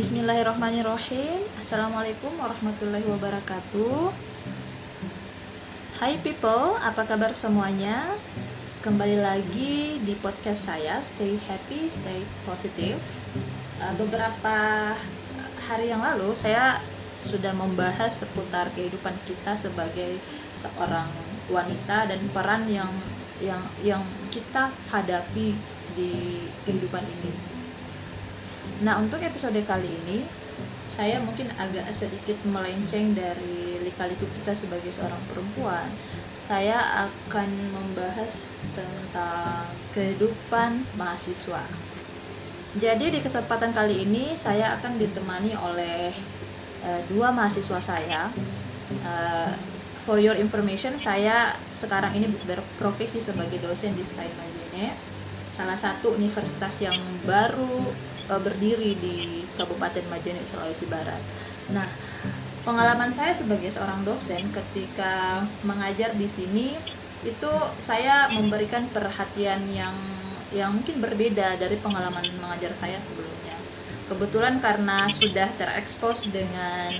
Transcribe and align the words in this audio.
Bismillahirrahmanirrahim. 0.00 1.44
Assalamualaikum 1.60 2.32
warahmatullahi 2.40 3.04
wabarakatuh. 3.04 4.08
Hai 6.00 6.16
people, 6.24 6.80
apa 6.80 7.04
kabar 7.04 7.36
semuanya? 7.36 8.08
Kembali 8.80 9.20
lagi 9.20 10.00
di 10.00 10.16
podcast 10.16 10.72
saya 10.72 11.04
Stay 11.04 11.36
happy, 11.44 11.92
stay 11.92 12.24
positive. 12.48 12.96
Uh, 13.76 13.92
Beberapa 14.00 14.56
hari 15.68 15.92
yang 15.92 16.00
lalu 16.00 16.32
saya 16.32 16.80
sudah 17.20 17.52
membahas 17.52 18.24
seputar 18.24 18.72
kehidupan 18.72 19.12
kita 19.28 19.52
sebagai 19.52 20.16
seorang 20.56 21.12
wanita 21.52 22.08
dan 22.08 22.24
peran 22.32 22.64
yang 22.72 22.88
yang 23.44 23.60
yang 23.84 24.00
kita 24.32 24.72
hadapi 24.88 25.52
di 25.92 26.40
kehidupan 26.64 27.04
ini 27.04 27.49
Nah, 28.80 28.96
untuk 29.00 29.20
episode 29.20 29.60
kali 29.64 29.88
ini 29.88 30.24
saya 30.90 31.22
mungkin 31.22 31.46
agak 31.54 31.86
sedikit 31.94 32.36
melenceng 32.44 33.14
dari 33.14 33.78
lika-liku 33.80 34.26
kita 34.40 34.52
sebagai 34.52 34.90
seorang 34.90 35.20
perempuan. 35.30 35.86
Saya 36.42 37.06
akan 37.06 37.46
membahas 37.70 38.50
tentang 38.74 39.70
kehidupan 39.94 40.82
mahasiswa. 40.98 41.62
Jadi 42.74 43.14
di 43.14 43.20
kesempatan 43.22 43.70
kali 43.70 44.02
ini 44.02 44.34
saya 44.34 44.74
akan 44.78 44.98
ditemani 44.98 45.54
oleh 45.58 46.10
uh, 46.82 47.00
dua 47.06 47.30
mahasiswa 47.30 47.78
saya. 47.78 48.30
Uh, 49.06 49.54
for 50.02 50.18
your 50.18 50.34
information, 50.34 50.98
saya 50.98 51.54
sekarang 51.70 52.10
ini 52.18 52.26
berprofesi 52.42 53.22
sebagai 53.22 53.62
dosen 53.62 53.94
di 53.94 54.02
Stein 54.02 54.50
salah 55.60 55.76
satu 55.76 56.16
universitas 56.16 56.80
yang 56.80 56.96
baru 57.28 57.92
uh, 58.30 58.40
berdiri 58.40 58.94
di 58.96 59.42
Kabupaten 59.58 60.06
Majene 60.06 60.46
Sulawesi 60.46 60.86
Barat. 60.86 61.18
Nah, 61.74 61.86
pengalaman 62.62 63.10
saya 63.10 63.34
sebagai 63.34 63.68
seorang 63.68 64.06
dosen 64.06 64.46
ketika 64.54 65.42
mengajar 65.66 66.14
di 66.14 66.30
sini 66.30 66.78
itu 67.20 67.52
saya 67.76 68.32
memberikan 68.32 68.88
perhatian 68.88 69.60
yang 69.74 69.92
yang 70.50 70.74
mungkin 70.74 70.98
berbeda 70.98 71.60
dari 71.60 71.76
pengalaman 71.78 72.26
mengajar 72.42 72.74
saya 72.74 72.98
sebelumnya. 72.98 73.54
Kebetulan 74.10 74.58
karena 74.58 75.06
sudah 75.06 75.46
terekspos 75.54 76.26
dengan 76.34 76.90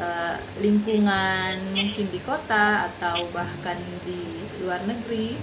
uh, 0.00 0.36
lingkungan 0.64 1.76
mungkin 1.76 2.08
di 2.08 2.20
kota 2.24 2.88
atau 2.88 3.28
bahkan 3.36 3.76
di 4.08 4.40
luar 4.64 4.80
negeri, 4.88 5.36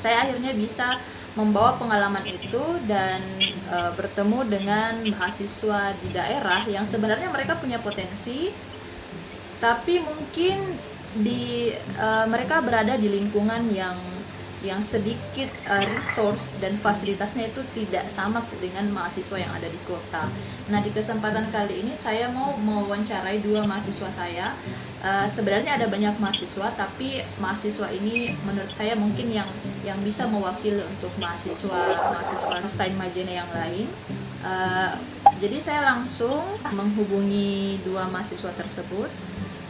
saya 0.00 0.24
akhirnya 0.24 0.56
bisa 0.56 0.96
membawa 1.38 1.78
pengalaman 1.78 2.26
itu 2.26 2.62
dan 2.90 3.22
e, 3.70 3.78
bertemu 3.94 4.38
dengan 4.50 4.92
mahasiswa 5.14 5.94
di 6.02 6.08
daerah 6.10 6.66
yang 6.66 6.82
sebenarnya 6.90 7.30
mereka 7.30 7.54
punya 7.54 7.78
potensi 7.78 8.50
tapi 9.62 10.02
mungkin 10.02 10.58
di 11.22 11.70
e, 11.74 12.08
mereka 12.26 12.58
berada 12.58 12.98
di 12.98 13.06
lingkungan 13.06 13.62
yang 13.70 13.94
yang 14.60 14.84
sedikit 14.84 15.48
uh, 15.72 15.84
resource 15.96 16.60
dan 16.60 16.76
fasilitasnya 16.76 17.48
itu 17.48 17.64
tidak 17.72 18.12
sama 18.12 18.44
dengan 18.60 18.92
mahasiswa 18.92 19.40
yang 19.40 19.52
ada 19.56 19.64
di 19.64 19.80
kota. 19.88 20.28
Nah 20.68 20.84
di 20.84 20.92
kesempatan 20.92 21.48
kali 21.48 21.80
ini 21.80 21.96
saya 21.96 22.28
mau 22.28 22.52
mewawancarai 22.60 23.40
dua 23.40 23.64
mahasiswa 23.64 24.12
saya. 24.12 24.52
Uh, 25.00 25.24
sebenarnya 25.24 25.80
ada 25.80 25.88
banyak 25.88 26.12
mahasiswa, 26.20 26.76
tapi 26.76 27.24
mahasiswa 27.40 27.88
ini 27.88 28.36
menurut 28.44 28.68
saya 28.68 28.92
mungkin 28.92 29.32
yang 29.32 29.48
yang 29.80 29.96
bisa 30.04 30.28
mewakili 30.28 30.84
untuk 30.84 31.08
mahasiswa 31.16 31.96
mahasiswa 32.12 32.56
Stein 32.68 32.92
Majene 33.00 33.40
yang 33.40 33.48
lain. 33.48 33.88
Uh, 34.44 34.92
jadi 35.40 35.56
saya 35.60 35.80
langsung 35.88 36.44
menghubungi 36.68 37.80
dua 37.80 38.12
mahasiswa 38.12 38.52
tersebut 38.52 39.08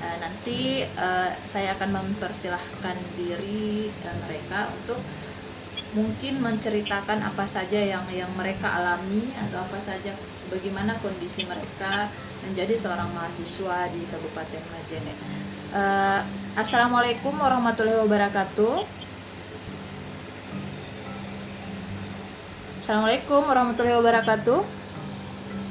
uh, 0.02 0.16
nanti 0.18 0.82
uh, 0.98 1.30
saya 1.46 1.78
akan 1.78 2.02
mempersilahkan 2.02 2.96
diri 3.14 3.86
uh, 3.90 4.16
mereka 4.26 4.66
untuk 4.82 4.98
mungkin 5.94 6.38
menceritakan 6.38 7.18
apa 7.22 7.46
saja 7.50 7.78
yang 7.82 8.06
yang 8.14 8.30
mereka 8.38 8.70
alami 8.70 9.26
atau 9.34 9.58
apa 9.62 9.78
saja 9.82 10.14
bagaimana 10.46 10.94
kondisi 11.02 11.42
mereka 11.42 12.06
menjadi 12.46 12.74
seorang 12.78 13.10
mahasiswa 13.12 13.88
di 13.92 14.02
Kabupaten 14.08 14.62
Majene. 14.72 15.14
Uh, 15.70 16.20
Assalamualaikum 16.58 17.36
warahmatullahi 17.36 18.00
wabarakatuh. 18.02 18.82
Assalamualaikum 22.80 23.46
warahmatullahi 23.46 23.96
wabarakatuh. 24.02 24.58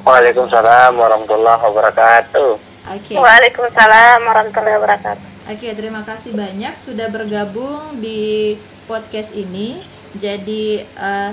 Waalaikumsalam 0.07 0.95
warahmatullahi 0.95 1.59
wabarakatuh. 1.59 2.51
Oke. 2.95 3.11
Okay. 3.11 3.17
Waalaikumsalam 3.19 4.23
warahmatullahi 4.23 4.77
wabarakatuh. 4.79 5.25
Oke, 5.49 5.65
okay, 5.65 5.71
terima 5.75 6.05
kasih 6.05 6.31
banyak 6.31 6.79
sudah 6.79 7.11
bergabung 7.11 7.99
di 7.99 8.55
podcast 8.87 9.35
ini. 9.35 9.83
Jadi 10.15 10.81
eh, 10.81 11.31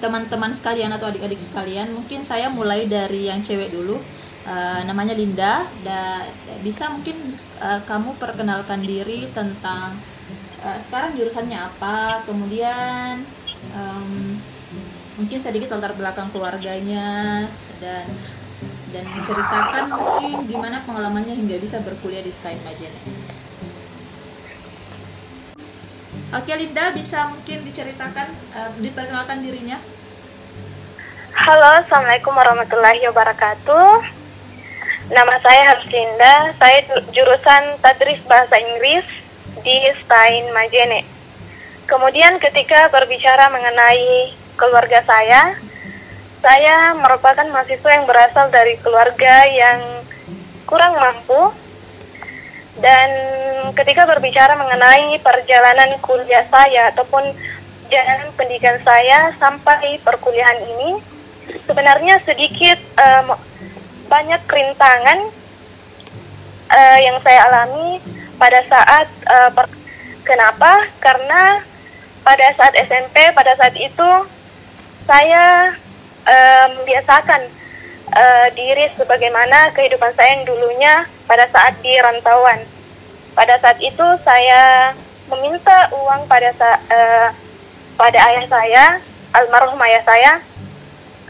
teman-teman 0.00 0.52
sekalian 0.56 0.90
atau 0.96 1.12
adik-adik 1.12 1.38
sekalian, 1.38 1.92
mungkin 1.94 2.24
saya 2.26 2.48
mulai 2.50 2.88
dari 2.90 3.30
yang 3.30 3.44
cewek 3.44 3.70
dulu. 3.70 4.00
Uh, 4.40 4.80
namanya 4.88 5.12
Linda. 5.12 5.68
Da, 5.84 6.24
bisa 6.64 6.88
mungkin 6.88 7.36
uh, 7.60 7.80
kamu 7.84 8.16
perkenalkan 8.16 8.80
diri 8.80 9.28
tentang 9.36 9.92
uh, 10.64 10.78
sekarang 10.80 11.12
jurusannya 11.12 11.60
apa, 11.60 12.24
kemudian 12.24 13.20
um, 13.76 14.40
mungkin 15.20 15.38
sedikit 15.44 15.76
latar 15.76 15.92
belakang 15.92 16.32
keluarganya 16.32 17.44
dan 17.84 18.08
dan 18.90 19.04
menceritakan 19.12 19.92
mungkin 19.92 20.48
gimana 20.48 20.82
pengalamannya 20.88 21.36
hingga 21.36 21.60
bisa 21.60 21.78
berkuliah 21.84 22.24
di 22.24 22.32
Stein 22.32 22.58
Majene. 22.64 22.96
Oke 26.30 26.54
Linda, 26.54 26.94
bisa 26.96 27.26
mungkin 27.28 27.60
diceritakan, 27.66 28.30
uh, 28.56 28.70
diperkenalkan 28.80 29.42
dirinya? 29.44 29.76
Halo, 31.34 31.82
Assalamualaikum 31.82 32.32
warahmatullahi 32.34 33.02
wabarakatuh. 33.10 34.19
Nama 35.10 35.42
saya 35.42 35.74
Linda, 35.90 36.54
saya 36.54 36.86
jurusan 37.10 37.82
Tadris 37.82 38.22
Bahasa 38.30 38.54
Inggris 38.62 39.02
di 39.58 39.90
Stein 39.98 40.54
Majene. 40.54 41.02
Kemudian 41.90 42.38
ketika 42.38 42.86
berbicara 42.94 43.50
mengenai 43.50 44.30
keluarga 44.54 45.02
saya, 45.02 45.58
saya 46.38 46.94
merupakan 46.94 47.42
mahasiswa 47.50 47.90
yang 47.90 48.06
berasal 48.06 48.54
dari 48.54 48.78
keluarga 48.78 49.50
yang 49.50 49.82
kurang 50.62 50.94
mampu 50.94 51.58
dan 52.78 53.10
ketika 53.74 54.06
berbicara 54.06 54.54
mengenai 54.54 55.18
perjalanan 55.26 55.98
kuliah 56.06 56.46
saya 56.46 56.94
ataupun 56.94 57.34
jalan 57.90 58.30
pendidikan 58.38 58.78
saya 58.86 59.34
sampai 59.42 59.98
perkuliahan 60.06 60.62
ini 60.70 61.02
sebenarnya 61.66 62.22
sedikit 62.22 62.78
uh, 62.94 63.49
banyak 64.10 64.42
kerintangan 64.50 65.18
uh, 66.66 66.98
yang 66.98 67.16
saya 67.22 67.46
alami 67.46 68.02
pada 68.34 68.58
saat 68.66 69.06
uh, 69.30 69.50
kenapa 70.26 70.90
karena 70.98 71.62
pada 72.26 72.46
saat 72.58 72.74
SMP 72.74 73.16
pada 73.32 73.54
saat 73.54 73.78
itu 73.78 74.10
saya 75.06 75.72
uh, 76.26 76.66
membiasakan 76.74 77.42
uh, 78.14 78.46
diri 78.54 78.90
sebagaimana 78.98 79.70
kehidupan 79.74 80.12
saya 80.14 80.38
yang 80.38 80.44
dulunya 80.46 80.94
pada 81.24 81.46
saat 81.50 81.78
di 81.80 81.94
rantauan. 81.98 82.60
Pada 83.34 83.56
saat 83.62 83.78
itu 83.78 84.06
saya 84.26 84.92
meminta 85.30 85.88
uang 85.94 86.26
pada 86.26 86.50
sa 86.58 86.70
uh, 86.90 87.28
pada 87.94 88.18
ayah 88.32 88.46
saya, 88.50 88.84
almarhum 89.34 89.78
ayah 89.86 90.02
saya. 90.02 90.32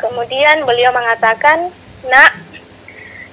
Kemudian 0.00 0.64
beliau 0.64 0.96
mengatakan, 0.96 1.68
"Nak, 2.08 2.32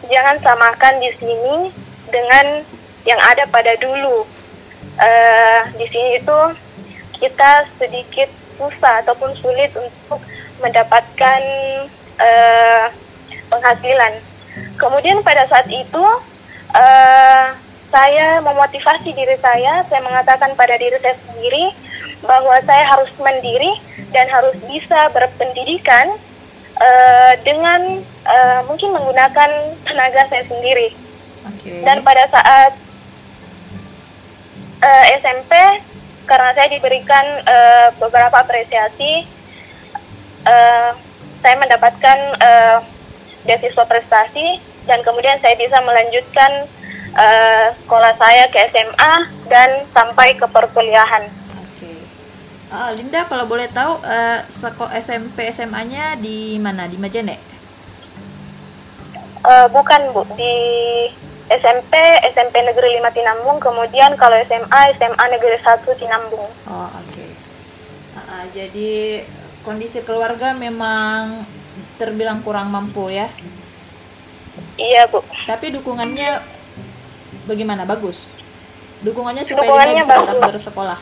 jangan 0.08 0.38
samakan 0.40 1.00
di 1.00 1.12
sini 1.20 1.72
dengan 2.12 2.64
yang 3.08 3.20
ada 3.24 3.48
pada 3.48 3.76
dulu. 3.80 4.28
Uh, 4.98 5.62
di 5.78 5.86
sini 5.88 6.18
itu 6.18 6.40
kita 7.22 7.70
sedikit 7.78 8.30
susah 8.58 9.06
ataupun 9.06 9.32
sulit 9.38 9.70
untuk 9.78 10.20
mendapatkan 10.60 11.42
uh, 12.18 12.86
penghasilan. 13.48 14.14
Kemudian 14.82 15.22
pada 15.22 15.46
saat 15.46 15.70
itu 15.70 16.06
uh, 16.74 17.46
saya 17.88 18.42
memotivasi 18.44 19.14
diri 19.14 19.38
saya, 19.40 19.86
saya 19.88 20.02
mengatakan 20.04 20.52
pada 20.58 20.76
diri 20.76 20.98
saya 21.00 21.16
sendiri 21.30 21.72
bahwa 22.26 22.58
saya 22.66 22.84
harus 22.90 23.14
mandiri 23.22 23.78
dan 24.12 24.26
harus 24.28 24.58
bisa 24.66 25.14
berpendidikan 25.14 26.18
uh, 26.78 27.34
dengan 27.42 28.02
uh, 28.26 28.60
mungkin 28.70 28.94
menggunakan 28.94 29.50
tenaga 29.84 30.22
saya 30.30 30.44
sendiri. 30.46 30.94
Okay. 31.58 31.82
Dan 31.84 32.04
pada 32.04 32.28
saat 32.30 32.74
uh, 34.84 35.04
SMP, 35.22 35.54
karena 36.28 36.52
saya 36.54 36.68
diberikan 36.70 37.26
uh, 37.48 37.88
beberapa 37.98 38.44
apresiasi 38.44 39.24
uh, 40.44 40.92
saya 41.40 41.56
mendapatkan 41.56 42.18
uh, 42.42 42.80
beasiswa 43.48 43.86
prestasi 43.88 44.60
dan 44.88 45.04
kemudian 45.04 45.40
saya 45.40 45.56
bisa 45.60 45.80
melanjutkan 45.84 46.68
eh, 47.16 47.68
sekolah 47.84 48.14
saya 48.16 48.48
ke 48.52 48.60
SMA 48.72 49.14
dan 49.52 49.84
sampai 49.92 50.36
ke 50.36 50.48
perkuliahan. 50.48 51.28
Ah, 52.68 52.92
Linda 52.92 53.24
kalau 53.24 53.48
boleh 53.48 53.72
tahu 53.72 54.04
eh, 54.04 54.44
seko 54.52 54.92
SMP 54.92 55.48
SMA-nya 55.56 56.20
di 56.20 56.60
mana? 56.60 56.84
Di 56.84 57.00
Majene? 57.00 57.40
Eh, 59.48 59.68
bukan 59.72 60.12
Bu, 60.12 60.28
di 60.36 60.56
SMP, 61.48 61.96
SMP 62.36 62.60
Negeri 62.60 63.00
5 63.00 63.08
Tinambung, 63.16 63.64
kemudian 63.64 64.20
kalau 64.20 64.36
SMA, 64.44 64.82
SMA 65.00 65.26
Negeri 65.32 65.56
1 65.64 65.88
Tinambung. 65.96 66.44
Oh, 66.68 66.90
oke. 66.92 67.26
Ah, 68.20 68.20
ah, 68.20 68.44
jadi 68.52 69.24
kondisi 69.64 70.04
keluarga 70.04 70.52
memang 70.52 71.48
terbilang 71.96 72.44
kurang 72.44 72.68
mampu 72.68 73.08
ya. 73.08 73.32
Iya 74.76 75.08
Bu. 75.08 75.24
Tapi 75.48 75.72
dukungannya 75.72 76.44
bagaimana? 77.48 77.88
Bagus. 77.88 78.36
Dukungannya 79.08 79.48
supaya 79.48 79.72
Dukungannya 79.72 79.94
Linda 79.96 80.04
bisa 80.04 80.28
tetap 80.28 80.52
bersekolah. 80.52 81.00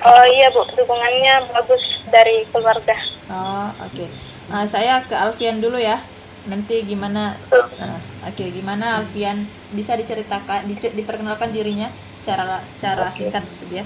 Oh 0.00 0.24
iya 0.24 0.48
Bu, 0.48 0.64
dukungannya 0.64 1.52
bagus 1.52 1.82
dari 2.08 2.48
keluarga. 2.48 2.96
Oh, 3.28 3.68
oke. 3.84 4.04
Ah, 4.48 4.64
saya 4.64 5.04
ke 5.04 5.12
Alfian 5.12 5.60
dulu 5.60 5.76
ya. 5.76 6.00
Nanti 6.48 6.80
gimana? 6.82 7.36
ah, 7.52 8.00
oke, 8.24 8.44
gimana 8.48 8.98
Alfian 8.98 9.44
bisa 9.70 9.92
diceritakan, 9.94 10.64
dice- 10.64 10.96
diperkenalkan 10.96 11.52
dirinya 11.52 11.92
secara 12.16 12.64
secara 12.64 13.12
singkat 13.12 13.44
saja. 13.52 13.84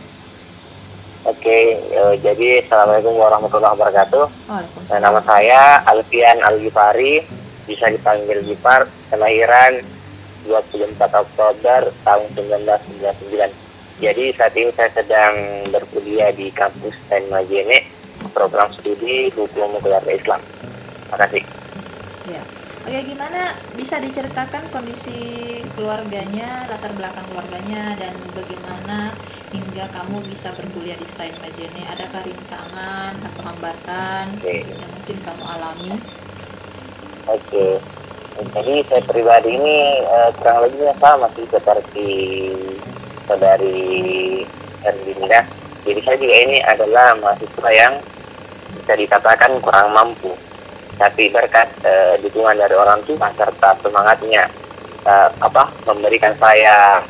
Oke, 1.24 1.80
eh, 1.82 2.14
jadi 2.20 2.62
Assalamualaikum 2.62 3.16
warahmatullahi 3.16 3.74
wabarakatuh. 3.74 4.24
Oh, 4.48 4.60
Nah, 4.62 4.98
nama 5.00 5.18
saya 5.18 5.82
Alfian 5.82 6.38
Al 6.44 6.60
Gifari, 6.60 7.24
bisa 7.64 7.90
dipanggil 7.90 8.44
Gifar, 8.44 8.86
kelahiran 9.10 9.82
24 10.46 10.94
Oktober 11.16 11.90
tahun 12.04 12.26
1999. 12.36 13.63
Jadi 14.04 14.36
saat 14.36 14.52
ini 14.52 14.68
saya 14.76 14.92
sedang 14.92 15.64
berkuliah 15.72 16.28
di 16.36 16.52
kampus 16.52 16.92
Majene, 17.32 17.88
program 18.36 18.68
studi 18.76 19.32
hukum 19.32 19.80
keluarga 19.80 20.12
Islam. 20.12 20.44
Terima 21.08 21.16
kasih. 21.24 21.42
Ya. 22.28 22.42
Oke, 22.84 23.00
gimana 23.00 23.56
bisa 23.80 23.96
diceritakan 23.96 24.68
kondisi 24.68 25.16
keluarganya, 25.72 26.68
latar 26.68 26.92
belakang 26.92 27.24
keluarganya, 27.32 27.96
dan 27.96 28.12
bagaimana 28.36 29.08
hingga 29.56 29.88
kamu 29.88 30.20
bisa 30.28 30.52
berkuliah 30.52 31.00
di 31.00 31.08
Stein 31.08 31.32
Majene? 31.40 31.80
Adakah 31.96 32.28
rintangan 32.28 33.12
atau 33.24 33.40
hambatan 33.40 34.36
Oke. 34.36 34.68
yang 34.68 34.90
mungkin 35.00 35.16
kamu 35.24 35.44
alami? 35.48 35.92
Oke. 37.32 37.80
Jadi 38.52 38.74
saya 38.84 39.02
pribadi 39.08 39.56
ini 39.56 40.04
eh, 40.04 40.30
kurang 40.36 40.68
lebihnya 40.68 40.92
sama 41.00 41.24
sih 41.32 41.48
seperti 41.48 42.08
saudari 43.28 44.44
Erlinda. 44.84 45.44
Jadi 45.84 46.00
saya 46.00 46.16
juga 46.16 46.36
ini 46.48 46.58
adalah 46.64 47.12
mahasiswa 47.20 47.70
yang 47.72 47.92
bisa 48.80 48.94
dikatakan 48.96 49.60
kurang 49.60 49.92
mampu. 49.92 50.32
Tapi 50.94 51.28
berkat 51.28 51.68
eh, 51.82 52.14
dukungan 52.22 52.54
dari 52.54 52.76
orang 52.78 53.02
tua 53.02 53.28
serta 53.34 53.74
semangatnya 53.82 54.46
eh, 55.04 55.28
apa 55.42 55.68
memberikan 55.84 56.32
saya 56.38 57.02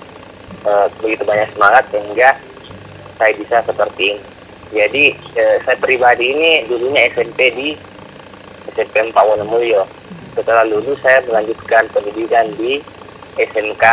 eh, 0.64 0.86
begitu 0.98 1.22
banyak 1.22 1.52
semangat 1.52 1.84
sehingga 1.92 2.34
saya 3.20 3.32
bisa 3.36 3.62
seperti 3.62 4.16
ini. 4.16 4.22
Jadi 4.74 5.04
eh, 5.38 5.56
saya 5.62 5.76
pribadi 5.78 6.34
ini 6.34 6.50
dulunya 6.66 7.06
SMP 7.14 7.52
di 7.54 7.68
SMP 8.74 9.06
4 9.06 9.14
Wonomulyo. 9.14 9.86
Setelah 10.34 10.66
lulus 10.66 10.98
saya 10.98 11.22
melanjutkan 11.30 11.86
pendidikan 11.94 12.50
di 12.58 12.82
SMK 13.38 13.84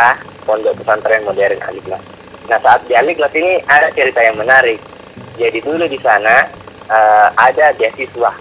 Pondok 0.42 0.78
Pesantren 0.82 1.24
Modern 1.24 1.58
Aliklas. 1.62 2.02
Nah 2.50 2.58
saat 2.58 2.82
di 2.90 2.94
Aliklas 2.98 3.32
ini 3.34 3.62
ada 3.66 3.88
cerita 3.94 4.20
yang 4.22 4.36
menarik. 4.36 4.78
Jadi 5.38 5.58
dulu 5.62 5.86
di 5.86 5.98
sana 6.02 6.44
eh, 6.90 7.28
ada 7.38 7.72
beasiswa. 7.78 8.32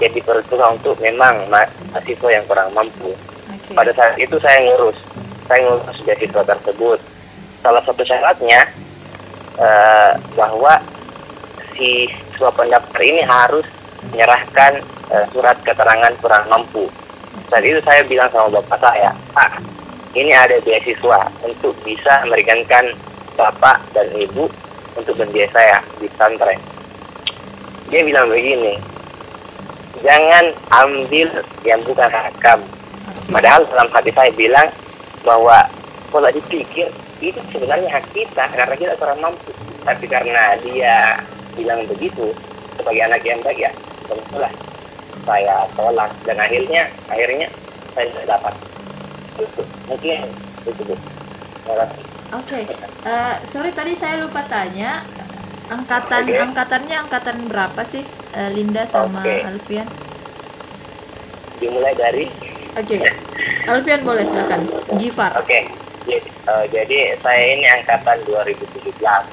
Jadi 0.00 0.18
peruntukan 0.24 0.80
untuk 0.80 0.96
memang 1.04 1.44
ma- 1.52 1.68
mahasiswa 1.92 2.28
yang 2.32 2.44
kurang 2.48 2.72
mampu. 2.72 3.12
Oke. 3.52 3.76
Pada 3.76 3.92
saat 3.92 4.16
itu 4.16 4.40
saya 4.40 4.64
ngurus, 4.64 4.96
saya 5.44 5.60
ngurus 5.68 6.00
beasiswa 6.06 6.42
tersebut. 6.46 6.98
Salah 7.60 7.82
satu 7.84 8.00
syaratnya 8.00 8.64
eh, 9.60 10.12
bahwa 10.32 10.80
si 11.76 12.08
siswa 12.32 12.48
pendaftar 12.56 13.00
ini 13.04 13.20
harus 13.20 13.66
menyerahkan 14.08 14.80
eh, 15.12 15.26
surat 15.34 15.60
keterangan 15.60 16.16
kurang 16.24 16.48
mampu. 16.48 16.88
Saat 17.52 17.66
itu 17.66 17.82
saya 17.84 18.00
bilang 18.06 18.30
sama 18.32 18.48
bapak 18.62 18.78
saya, 18.80 19.10
Pak, 19.36 19.60
ini 20.14 20.34
ada 20.34 20.58
beasiswa 20.66 21.30
untuk 21.46 21.74
bisa 21.86 22.26
meringankan 22.26 22.90
bapak 23.38 23.78
dan 23.94 24.10
ibu 24.18 24.50
untuk 24.98 25.14
membiayai 25.14 25.54
saya 25.54 25.78
di 26.02 26.10
pesantren. 26.10 26.58
Dia 27.90 28.02
bilang 28.02 28.26
begini, 28.26 28.74
jangan 30.02 30.50
ambil 30.82 31.28
yang 31.62 31.80
bukan 31.86 32.10
hak 32.10 32.34
kamu. 32.42 32.66
Oke. 32.66 33.30
Padahal 33.30 33.62
dalam 33.70 33.88
hati 33.94 34.10
saya 34.10 34.30
bilang 34.34 34.68
bahwa 35.22 35.66
kalau 36.10 36.30
dipikir 36.34 36.90
itu 37.20 37.40
sebenarnya 37.54 37.90
hak 37.90 38.06
kita 38.10 38.44
karena 38.50 38.74
kita 38.74 38.94
kurang 38.98 39.20
mampu. 39.22 39.54
Tapi 39.86 40.04
karena 40.10 40.58
dia 40.60 41.22
bilang 41.54 41.86
begitu 41.86 42.34
sebagai 42.78 43.02
anak 43.06 43.22
yang 43.26 43.40
baik 43.42 43.58
ya 43.58 43.72
tentulah 44.08 44.52
saya 45.28 45.68
tolak 45.76 46.10
dan 46.24 46.36
akhirnya 46.40 46.88
akhirnya 47.06 47.46
saya 47.94 48.06
tidak 48.10 48.26
dapat. 48.38 48.69
Itu 49.40 49.62
mungkin 49.86 50.18
itu 50.62 50.82
bu. 50.84 50.94
Terima 50.94 51.74
kasih. 51.80 52.02
Oke, 52.30 52.58
Eh, 53.00 53.34
sorry 53.42 53.72
tadi 53.72 53.96
saya 53.96 54.20
lupa 54.20 54.44
tanya 54.44 55.02
angkatan 55.66 56.28
Oke. 56.28 56.36
angkatannya 56.38 56.96
angkatan 57.00 57.48
berapa 57.48 57.80
sih 57.82 58.04
eh, 58.30 58.50
Linda 58.52 58.84
sama 58.84 59.18
Oke. 59.18 59.40
Alfian? 59.42 59.88
Dimulai 61.56 61.92
dari 61.92 62.28
Oke, 62.72 62.96
Alfian 63.66 64.04
boleh 64.04 64.24
silakan. 64.24 64.68
Gifar. 64.94 65.32
oke. 65.36 65.58
Jadi, 66.00 66.16
eh, 66.22 66.64
jadi 66.70 66.98
saya 67.18 67.42
ini 67.50 67.66
angkatan 67.66 68.16
2017 68.24 69.26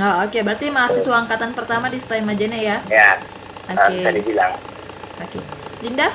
Oh, 0.00 0.24
oke, 0.24 0.38
berarti 0.40 0.72
mahasiswa 0.72 1.12
angkatan 1.14 1.52
pertama 1.52 1.92
di 1.92 2.00
Stein 2.00 2.24
Majene 2.24 2.58
ya? 2.58 2.80
ya. 2.88 3.20
Oke. 3.68 3.92
bisa 3.94 4.10
dibilang. 4.10 4.52
Oke. 5.20 5.38
Linda? 5.80 6.08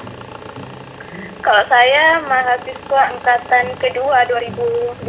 Kalau 1.47 1.63
saya 1.71 2.19
mahasiswa 2.27 3.01
angkatan 3.07 3.71
kedua 3.79 4.27
2018. 4.27 4.99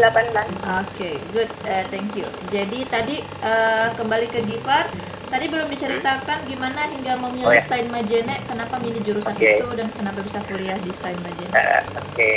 Oke, 0.87 1.18
good. 1.35 1.50
Eh, 1.66 1.83
thank 1.90 2.14
you. 2.14 2.30
Jadi 2.54 2.87
tadi 2.87 3.18
eh, 3.42 3.87
kembali 3.99 4.30
ke 4.30 4.47
Gifar. 4.47 4.87
Tadi 5.35 5.50
belum 5.50 5.66
diceritakan 5.66 6.47
gimana 6.47 6.87
hingga 6.95 7.18
memilih 7.18 7.50
Oh, 7.50 7.59
ya. 7.59 7.59
Stein 7.59 7.90
Majene, 7.90 8.38
kenapa 8.47 8.78
milih 8.78 9.02
jurusan 9.02 9.35
Oke. 9.35 9.59
itu 9.59 9.66
dan 9.75 9.90
kenapa 9.90 10.23
bisa 10.23 10.38
kuliah 10.47 10.78
di 10.78 10.95
Stein 10.95 11.18
Majene? 11.26 11.50
Eh, 11.50 11.83
Oke, 12.07 12.30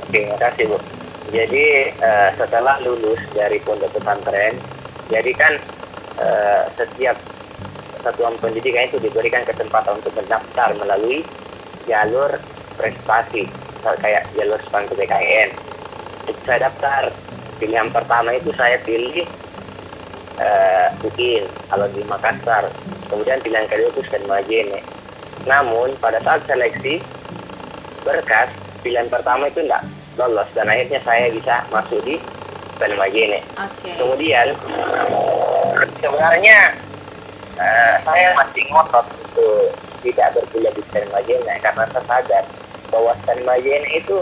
oke, 0.00 0.08
terima 0.08 0.40
kasih 0.40 0.72
Bu. 0.72 0.80
Jadi 1.28 1.64
eh, 1.92 2.30
setelah 2.40 2.80
lulus 2.80 3.20
dari 3.36 3.60
pondok 3.60 4.00
pesantren, 4.00 4.56
jadi 5.12 5.32
kan 5.36 5.60
eh, 6.16 6.62
setiap 6.72 7.20
satuan 8.00 8.32
pendidikan 8.40 8.88
itu 8.88 8.96
diberikan 8.96 9.44
kesempatan 9.44 10.00
untuk 10.00 10.16
mendaftar 10.16 10.72
melalui 10.80 11.20
jalur 11.84 12.32
prestasi, 12.80 13.44
misal 13.76 13.94
kayak 14.00 14.24
jalur 14.32 14.60
span 14.64 14.88
PKN. 14.88 15.52
Itu 16.24 16.40
saya 16.48 16.72
daftar. 16.72 17.12
Pilihan 17.60 17.92
pertama 17.92 18.32
itu 18.32 18.48
saya 18.56 18.80
pilih 18.88 19.28
UIN 21.04 21.44
kalau 21.68 21.86
di 21.92 22.02
Makassar. 22.08 22.64
Kemudian 23.12 23.42
pilihan 23.44 23.66
kedua 23.68 23.92
itu 23.92 24.02
Stan 24.08 24.24
Majene. 24.24 24.80
Namun 25.44 25.96
pada 26.00 26.20
saat 26.24 26.44
seleksi 26.48 27.00
berkas 28.04 28.48
pilihan 28.80 29.08
pertama 29.12 29.52
itu 29.52 29.60
enggak 29.60 29.84
lolos 30.16 30.48
dan 30.56 30.68
akhirnya 30.68 31.00
saya 31.04 31.28
bisa 31.32 31.64
masuk 31.68 32.00
di 32.04 32.16
Stan 32.76 32.92
Majene. 32.96 33.44
Oke. 33.60 33.92
Kemudian 34.00 34.56
sebenarnya 36.00 36.58
eh, 37.60 37.94
saya 38.04 38.26
masih 38.36 38.64
ngotot 38.72 39.06
untuk 39.28 39.76
tidak 40.00 40.32
berkuliah 40.32 40.72
di 40.72 40.82
Stan 40.88 41.06
Majene 41.12 41.54
karena 41.60 41.84
saya 41.92 42.04
sadar 42.08 42.44
bahwa 42.90 43.14
Stan 43.22 43.40
Majene 43.42 43.88
itu 43.94 44.18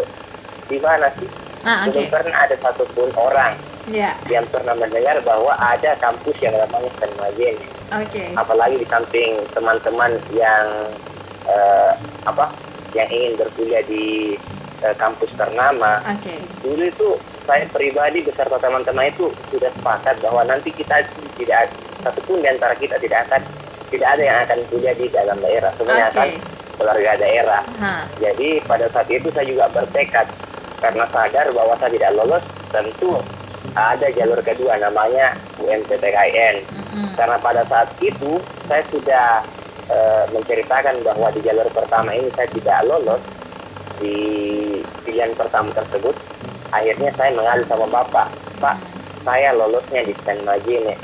di 0.69 0.79
mana 0.79 1.09
sih? 1.17 1.29
Ah, 1.67 1.85
oke. 1.85 1.97
Belum 1.97 2.07
pernah 2.13 2.37
ada 2.47 2.57
satupun 2.61 3.11
orang 3.19 3.57
Ya, 3.89 4.13
yang 4.29 4.45
pernah 4.53 4.77
mendengar 4.77 5.17
bahwa 5.25 5.57
ada 5.57 5.97
kampus 5.97 6.37
yang 6.45 6.53
namanya 6.53 6.93
Stan 7.01 7.09
Majene 7.17 7.57
oke. 7.89 8.25
apalagi 8.37 8.77
di 8.77 8.85
samping 8.85 9.41
teman-teman 9.57 10.13
yang 10.37 10.93
eh, 11.49 11.93
apa 12.29 12.53
yang 12.93 13.09
ingin 13.09 13.41
berkuliah 13.41 13.81
di 13.89 14.37
eh, 14.85 14.93
kampus 15.01 15.33
ternama 15.41 16.05
Oke. 16.05 16.37
dulu 16.61 16.85
itu 16.85 17.09
saya 17.49 17.65
pribadi 17.73 18.21
beserta 18.21 18.61
teman-teman 18.61 19.09
itu 19.09 19.33
sudah 19.49 19.73
sepakat 19.73 20.21
bahwa 20.21 20.45
nanti 20.45 20.69
kita 20.69 21.01
tidak 21.41 21.73
satupun 22.05 22.45
di 22.45 22.49
antara 22.53 22.77
kita 22.77 23.01
tidak 23.01 23.25
akan 23.33 23.41
tidak 23.89 24.09
ada 24.21 24.23
yang 24.23 24.39
akan 24.45 24.59
kuliah 24.69 24.93
di 24.93 25.09
dalam 25.09 25.41
daerah 25.41 25.73
semuanya 25.81 26.13
akan 26.13 26.29
Keluarga 26.79 27.19
daerah. 27.19 27.63
Ha. 27.83 28.07
Jadi 28.23 28.63
pada 28.63 28.87
saat 28.95 29.11
itu 29.11 29.29
saya 29.35 29.47
juga 29.51 29.67
bertekad 29.75 30.27
karena 30.79 31.05
sadar 31.11 31.51
bahwa 31.51 31.75
saya 31.77 31.91
tidak 31.91 32.15
lolos, 32.15 32.45
tentu 32.71 33.19
ada 33.75 34.07
jalur 34.15 34.39
kedua 34.47 34.79
namanya 34.79 35.35
UMPTKIN. 35.59 36.57
Mm-mm. 36.71 37.07
Karena 37.19 37.37
pada 37.43 37.67
saat 37.67 37.91
itu 37.99 38.39
saya 38.71 38.83
sudah 38.95 39.43
eh, 39.91 40.25
menceritakan 40.31 41.03
bahwa 41.03 41.35
di 41.35 41.43
jalur 41.43 41.67
pertama 41.75 42.15
ini 42.15 42.31
saya 42.39 42.47
tidak 42.55 42.79
lolos 42.87 43.23
di 43.99 44.17
pilihan 45.03 45.35
pertama 45.35 45.75
tersebut. 45.75 46.15
Akhirnya 46.71 47.11
saya 47.17 47.33
mengadu 47.33 47.65
sama 47.67 47.87
bapak, 47.89 48.29
Pak, 48.61 48.77
saya 49.25 49.57
lolosnya 49.57 50.05
di 50.05 50.15
stand 50.23 50.45
Majene. 50.45 50.95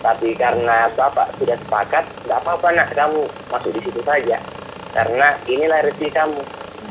Tapi 0.00 0.36
karena 0.36 0.88
bapak 0.92 1.34
sudah 1.40 1.56
sepakat, 1.66 2.04
nggak 2.24 2.38
apa-apa 2.44 2.68
nak 2.74 2.88
kamu 2.96 3.22
masuk 3.52 3.70
di 3.76 3.80
situ 3.84 4.00
saja. 4.04 4.38
Karena 4.96 5.36
inilah 5.44 5.84
rezeki 5.84 6.08
kamu. 6.08 6.40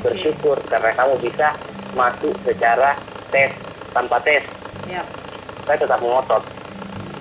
Bersyukur 0.06 0.62
karena 0.70 0.94
kamu 0.94 1.18
bisa 1.26 1.58
masuk 1.98 2.38
secara 2.46 2.94
tes 3.34 3.50
tanpa 3.98 4.22
tes. 4.22 4.46
Yap. 4.86 5.10
Saya 5.66 5.82
tetap 5.82 5.98
ngotot. 6.06 6.46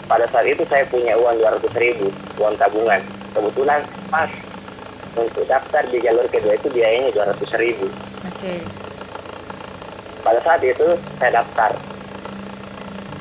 Pada 0.05 0.29
saat 0.29 0.45
itu 0.45 0.61
saya 0.69 0.85
punya 0.93 1.17
uang 1.17 1.41
200 1.41 1.65
ribu, 1.81 2.13
uang 2.37 2.61
tabungan. 2.61 3.01
Kebetulan 3.33 3.81
pas 4.13 4.29
untuk 5.17 5.49
daftar 5.49 5.81
di 5.89 6.05
jalur 6.05 6.29
kedua 6.29 6.53
itu 6.53 6.69
biayanya 6.69 7.17
200 7.17 7.41
ribu. 7.57 7.89
Oke. 8.29 8.61
Pada 10.21 10.41
saat 10.45 10.61
itu 10.61 11.01
saya 11.17 11.41
daftar 11.41 11.73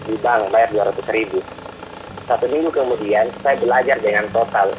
di 0.03 0.19
bank 0.19 0.51
bayar 0.51 0.67
200 0.75 1.15
ribu. 1.15 1.39
Satu 2.27 2.51
minggu 2.51 2.67
kemudian 2.75 3.31
saya 3.39 3.55
belajar 3.55 3.95
dengan 4.03 4.27
total 4.35 4.75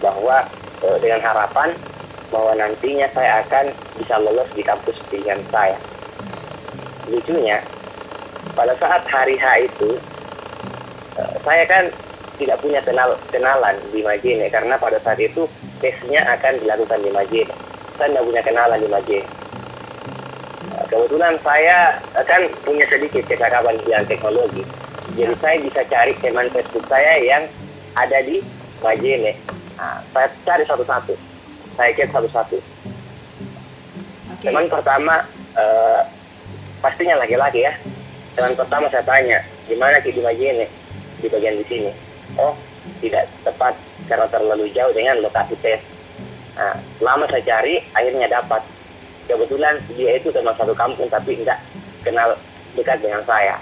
bahwa 0.00 0.48
eh, 0.80 0.98
dengan 1.04 1.20
harapan 1.20 1.76
bahwa 2.30 2.54
nantinya 2.54 3.10
saya 3.10 3.42
akan 3.44 3.74
bisa 3.98 4.14
lolos 4.22 4.48
di 4.54 4.62
kampus 4.62 4.96
pilihan 5.10 5.42
saya. 5.50 5.76
Lucunya, 7.10 7.58
pada 8.54 8.74
saat 8.78 9.02
hari 9.10 9.34
H 9.34 9.66
itu 9.66 9.98
eh, 11.18 11.34
saya 11.42 11.66
kan 11.66 11.84
tidak 12.38 12.56
punya 12.62 12.80
kenal 12.80 13.12
kenalan 13.28 13.76
di 13.92 14.00
Majene 14.00 14.48
karena 14.48 14.80
pada 14.80 14.96
saat 15.02 15.20
itu 15.20 15.44
tesnya 15.82 16.24
akan 16.38 16.56
dilakukan 16.62 17.00
di 17.02 17.10
Majene. 17.12 17.52
Saya 17.98 18.14
tidak 18.14 18.24
punya 18.24 18.42
kenalan 18.46 18.78
di 18.80 18.88
Majene. 18.88 19.28
Nah, 20.70 20.84
Kebetulan 20.86 21.34
saya 21.42 21.98
eh, 22.14 22.24
kan 22.24 22.42
punya 22.62 22.86
sedikit 22.86 23.26
kecakapan 23.26 23.76
di 23.78 23.82
bidang 23.90 24.06
teknologi. 24.06 24.62
Jadi 25.18 25.34
saya 25.42 25.56
bisa 25.58 25.80
cari 25.90 26.14
teman 26.22 26.46
Facebook 26.54 26.86
saya 26.86 27.18
yang 27.18 27.42
ada 27.98 28.22
di 28.22 28.38
Majene. 28.80 29.34
Nah, 29.74 29.98
saya 30.14 30.30
cari 30.46 30.64
satu-satu. 30.64 31.29
Saya 31.76 31.90
cek 31.94 32.10
satu-satu. 32.10 32.58
Teman 34.40 34.66
pertama 34.72 35.20
eh, 35.58 36.00
pastinya 36.80 37.20
laki-laki 37.20 37.66
ya. 37.66 37.72
Teman 38.32 38.56
pertama 38.56 38.88
saya 38.88 39.04
tanya, 39.04 39.42
gimana 39.68 40.00
Ki 40.00 40.14
Majene 40.16 40.66
di 41.20 41.28
bagian 41.28 41.58
di 41.60 41.64
sini? 41.66 41.92
Oh, 42.38 42.56
tidak 43.04 43.28
tepat 43.44 43.74
karena 44.08 44.26
terlalu 44.30 44.70
jauh 44.72 44.94
dengan 44.94 45.20
lokasi 45.20 45.54
tes. 45.60 45.82
Nah, 46.56 46.76
lama 47.04 47.26
saya 47.28 47.42
cari, 47.44 47.82
akhirnya 47.92 48.28
dapat. 48.30 48.62
Kebetulan 49.28 49.78
dia 49.94 50.18
itu 50.18 50.34
teman 50.34 50.56
satu 50.58 50.74
kampung 50.74 51.06
tapi 51.06 51.38
tidak 51.38 51.62
kenal 52.02 52.34
dekat 52.74 52.98
dengan 52.98 53.22
saya. 53.22 53.60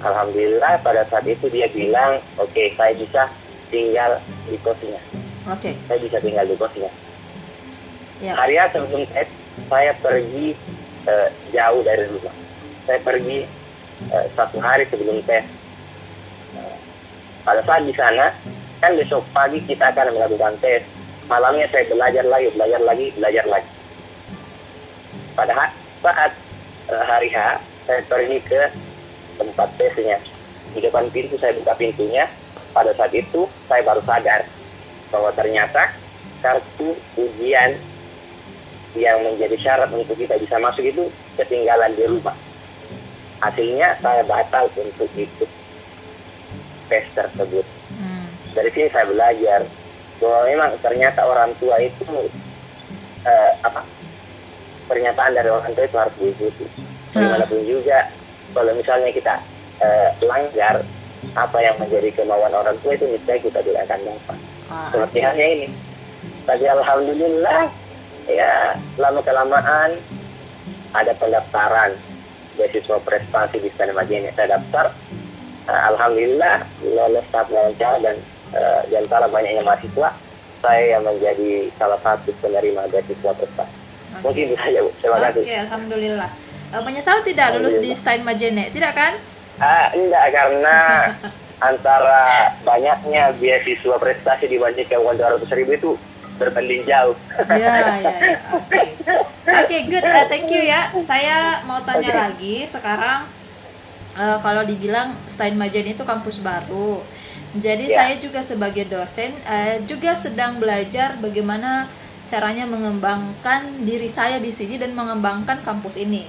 Alhamdulillah 0.00 0.80
pada 0.80 1.04
saat 1.06 1.28
itu 1.28 1.46
dia 1.52 1.68
bilang, 1.68 2.18
oke 2.40 2.72
saya 2.74 2.96
bisa 2.96 3.28
tinggal 3.68 4.16
di 4.48 4.56
kosnya. 4.64 4.98
Oke. 5.46 5.76
Saya 5.86 5.98
bisa 6.00 6.18
tinggal 6.18 6.48
di 6.48 6.56
kosnya. 6.56 6.90
Yap. 8.20 8.36
Hari 8.36 8.54
H 8.60 8.76
sebelum 8.76 9.08
tes, 9.08 9.28
saya 9.72 9.96
pergi 9.96 10.52
eh, 11.08 11.28
jauh 11.56 11.80
dari 11.80 12.04
rumah. 12.04 12.36
Saya 12.84 13.00
pergi 13.00 13.48
eh, 14.12 14.26
satu 14.36 14.60
hari 14.60 14.84
sebelum 14.92 15.24
tes. 15.24 15.40
Eh, 16.52 16.76
pada 17.40 17.64
saat 17.64 17.88
di 17.88 17.96
sana, 17.96 18.28
kan 18.84 18.92
besok 18.92 19.24
pagi 19.32 19.64
kita 19.64 19.88
akan 19.88 20.12
melakukan 20.12 20.52
tes. 20.60 20.84
Malamnya 21.32 21.64
saya 21.72 21.88
belajar 21.88 22.24
lagi, 22.28 22.52
belajar 22.52 22.80
lagi, 22.84 23.06
belajar 23.16 23.44
lagi. 23.48 23.70
Pada 25.32 25.72
saat 26.04 26.32
eh, 26.92 27.04
hari 27.08 27.32
H, 27.32 27.56
saya 27.88 28.04
pergi 28.04 28.36
ke 28.44 28.68
tempat 29.40 29.68
tesnya. 29.80 30.20
Di 30.76 30.84
depan 30.84 31.08
pintu 31.08 31.40
saya 31.40 31.56
buka 31.56 31.72
pintunya. 31.72 32.28
Pada 32.76 32.92
saat 32.92 33.16
itu 33.16 33.48
saya 33.64 33.80
baru 33.80 34.04
sadar 34.04 34.44
bahwa 35.08 35.32
ternyata 35.32 35.90
kartu 36.44 36.94
ujian 37.16 37.80
yang 38.98 39.22
menjadi 39.22 39.56
syarat 39.60 39.90
untuk 39.94 40.18
kita 40.18 40.34
bisa 40.40 40.58
masuk 40.58 40.82
itu 40.82 41.06
ketinggalan 41.38 41.94
di 41.94 42.04
rumah. 42.10 42.34
Hasilnya 43.40 43.96
saya 44.02 44.22
batal 44.26 44.66
untuk 44.74 45.08
ikut 45.14 45.50
tes 46.90 47.06
tersebut. 47.14 47.66
Hmm. 47.94 48.26
Dari 48.52 48.70
sini 48.74 48.88
saya 48.90 49.06
belajar 49.06 49.62
bahwa 50.20 50.40
memang 50.44 50.70
ternyata 50.82 51.24
orang 51.24 51.54
tua 51.56 51.78
itu 51.80 52.04
eh, 53.24 53.52
apa 53.62 53.80
pernyataan 54.90 55.32
dari 55.38 55.48
orang 55.48 55.72
tua 55.72 55.86
itu 55.86 55.96
harus 55.96 56.14
diikuti. 56.18 56.66
Bagaimanapun 57.14 57.62
juga 57.64 58.10
kalau 58.52 58.72
misalnya 58.74 59.10
kita 59.14 59.34
eh, 59.80 60.10
langgar 60.26 60.82
apa 61.38 61.58
yang 61.62 61.78
menjadi 61.78 62.10
kemauan 62.16 62.50
orang 62.50 62.74
tua 62.82 62.98
itu 62.98 63.06
niscaya 63.06 63.38
kita 63.38 63.62
tidak 63.62 63.86
akan 63.86 64.00
dapat. 64.02 64.38
Ah, 64.66 64.90
Seperti 64.90 65.18
halnya 65.22 65.46
ini. 65.46 65.68
Tapi 66.44 66.64
alhamdulillah 66.66 67.70
ya 68.36 68.78
lama 68.98 69.20
kelamaan 69.22 69.98
ada 70.94 71.12
pendaftaran 71.18 71.94
beasiswa 72.54 72.98
prestasi 73.02 73.62
di 73.62 73.68
Stadion 73.70 73.96
Majene. 73.96 74.30
Saya 74.34 74.58
daftar, 74.58 74.90
eh, 75.70 75.82
alhamdulillah 75.94 76.56
lolos 76.94 77.26
tahap 77.30 77.48
wawancara 77.50 77.98
dan 78.02 78.16
di 78.90 78.98
antara 78.98 79.30
banyaknya 79.30 79.62
mahasiswa 79.62 80.10
saya 80.60 80.98
yang 80.98 81.02
menjadi 81.06 81.72
salah 81.78 81.96
satu 82.02 82.34
penerima 82.42 82.84
beasiswa 82.92 83.32
prestasi. 83.32 83.76
Oke. 84.20 84.22
Mungkin 84.26 84.42
itu 84.52 84.56
saja 84.58 84.78
Bu. 84.84 84.90
Terima 85.00 85.18
kasih. 85.22 85.42
Oke, 85.42 85.56
alhamdulillah. 85.70 86.30
Eh, 86.70 86.82
menyesal 86.84 87.18
tidak 87.26 87.58
lulus 87.58 87.76
di 87.80 87.90
Stein 87.96 88.22
Majene? 88.22 88.70
Tidak 88.70 88.92
kan? 88.92 89.16
Ah, 89.58 89.90
enggak 89.96 90.26
karena 90.30 90.78
antara 91.70 92.54
banyaknya 92.64 93.34
beasiswa 93.36 93.96
prestasi 93.96 94.48
dibandingkan 94.48 95.00
uang 95.00 95.16
200 95.18 95.58
ribu 95.58 95.70
itu 95.76 95.90
berbanding 96.40 96.88
jauh. 96.88 97.12
Ya, 97.52 97.68
ya, 97.76 97.94
ya. 98.00 98.12
Oke. 98.56 98.80
Oke, 99.44 99.76
good. 99.92 100.00
Eh, 100.00 100.26
thank 100.32 100.48
you 100.48 100.62
ya. 100.64 100.88
Saya 101.04 101.60
mau 101.68 101.84
tanya 101.84 102.08
Oke. 102.08 102.16
lagi 102.16 102.56
sekarang 102.64 103.28
eh, 104.16 104.38
kalau 104.40 104.64
dibilang 104.64 105.12
Stein 105.28 105.60
Majene 105.60 105.92
itu 105.92 106.02
kampus 106.08 106.40
baru. 106.40 107.04
Jadi 107.52 107.90
Ya. 107.90 108.00
saya 108.00 108.14
juga 108.16 108.40
sebagai 108.40 108.88
dosen 108.88 109.34
eh, 109.44 109.82
juga 109.84 110.16
sedang 110.16 110.56
belajar 110.56 111.20
bagaimana 111.20 111.84
caranya 112.24 112.62
mengembangkan 112.64 113.82
diri 113.82 114.06
saya 114.06 114.38
di 114.38 114.54
sini 114.54 114.78
dan 114.80 114.96
mengembangkan 114.96 115.60
kampus 115.60 116.00
ini. 116.00 116.24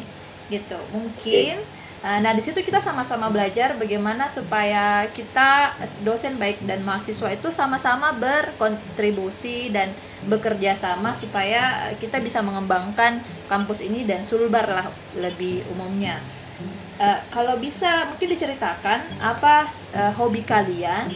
Gitu. 0.51 0.77
Mungkin 0.91 1.55
eh, 1.55 1.79
nah 2.01 2.33
di 2.33 2.41
situ 2.41 2.65
kita 2.65 2.81
sama-sama 2.81 3.29
belajar 3.29 3.77
bagaimana 3.77 4.25
supaya 4.25 5.05
kita 5.13 5.77
dosen 6.01 6.33
baik 6.41 6.65
dan 6.65 6.81
mahasiswa 6.81 7.29
itu 7.29 7.53
sama-sama 7.53 8.09
berkontribusi 8.17 9.69
dan 9.69 9.93
bekerja 10.25 10.73
sama 10.73 11.13
supaya 11.13 11.93
kita 12.01 12.17
bisa 12.17 12.41
mengembangkan 12.41 13.21
kampus 13.45 13.85
ini 13.85 14.01
dan 14.01 14.25
sulbar 14.25 14.65
lah 14.65 14.89
lebih 15.13 15.61
umumnya. 15.77 16.17
Eh, 17.01 17.19
kalau 17.33 17.57
bisa 17.57 18.09
mungkin 18.09 18.33
diceritakan 18.33 19.21
apa 19.21 19.69
eh, 19.93 20.13
hobi 20.17 20.41
kalian 20.41 21.13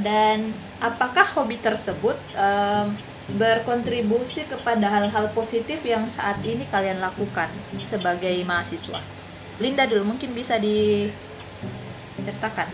dan 0.00 0.52
apakah 0.80 1.24
hobi 1.24 1.56
tersebut 1.56 2.16
em, 2.36 2.92
berkontribusi 3.36 4.46
kepada 4.46 4.86
hal-hal 4.86 5.32
positif 5.32 5.82
yang 5.82 6.06
saat 6.12 6.38
ini 6.44 6.68
kalian 6.68 7.00
lakukan 7.00 7.48
sebagai 7.88 8.34
mahasiswa. 8.44 9.15
Linda 9.56 9.88
dulu 9.88 10.12
mungkin 10.12 10.36
bisa 10.36 10.60
diceritakan. 10.60 12.68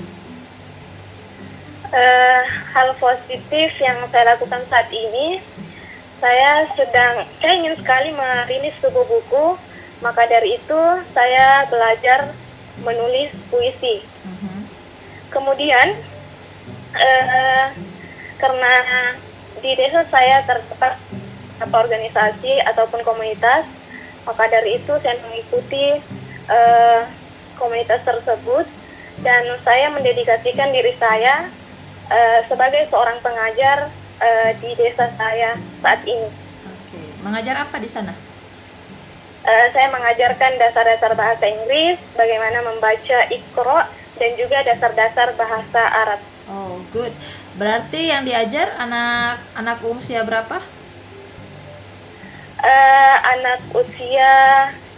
Eh, 1.93 2.43
hal 2.73 2.89
positif 2.97 3.77
yang 3.79 4.01
saya 4.09 4.35
lakukan 4.35 4.65
saat 4.67 4.89
ini, 4.89 5.45
saya 6.19 6.65
sedang, 6.73 7.29
saya 7.39 7.53
ingin 7.61 7.77
sekali 7.77 8.11
merilis 8.17 8.73
sebuah 8.81 9.07
buku, 9.07 9.61
maka 10.01 10.27
dari 10.27 10.57
itu 10.57 10.81
saya 11.13 11.69
belajar 11.69 12.33
menulis 12.81 13.31
puisi. 13.53 14.01
Mhm. 14.25 14.65
Kemudian, 15.31 15.95
eh, 16.97 17.67
karena 18.41 18.73
di 19.63 19.71
desa 19.79 20.03
saya 20.11 20.43
terdapat 20.43 20.99
apa 21.63 21.77
organisasi 21.79 22.59
ataupun 22.73 23.07
komunitas, 23.07 23.63
maka 24.27 24.51
dari 24.51 24.83
itu 24.83 24.99
saya 24.99 25.15
mengikuti 25.23 26.03
eh, 26.53 27.01
komunitas 27.57 28.05
tersebut 28.05 28.69
dan 29.25 29.45
saya 29.65 29.89
mendedikasikan 29.93 30.69
diri 30.73 30.93
saya 31.01 31.49
eh, 32.13 32.41
sebagai 32.47 32.85
seorang 32.93 33.17
pengajar 33.25 33.89
eh, 34.21 34.51
di 34.61 34.77
desa 34.77 35.09
saya 35.17 35.57
saat 35.81 36.05
ini. 36.05 36.29
Oke. 36.69 37.01
mengajar 37.25 37.65
apa 37.65 37.81
di 37.81 37.89
sana? 37.89 38.13
Uh, 39.43 39.67
saya 39.75 39.91
mengajarkan 39.91 40.55
dasar-dasar 40.55 41.19
bahasa 41.19 41.51
Inggris, 41.51 41.99
bagaimana 42.15 42.63
membaca 42.63 43.27
ikro, 43.27 43.83
dan 44.15 44.31
juga 44.39 44.63
dasar-dasar 44.63 45.35
bahasa 45.35 45.83
Arab. 45.83 46.23
Oh, 46.47 46.79
good. 46.95 47.11
Berarti 47.59 48.15
yang 48.15 48.23
diajar 48.23 48.71
anak 48.79 49.43
anak 49.59 49.83
usia 49.83 50.23
berapa? 50.23 50.63
Uh, 52.63 53.17
anak 53.35 53.67
usia 53.75 54.31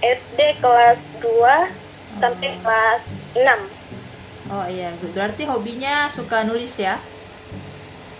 SD 0.04 0.60
kelas 0.60 1.00
2 1.24 1.24
oh. 1.24 1.64
sampai 2.20 2.50
kelas 2.60 3.00
6. 3.32 4.52
Oh 4.52 4.66
iya. 4.68 4.92
Berarti 5.16 5.48
hobinya 5.48 6.12
suka 6.12 6.44
nulis 6.44 6.76
ya? 6.76 7.00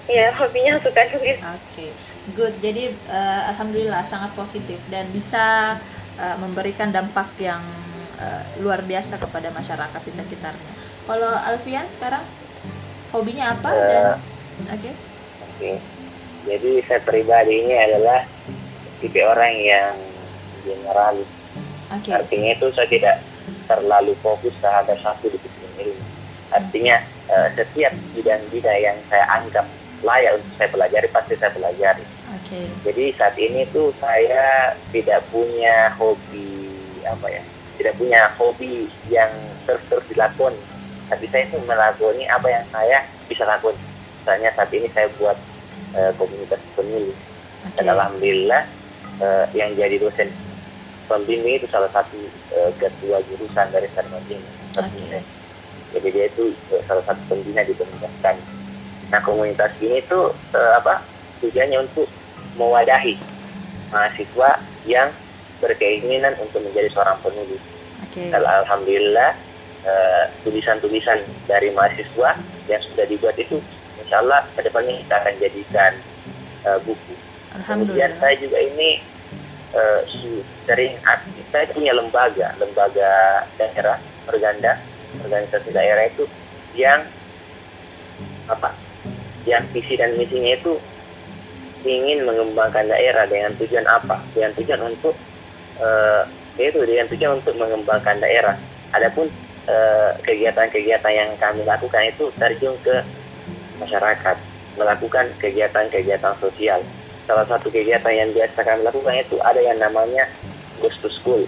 Iya, 0.09 0.33
hobinya 0.37 0.81
suka 0.81 1.05
nulis. 1.13 1.37
Oke, 1.41 1.61
okay. 1.69 1.91
good. 2.33 2.55
Jadi 2.61 2.93
uh, 3.09 3.53
alhamdulillah 3.53 4.05
sangat 4.05 4.33
positif 4.33 4.81
dan 4.89 5.09
bisa 5.13 5.77
uh, 6.21 6.37
memberikan 6.41 6.89
dampak 6.93 7.29
yang 7.41 7.61
uh, 8.21 8.43
luar 8.61 8.85
biasa 8.85 9.21
kepada 9.21 9.53
masyarakat 9.53 10.01
di 10.01 10.13
sekitarnya. 10.13 10.73
Kalau 11.05 11.33
Alfian 11.49 11.85
sekarang 11.89 12.25
hobinya 13.13 13.53
apa 13.53 13.69
uh, 13.73 13.81
dan 13.89 14.05
oke? 14.09 14.17
Okay. 14.73 14.73
Oke. 14.73 14.93
Okay. 15.57 15.77
Jadi 16.45 16.73
saya 16.85 17.01
pribadi 17.01 17.65
ini 17.65 17.73
adalah 17.77 18.21
tipe 19.01 19.21
orang 19.25 19.55
yang 19.57 19.97
generalis. 20.65 21.44
Okay. 22.01 22.13
Artinya 22.17 22.51
itu 22.57 22.67
saya 22.73 22.89
tidak 22.89 23.17
terlalu 23.69 24.13
fokus 24.25 24.55
terhadap 24.61 24.97
satu 25.01 25.29
di 25.29 25.39
ini. 25.81 25.97
Artinya 26.55 27.03
uh, 27.29 27.49
setiap 27.53 27.93
bidang-bidang 28.15 28.79
yang 28.81 28.97
saya 29.11 29.25
anggap 29.29 29.67
layak 30.05 30.37
untuk 30.37 30.53
saya 30.61 30.69
pelajari 30.71 31.09
pasti 31.11 31.35
saya 31.37 31.53
pelajari. 31.53 32.05
Okay. 32.45 32.65
Jadi 32.85 33.05
saat 33.17 33.37
ini 33.41 33.65
tuh 33.73 33.91
saya 34.01 34.77
tidak 34.93 35.25
punya 35.33 35.93
hobi 35.97 36.73
apa 37.05 37.27
ya, 37.29 37.43
tidak 37.81 37.95
punya 38.01 38.21
hobi 38.37 38.89
yang 39.09 39.33
terus-terus 39.65 40.05
dilakukan. 40.13 40.55
Tapi 41.09 41.29
saya 41.29 41.45
itu 41.49 41.61
melakoni 41.69 42.25
apa 42.29 42.49
yang 42.49 42.65
saya 42.73 43.05
bisa 43.29 43.45
lakukan. 43.45 43.77
Misalnya 44.25 44.51
saat 44.57 44.73
ini 44.73 44.89
saya 44.93 45.09
buat 45.21 45.37
uh, 45.97 46.13
komunitas 46.17 46.61
pemilih. 46.77 47.17
Okay. 47.65 47.81
Dan 47.81 47.87
alhamdulillah 47.97 48.63
uh, 49.25 49.45
yang 49.57 49.73
jadi 49.73 49.97
dosen 50.01 50.29
pembimbing 51.07 51.61
itu 51.61 51.67
salah 51.69 51.89
satu 51.93 52.17
uh, 52.57 52.71
ketua 52.81 53.21
jurusan 53.29 53.67
dari 53.71 53.89
Sarmajin. 53.93 54.41
Okay. 54.75 55.23
Jadi 55.95 56.09
dia 56.11 56.27
itu 56.27 56.51
uh, 56.75 56.83
salah 56.89 57.05
satu 57.07 57.21
pembina 57.31 57.63
di 57.63 57.77
komunitas 57.77 58.13
kami. 58.25 58.43
Nah 59.13 59.21
komunitas 59.23 59.73
ini 59.79 60.01
tuh 60.09 60.33
uh, 60.57 60.73
apa 60.81 61.05
tujuannya 61.45 61.85
untuk 61.85 62.09
mewadahi 62.57 63.19
mahasiswa 63.93 64.59
yang 64.89 65.13
berkeinginan 65.63 66.35
untuk 66.43 66.65
menjadi 66.65 66.91
seorang 66.91 67.19
penulis. 67.23 67.63
Okay. 68.11 68.31
Dan 68.31 68.43
alhamdulillah 68.43 69.33
tulisan-tulisan 70.41 71.21
uh, 71.21 71.29
dari 71.45 71.69
mahasiswa 71.77 72.41
yang 72.73 72.81
sudah 72.81 73.05
dibuat 73.05 73.37
itu, 73.37 73.61
insya 74.01 74.25
Allah 74.25 74.41
ke 74.57 74.65
depannya 74.65 74.97
kita 75.05 75.15
akan 75.21 75.35
jadikan 75.37 75.93
uh, 76.65 76.81
buku. 76.81 77.15
Kemudian 77.55 78.11
saya 78.19 78.35
juga 78.41 78.59
ini 78.59 78.99
sering 80.65 80.95
aktif, 81.03 81.45
saya 81.51 81.67
punya 81.75 81.93
lembaga, 81.93 82.55
lembaga 82.63 83.43
daerah, 83.59 83.99
perganda, 84.25 84.79
organisasi 85.21 85.71
daerah 85.75 86.07
itu 86.07 86.25
yang 86.79 87.03
apa, 88.47 88.71
yang 89.45 89.65
visi 89.75 89.99
dan 89.99 90.15
misinya 90.15 90.55
itu 90.55 90.79
ingin 91.85 92.25
mengembangkan 92.25 92.89
daerah 92.89 93.29
dengan 93.29 93.53
tujuan 93.61 93.85
apa? 93.85 94.23
Dengan 94.33 94.57
tujuan 94.57 94.81
untuk 94.89 95.15
uh, 95.83 96.25
itu 96.57 96.81
dengan 96.87 97.07
tujuan 97.13 97.43
untuk 97.43 97.55
mengembangkan 97.61 98.23
daerah. 98.23 98.57
Adapun 98.95 99.27
kegiatan-kegiatan 100.23 101.13
uh, 101.13 101.19
yang 101.19 101.31
kami 101.41 101.65
lakukan 101.65 102.05
itu 102.09 102.31
terjun 102.37 102.77
ke 102.85 103.03
masyarakat, 103.83 104.37
melakukan 104.79 105.27
kegiatan-kegiatan 105.41 106.35
sosial 106.39 106.81
salah 107.25 107.47
satu 107.49 107.73
kegiatan 107.73 108.13
yang 108.13 108.31
biasa 108.37 108.61
kami 108.61 108.85
lakukan 108.85 109.17
itu 109.17 109.37
ada 109.41 109.61
yang 109.61 109.81
namanya 109.81 110.29
Ghost 110.81 111.01
to 111.01 111.09
School. 111.09 111.45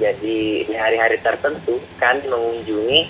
Jadi 0.00 0.64
di 0.64 0.74
hari-hari 0.74 1.20
tertentu 1.20 1.76
kami 2.00 2.24
mengunjungi 2.28 3.00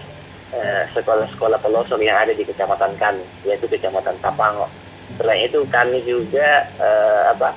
uh, 0.55 0.83
sekolah-sekolah 0.95 1.59
pelosok 1.63 2.01
yang 2.03 2.19
ada 2.19 2.35
di 2.35 2.43
kecamatan 2.43 2.95
kami, 2.99 3.23
yaitu 3.47 3.71
kecamatan 3.71 4.17
Tapango. 4.19 4.67
Selain 5.17 5.47
itu 5.47 5.63
kami 5.71 6.03
juga 6.03 6.67
uh, 6.81 7.23
apa? 7.33 7.51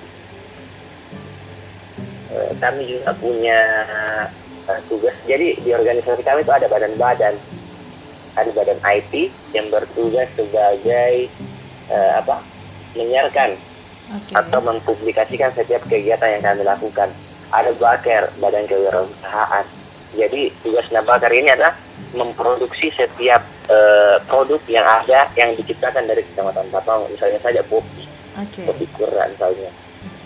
Uh, 2.32 2.52
kami 2.60 2.86
juga 2.86 3.15
punya 3.17 3.60
uh, 4.67 4.80
tugas. 4.86 5.15
Jadi 5.26 5.58
di 5.63 5.71
organisasi 5.74 6.21
kami 6.21 6.45
itu 6.45 6.54
ada 6.54 6.67
badan-badan, 6.69 7.36
ada 8.38 8.50
badan 8.54 8.80
IT 8.84 9.32
yang 9.58 9.67
bertugas 9.74 10.30
sebagai 10.38 11.28
apa? 11.91 12.39
menyiarkan 12.95 13.56
okay. 14.12 14.34
atau 14.36 14.60
mempublikasikan 14.60 15.52
setiap 15.56 15.82
kegiatan 15.88 16.39
yang 16.39 16.43
kami 16.43 16.63
lakukan. 16.67 17.10
Ada 17.52 17.71
Baker, 17.76 18.32
Badan 18.39 18.63
Kewirausahaan. 18.67 19.65
Jadi 20.15 20.52
tugas 20.63 20.88
Nabakar 20.91 21.32
ini 21.32 21.52
adalah 21.52 21.76
memproduksi 22.12 22.91
setiap 22.91 23.43
uh, 23.71 24.19
produk 24.28 24.60
yang 24.67 24.84
ada 24.84 25.28
yang 25.39 25.56
diciptakan 25.56 26.04
dari 26.08 26.24
Kecamatan 26.28 26.67
Tapang, 26.71 27.08
misalnya 27.08 27.39
saja 27.39 27.63
kopi, 27.71 28.04
okay. 28.36 28.67
kopi 28.67 28.86
kura 28.91 29.28
misalnya. 29.32 29.71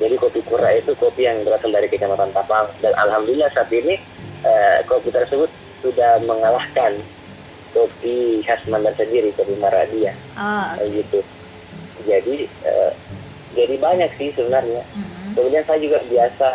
Jadi 0.02 0.16
kopi 0.18 0.42
kura 0.42 0.74
itu 0.74 0.92
kopi 0.98 1.30
yang 1.30 1.46
berasal 1.46 1.70
dari 1.70 1.86
Kecamatan 1.86 2.34
Tapang 2.34 2.66
dan 2.82 2.94
alhamdulillah 2.98 3.50
saat 3.54 3.70
ini 3.70 4.02
uh, 4.42 4.82
kopi 4.90 5.14
tersebut 5.14 5.50
sudah 5.86 6.18
mengalahkan 6.26 6.98
kopi 7.76 8.42
khas 8.42 8.66
Mandar 8.72 8.96
sendiri, 8.98 9.30
kopi 9.36 9.54
Maradia, 9.62 10.16
okay. 10.34 11.04
gitu. 11.04 11.20
Jadi 12.10 12.50
uh, 12.66 12.92
jadi 13.56 13.76
banyak 13.80 14.12
sih 14.20 14.30
sebenarnya 14.36 14.84
mm-hmm. 14.84 15.34
kemudian 15.40 15.64
saya 15.64 15.80
juga 15.80 16.00
biasa 16.06 16.50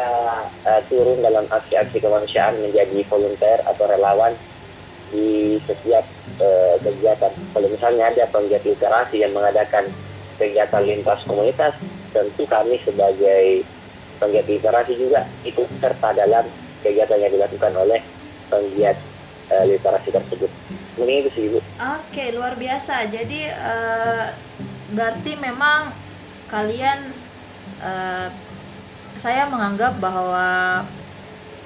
uh, 0.69 0.81
turun 0.87 1.19
dalam 1.25 1.49
aksi-aksi 1.49 1.99
kemanusiaan 1.99 2.61
menjadi 2.61 3.01
volunteer 3.09 3.61
atau 3.65 3.85
relawan 3.89 4.33
di 5.11 5.59
setiap 5.67 6.07
uh, 6.39 6.77
kegiatan 6.79 7.33
kalau 7.57 7.69
misalnya 7.73 8.05
ada 8.15 8.25
penggiat 8.31 8.63
literasi 8.63 9.27
yang 9.27 9.35
mengadakan 9.35 9.91
kegiatan 10.39 10.83
lintas 10.87 11.21
komunitas 11.27 11.75
tentu 12.15 12.47
kami 12.47 12.79
sebagai 12.85 13.67
penggiat 14.23 14.47
literasi 14.47 14.93
juga 14.95 15.27
ikut 15.43 15.67
serta 15.81 16.15
dalam 16.15 16.45
kegiatan 16.85 17.19
yang 17.19 17.33
dilakukan 17.33 17.73
oleh 17.75 18.01
penggiat 18.53 18.97
uh, 19.51 19.65
literasi 19.67 20.09
tersebut. 20.13 20.51
Ini 21.01 21.25
itu 21.25 21.31
sih 21.33 21.43
ibu. 21.49 21.59
Oke 21.81 22.35
luar 22.35 22.55
biasa. 22.61 23.09
Jadi 23.09 23.49
uh, 23.49 24.27
berarti 24.93 25.33
memang 25.39 25.91
kalian 26.51 26.99
uh, 27.81 28.29
saya 29.15 29.47
menganggap 29.47 29.97
bahwa 30.03 30.83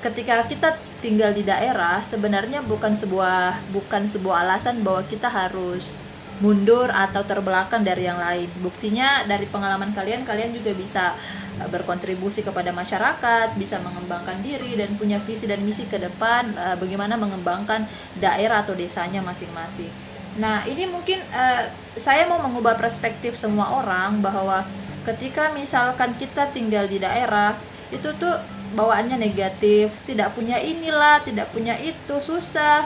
ketika 0.04 0.44
kita 0.44 0.76
tinggal 1.00 1.32
di 1.32 1.44
daerah 1.44 2.04
sebenarnya 2.04 2.60
bukan 2.64 2.92
sebuah 2.92 3.72
bukan 3.72 4.04
sebuah 4.04 4.44
alasan 4.44 4.84
bahwa 4.84 5.04
kita 5.08 5.32
harus 5.32 5.96
mundur 6.42 6.90
atau 6.90 7.22
terbelakang 7.22 7.86
dari 7.86 8.10
yang 8.10 8.18
lain. 8.18 8.50
Buktinya 8.58 9.22
dari 9.22 9.46
pengalaman 9.46 9.94
kalian, 9.94 10.26
kalian 10.26 10.50
juga 10.50 10.74
bisa 10.74 11.14
eh, 11.62 11.68
berkontribusi 11.70 12.42
kepada 12.42 12.74
masyarakat, 12.74 13.54
bisa 13.54 13.78
mengembangkan 13.78 14.42
diri 14.42 14.74
dan 14.74 14.98
punya 14.98 15.22
visi 15.22 15.46
dan 15.46 15.62
misi 15.62 15.86
ke 15.86 16.00
depan 16.00 16.50
uh, 16.58 16.74
bagaimana 16.74 17.14
mengembangkan 17.14 17.86
daerah 18.18 18.66
atau 18.66 18.74
desanya 18.74 19.22
masing-masing. 19.22 20.13
Nah, 20.38 20.66
ini 20.66 20.90
mungkin 20.90 21.22
uh, 21.30 21.64
saya 21.94 22.26
mau 22.26 22.42
mengubah 22.42 22.74
perspektif 22.74 23.38
semua 23.38 23.70
orang 23.70 24.18
bahwa 24.18 24.66
ketika 25.06 25.54
misalkan 25.54 26.16
kita 26.18 26.50
tinggal 26.50 26.90
di 26.90 26.98
daerah 26.98 27.54
itu 27.94 28.10
tuh 28.18 28.34
bawaannya 28.74 29.14
negatif, 29.14 29.94
tidak 30.02 30.34
punya 30.34 30.58
inilah, 30.58 31.22
tidak 31.22 31.46
punya 31.54 31.78
itu, 31.78 32.18
susah. 32.18 32.82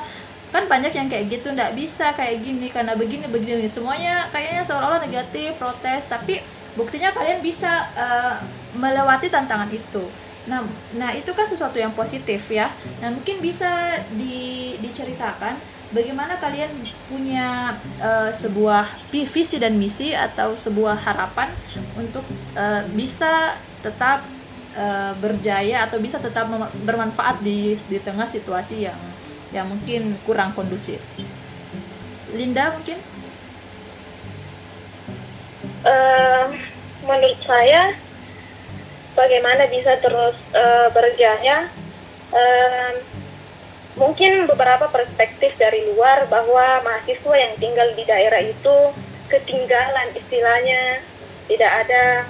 Kan 0.53 0.69
banyak 0.69 0.93
yang 0.93 1.09
kayak 1.09 1.29
gitu 1.29 1.53
ndak 1.53 1.77
bisa 1.77 2.13
kayak 2.17 2.41
gini 2.41 2.73
karena 2.73 2.97
begini 2.97 3.29
begini 3.29 3.69
semuanya 3.69 4.29
kayaknya 4.33 4.65
seolah-olah 4.65 5.01
negatif, 5.05 5.57
protes, 5.57 6.09
tapi 6.09 6.41
buktinya 6.77 7.13
kalian 7.13 7.41
bisa 7.41 7.89
uh, 7.97 8.37
melewati 8.77 9.33
tantangan 9.33 9.69
itu. 9.73 10.05
Nah, 10.49 10.65
nah 10.97 11.13
itu 11.13 11.29
kan 11.37 11.45
sesuatu 11.45 11.77
yang 11.77 11.93
positif 11.93 12.49
ya. 12.49 12.73
Nah, 13.05 13.13
mungkin 13.13 13.41
bisa 13.45 14.01
di, 14.17 14.77
diceritakan 14.81 15.78
bagaimana 15.93 16.37
kalian 16.37 16.69
punya 17.09 17.73
uh, 18.01 18.29
sebuah 18.29 18.85
visi 19.09 19.57
dan 19.57 19.81
misi 19.81 20.13
atau 20.13 20.53
sebuah 20.53 21.01
harapan 21.01 21.49
untuk 21.97 22.25
uh, 22.57 22.85
bisa 22.93 23.57
tetap 23.81 24.21
uh, 24.77 25.13
berjaya 25.17 25.89
atau 25.89 25.97
bisa 25.97 26.21
tetap 26.21 26.45
bermanfaat 26.85 27.41
di 27.41 27.79
di 27.89 27.99
tengah 28.03 28.29
situasi 28.29 28.85
yang 28.85 29.01
yang 29.49 29.65
mungkin 29.65 30.13
kurang 30.29 30.53
kondusif. 30.53 31.01
Linda 32.37 32.77
mungkin? 32.77 33.01
Uh, 35.89 36.53
menurut 37.09 37.41
saya 37.49 37.97
bagaimana 39.17 39.65
bisa 39.73 39.97
terus 40.05 40.37
uh, 40.53 40.93
berjaya. 40.93 41.73
Uh, 42.29 42.93
mungkin 43.99 44.47
beberapa 44.47 44.87
perspektif 44.89 45.59
dari 45.59 45.85
luar 45.93 46.31
bahwa 46.31 46.81
mahasiswa 46.87 47.35
yang 47.35 47.53
tinggal 47.59 47.91
di 47.99 48.07
daerah 48.07 48.41
itu 48.41 48.77
ketinggalan 49.29 50.09
istilahnya 50.17 51.03
tidak 51.51 51.73
ada 51.85 52.25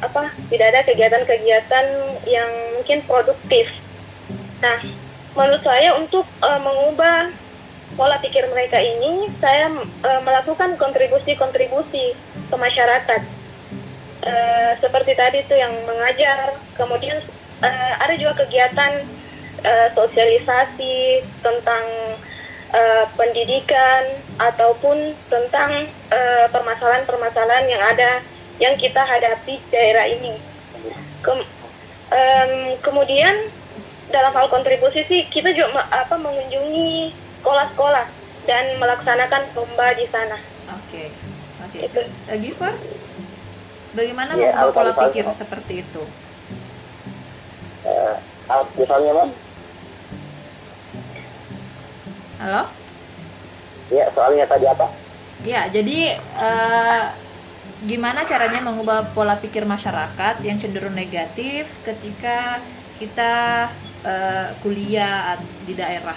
apa 0.00 0.32
tidak 0.48 0.66
ada 0.72 0.80
kegiatan-kegiatan 0.88 1.86
yang 2.24 2.50
mungkin 2.74 3.04
produktif. 3.04 3.68
Nah, 4.64 4.80
menurut 5.36 5.60
saya 5.60 5.92
untuk 6.00 6.24
uh, 6.40 6.60
mengubah 6.64 7.28
pola 7.94 8.16
pikir 8.18 8.48
mereka 8.48 8.80
ini, 8.80 9.28
saya 9.36 9.68
uh, 10.02 10.20
melakukan 10.24 10.80
kontribusi-kontribusi 10.80 12.16
ke 12.48 12.56
masyarakat. 12.56 13.22
Uh, 14.26 14.72
seperti 14.80 15.12
tadi 15.14 15.44
itu 15.44 15.54
yang 15.54 15.70
mengajar, 15.86 16.56
kemudian 16.74 17.20
uh, 17.60 17.92
ada 18.00 18.16
juga 18.16 18.42
kegiatan 18.42 19.04
uh, 19.64 19.88
sosialisasi 19.94 21.24
tentang 21.40 21.84
uh, 22.74 23.04
pendidikan 23.16 24.02
ataupun 24.36 25.16
tentang 25.32 25.88
permasalahan-permasalahan 26.52 27.66
uh, 27.66 27.70
yang 27.72 27.82
ada 27.82 28.10
yang 28.56 28.74
kita 28.76 29.00
hadapi 29.04 29.60
di 29.60 29.68
daerah 29.68 30.08
ini. 30.08 30.36
Kem, 31.20 31.40
um, 31.40 32.52
kemudian 32.80 33.34
dalam 34.08 34.32
hal 34.32 34.46
kontribusi 34.48 35.02
sih 35.04 35.26
kita 35.28 35.50
juga 35.52 35.82
apa 35.90 36.14
mengunjungi 36.16 37.12
sekolah-sekolah 37.42 38.06
dan 38.46 38.64
melaksanakan 38.78 39.42
lomba 39.58 39.92
di 39.98 40.06
sana. 40.08 40.38
Oke, 40.72 40.80
okay. 40.88 41.06
oke. 41.62 41.78
Okay. 41.90 42.06
Uh, 42.30 42.38
Giver, 42.38 42.74
bagaimana 43.92 44.30
ya, 44.38 44.54
mengubah 44.54 44.72
pola 44.72 44.92
pikir 45.10 45.26
seperti 45.34 45.82
itu? 45.82 46.02
Uh, 47.86 48.16
misalnya, 48.78 49.12
Mas? 49.14 49.45
Halo? 52.36 52.68
Ya, 53.88 54.04
soalnya 54.12 54.44
tadi 54.44 54.68
apa? 54.68 54.86
Ya, 55.44 55.68
jadi 55.72 56.20
uh, 56.36 57.04
gimana 57.88 58.28
caranya 58.28 58.60
mengubah 58.60 59.08
pola 59.16 59.40
pikir 59.40 59.64
masyarakat 59.64 60.44
yang 60.44 60.60
cenderung 60.60 60.96
negatif 60.96 61.80
ketika 61.84 62.60
kita 63.00 63.68
uh, 64.04 64.48
kuliah 64.64 65.36
di 65.64 65.76
daerah 65.76 66.16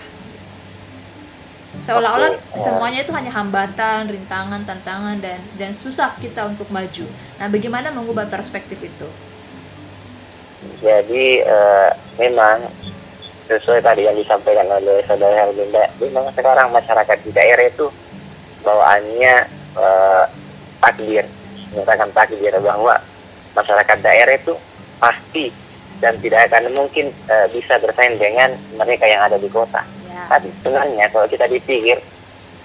seolah-olah 1.77 2.33
okay. 2.33 2.57
semuanya 2.57 3.05
itu 3.05 3.13
hanya 3.13 3.29
hambatan, 3.29 4.09
rintangan, 4.09 4.65
tantangan 4.65 5.21
dan 5.21 5.37
dan 5.55 5.71
susah 5.77 6.17
kita 6.17 6.49
untuk 6.49 6.67
maju. 6.73 7.05
Nah, 7.37 7.47
bagaimana 7.47 7.93
mengubah 7.93 8.25
perspektif 8.25 8.81
itu? 8.81 9.07
Jadi 10.81 11.45
uh, 11.45 11.93
memang 12.17 12.67
sesuai 13.49 13.81
tadi 13.81 14.05
yang 14.05 14.13
disampaikan 14.13 14.69
oleh 14.69 15.01
saudara 15.09 15.49
Helminda, 15.49 15.89
memang 15.97 16.29
sekarang 16.37 16.69
masyarakat 16.69 17.17
di 17.25 17.33
daerah 17.33 17.65
itu 17.65 17.89
bawaannya 18.61 19.33
uh, 19.73 20.23
takdir 20.85 21.25
menyatakan 21.73 22.09
takdir 22.13 22.53
bahwa 22.61 22.93
masyarakat 23.57 23.97
daerah 24.05 24.37
itu 24.37 24.53
pasti 25.01 25.49
dan 25.97 26.13
tidak 26.21 26.49
akan 26.53 26.69
mungkin 26.77 27.09
uh, 27.25 27.49
bisa 27.49 27.81
bersaing 27.81 28.21
dengan 28.21 28.53
mereka 28.77 29.09
yang 29.09 29.25
ada 29.25 29.41
di 29.41 29.49
kota. 29.49 29.81
Ya. 30.07 30.29
Tapi 30.29 30.53
sebenarnya 30.61 31.09
kalau 31.09 31.25
kita 31.25 31.49
dipikir 31.49 31.97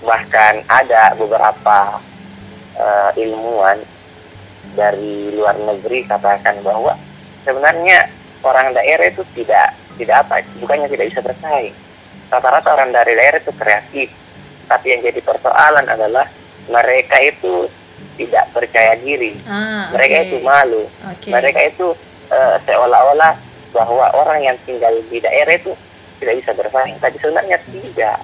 bahkan 0.05 0.61
ada 0.69 1.17
beberapa 1.17 1.97
uh, 2.77 3.11
ilmuwan 3.17 3.81
dari 4.77 5.33
luar 5.33 5.57
negeri 5.57 6.05
katakan 6.05 6.61
bahwa 6.61 6.93
sebenarnya 7.47 8.05
orang 8.45 8.77
daerah 8.77 9.09
itu 9.09 9.25
tidak 9.33 9.73
tidak 10.01 10.27
apa 10.27 10.43
bukannya 10.59 10.89
tidak 10.91 11.07
bisa 11.13 11.21
bersaing 11.23 11.75
rata-rata 12.33 12.69
orang 12.75 12.91
dari 12.91 13.13
daerah 13.15 13.39
itu 13.39 13.53
kreatif 13.55 14.09
tapi 14.67 14.87
yang 14.97 15.01
jadi 15.05 15.21
persoalan 15.21 15.87
adalah 15.87 16.27
mereka 16.69 17.21
itu 17.21 17.69
tidak 18.15 18.47
percaya 18.55 18.95
diri. 18.99 19.35
Ah, 19.45 19.91
mereka 19.91 20.23
itu 20.25 20.39
malu. 20.41 20.87
Okay. 21.19 21.35
Mereka 21.35 21.61
itu 21.75 21.93
uh, 22.31 22.57
seolah-olah 22.63 23.35
bahwa 23.75 24.07
orang 24.15 24.39
yang 24.47 24.57
tinggal 24.63 24.95
di 25.11 25.19
daerah 25.19 25.59
itu 25.59 25.75
tidak 26.23 26.35
bisa 26.41 26.51
bersaing. 26.55 26.97
Tapi 27.03 27.17
sebenarnya 27.19 27.59
tidak. 27.69 28.19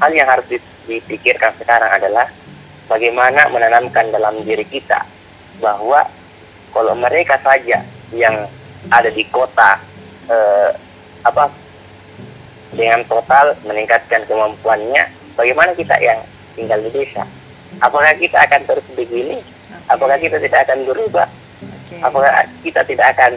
Hal 0.00 0.10
yang 0.16 0.28
harus 0.28 0.46
dipikirkan 0.88 1.52
sekarang 1.60 1.92
adalah 1.92 2.26
bagaimana 2.88 3.46
menanamkan 3.52 4.08
dalam 4.10 4.40
diri 4.42 4.64
kita 4.64 5.04
bahwa 5.60 6.08
kalau 6.72 6.96
mereka 6.96 7.36
saja 7.44 7.84
yang 8.10 8.48
ada 8.88 9.12
di 9.12 9.22
kota 9.28 9.76
uh, 10.32 10.72
apa 11.26 11.52
dengan 12.70 13.02
total 13.04 13.58
meningkatkan 13.66 14.22
kemampuannya, 14.30 15.10
bagaimana 15.34 15.74
kita 15.74 15.98
yang 15.98 16.22
tinggal 16.54 16.78
di 16.80 16.90
desa? 16.94 17.26
Apakah 17.82 18.14
kita 18.18 18.38
akan 18.46 18.60
terus 18.66 18.86
begini? 18.94 19.42
Okay. 19.42 19.88
Apakah 19.90 20.16
kita 20.18 20.36
tidak 20.38 20.66
akan 20.66 20.78
berubah? 20.86 21.28
Okay. 21.86 22.00
Apakah 22.02 22.30
kita 22.62 22.80
tidak 22.86 23.06
akan 23.14 23.32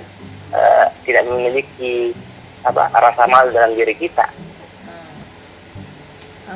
uh, 0.54 0.88
tidak 1.06 1.24
memiliki 1.30 2.14
apa 2.64 2.88
rasa 2.94 3.26
malu 3.26 3.50
dalam 3.52 3.74
diri 3.74 3.94
kita? 3.98 4.26
Hmm. 4.86 5.18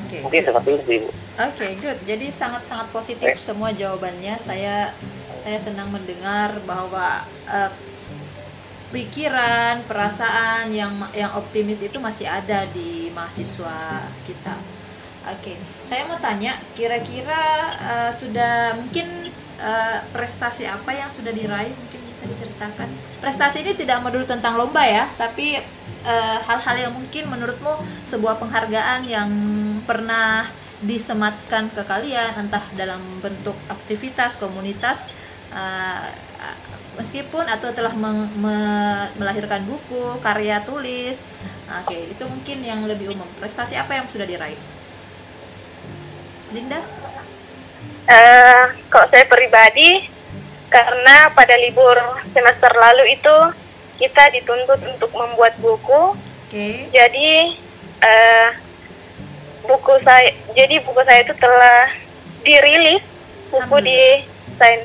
Okay, 0.06 0.22
Mungkin 0.22 0.42
good. 0.42 0.48
seperti 0.54 0.70
itu, 0.78 0.92
Ibu. 1.02 1.10
Oke, 1.10 1.18
okay, 1.38 1.72
good. 1.78 2.00
Jadi 2.06 2.28
sangat-sangat 2.34 2.88
positif 2.94 3.38
okay. 3.38 3.42
semua 3.42 3.70
jawabannya. 3.74 4.38
Saya 4.42 4.94
saya 5.42 5.58
senang 5.62 5.94
mendengar 5.94 6.60
bahwa 6.66 7.24
uh, 7.48 7.72
pikiran, 8.92 9.84
perasaan 9.84 10.72
yang 10.72 10.96
yang 11.12 11.32
optimis 11.36 11.84
itu 11.84 12.00
masih 12.00 12.28
ada 12.28 12.64
di 12.72 13.12
mahasiswa 13.12 14.08
kita. 14.24 14.56
Oke, 15.28 15.52
okay. 15.52 15.58
saya 15.84 16.08
mau 16.08 16.16
tanya, 16.24 16.56
kira-kira 16.72 17.76
uh, 17.84 18.12
sudah 18.16 18.80
mungkin 18.80 19.28
uh, 19.60 20.00
prestasi 20.16 20.64
apa 20.64 20.88
yang 20.96 21.12
sudah 21.12 21.36
diraih? 21.36 21.68
Mungkin 21.68 22.00
bisa 22.08 22.24
diceritakan. 22.32 22.88
Prestasi 23.20 23.60
ini 23.60 23.76
tidak 23.76 24.00
melulu 24.00 24.24
tentang 24.24 24.56
lomba 24.56 24.82
ya, 24.88 25.06
tapi 25.20 25.60
eh, 26.08 26.38
hal-hal 26.50 26.76
uh, 26.80 26.82
yang 26.88 26.94
mungkin 26.96 27.30
menurutmu 27.30 27.78
sebuah 28.02 28.42
penghargaan 28.42 29.06
yang 29.06 29.30
pernah 29.86 30.50
disematkan 30.82 31.70
ke 31.74 31.82
kalian, 31.86 32.38
entah 32.38 32.62
dalam 32.74 33.02
bentuk 33.22 33.54
aktivitas 33.70 34.38
komunitas, 34.42 35.14
uh, 35.54 36.10
meskipun 36.98 37.46
atau 37.46 37.70
telah 37.72 37.94
meng, 37.94 38.28
me, 38.42 38.58
melahirkan 39.22 39.64
buku, 39.70 40.18
karya 40.20 40.60
tulis. 40.66 41.30
Oke, 41.84 41.94
okay, 41.94 42.02
itu 42.12 42.24
mungkin 42.26 42.58
yang 42.66 42.84
lebih 42.90 43.14
umum. 43.14 43.28
Prestasi 43.38 43.78
apa 43.78 43.96
yang 43.96 44.10
sudah 44.10 44.26
diraih? 44.26 44.58
Linda? 46.52 46.82
Uh, 48.08 48.66
kalau 48.90 49.08
saya 49.12 49.28
pribadi, 49.28 50.10
karena 50.68 51.32
pada 51.32 51.56
libur 51.56 51.96
semester 52.32 52.72
lalu 52.76 53.16
itu 53.16 53.38
kita 54.00 54.32
dituntut 54.34 54.80
untuk 54.84 55.12
membuat 55.16 55.56
buku. 55.60 56.16
Okay. 56.48 56.88
Jadi 56.92 57.60
uh, 58.04 58.50
buku 59.68 59.94
saya, 60.04 60.32
jadi 60.56 60.80
buku 60.84 61.02
saya 61.04 61.28
itu 61.28 61.36
telah 61.36 61.92
dirilis 62.44 63.04
buku 63.52 63.78
di 63.84 64.24
Sain 64.56 64.80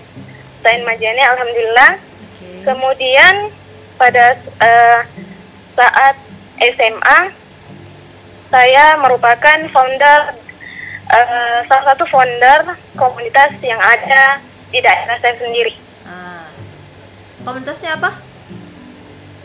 Sain 0.62 0.87
Majene, 0.87 1.22
alhamdulillah. 1.27 1.98
Okay. 1.98 2.62
Kemudian 2.62 3.35
pada 3.98 4.38
uh, 4.62 5.01
saat 5.75 6.16
SMA 6.62 7.20
saya 8.53 8.94
merupakan 9.01 9.59
founder 9.72 10.20
uh, 11.11 11.59
salah 11.66 11.85
satu 11.92 12.05
founder 12.07 12.79
komunitas 12.94 13.59
yang 13.64 13.81
ada 13.81 14.38
di 14.72 14.79
daerah 14.81 15.18
saya 15.20 15.37
sendiri. 15.37 15.75
Ah. 16.09 16.48
Komunitasnya 17.44 17.98
apa? 17.98 18.16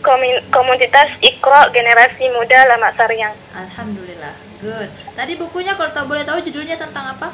Komin 0.05 0.39
komunitas 0.53 1.09
Ikro 1.19 1.73
Generasi 1.73 2.31
Muda 2.31 2.69
Lama 2.69 2.93
Saryang. 2.93 3.33
Alhamdulillah, 3.51 4.35
good. 4.61 4.87
Tadi 5.17 5.33
bukunya 5.35 5.73
kalau 5.73 5.91
tak 5.91 6.05
boleh 6.05 6.23
tahu 6.23 6.39
judulnya 6.45 6.77
tentang 6.77 7.17
apa? 7.17 7.33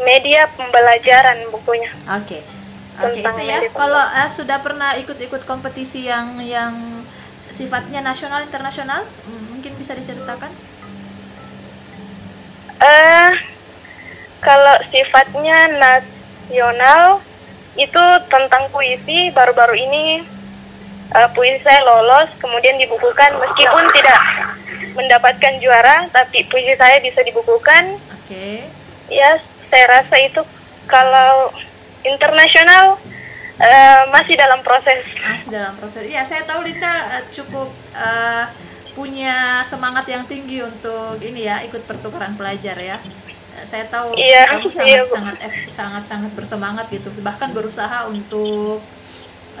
Media 0.00 0.48
pembelajaran 0.56 1.52
bukunya. 1.52 1.92
Oke. 2.08 2.40
Okay. 2.40 2.42
Oke, 3.00 3.24
okay, 3.24 3.24
itu 3.24 3.42
ya. 3.48 3.58
Kalau 3.72 4.04
uh, 4.04 4.28
sudah 4.28 4.60
pernah 4.60 4.92
ikut-ikut 5.00 5.48
kompetisi 5.48 6.08
yang 6.08 6.36
yang 6.44 7.02
sifatnya 7.48 8.04
nasional 8.04 8.44
internasional, 8.44 9.04
mungkin 9.52 9.72
bisa 9.80 9.96
diceritakan? 9.96 10.52
Uh, 12.82 13.32
kalau 14.42 14.76
sifatnya 14.92 15.70
nasional 15.78 17.22
itu 17.78 18.04
tentang 18.28 18.68
puisi 18.68 19.32
baru-baru 19.32 19.72
ini 19.78 20.20
uh, 21.16 21.28
puisi 21.32 21.62
saya 21.64 21.80
lolos 21.86 22.28
kemudian 22.36 22.76
dibukukan 22.76 23.38
meskipun 23.40 23.84
tidak 23.96 24.20
mendapatkan 24.92 25.56
juara 25.62 26.04
tapi 26.12 26.44
puisi 26.50 26.76
saya 26.76 27.00
bisa 27.00 27.24
dibukukan. 27.24 27.96
Oke. 28.12 28.28
Okay. 28.28 28.56
Ya 29.08 29.40
saya 29.72 29.84
rasa 29.88 30.20
itu 30.20 30.44
kalau 30.84 31.48
internasional 32.04 33.00
Eh, 33.62 34.02
masih 34.10 34.34
dalam 34.34 34.58
proses. 34.64 35.06
Masih 35.22 35.54
dalam 35.54 35.78
proses. 35.78 36.02
Iya, 36.08 36.26
saya 36.26 36.42
tahu 36.42 36.66
Linda 36.66 36.88
uh, 36.88 37.22
cukup 37.30 37.70
uh, 37.94 38.50
punya 38.98 39.62
semangat 39.62 40.02
yang 40.10 40.26
tinggi 40.26 40.66
untuk 40.66 41.22
ini 41.22 41.46
ya 41.46 41.62
ikut 41.62 41.86
pertukaran 41.86 42.34
pelajar 42.34 42.74
ya. 42.74 42.98
Uh, 43.54 43.62
saya 43.62 43.86
tahu 43.86 44.18
Iya, 44.18 44.58
kamu 44.58 44.66
iya, 44.72 44.74
sangat 44.74 44.98
Bu. 45.06 45.14
sangat 45.14 45.36
eh, 45.46 45.54
sangat 45.70 46.04
sangat 46.10 46.32
bersemangat 46.34 46.86
gitu. 46.90 47.14
Bahkan 47.22 47.54
berusaha 47.54 48.10
untuk 48.10 48.82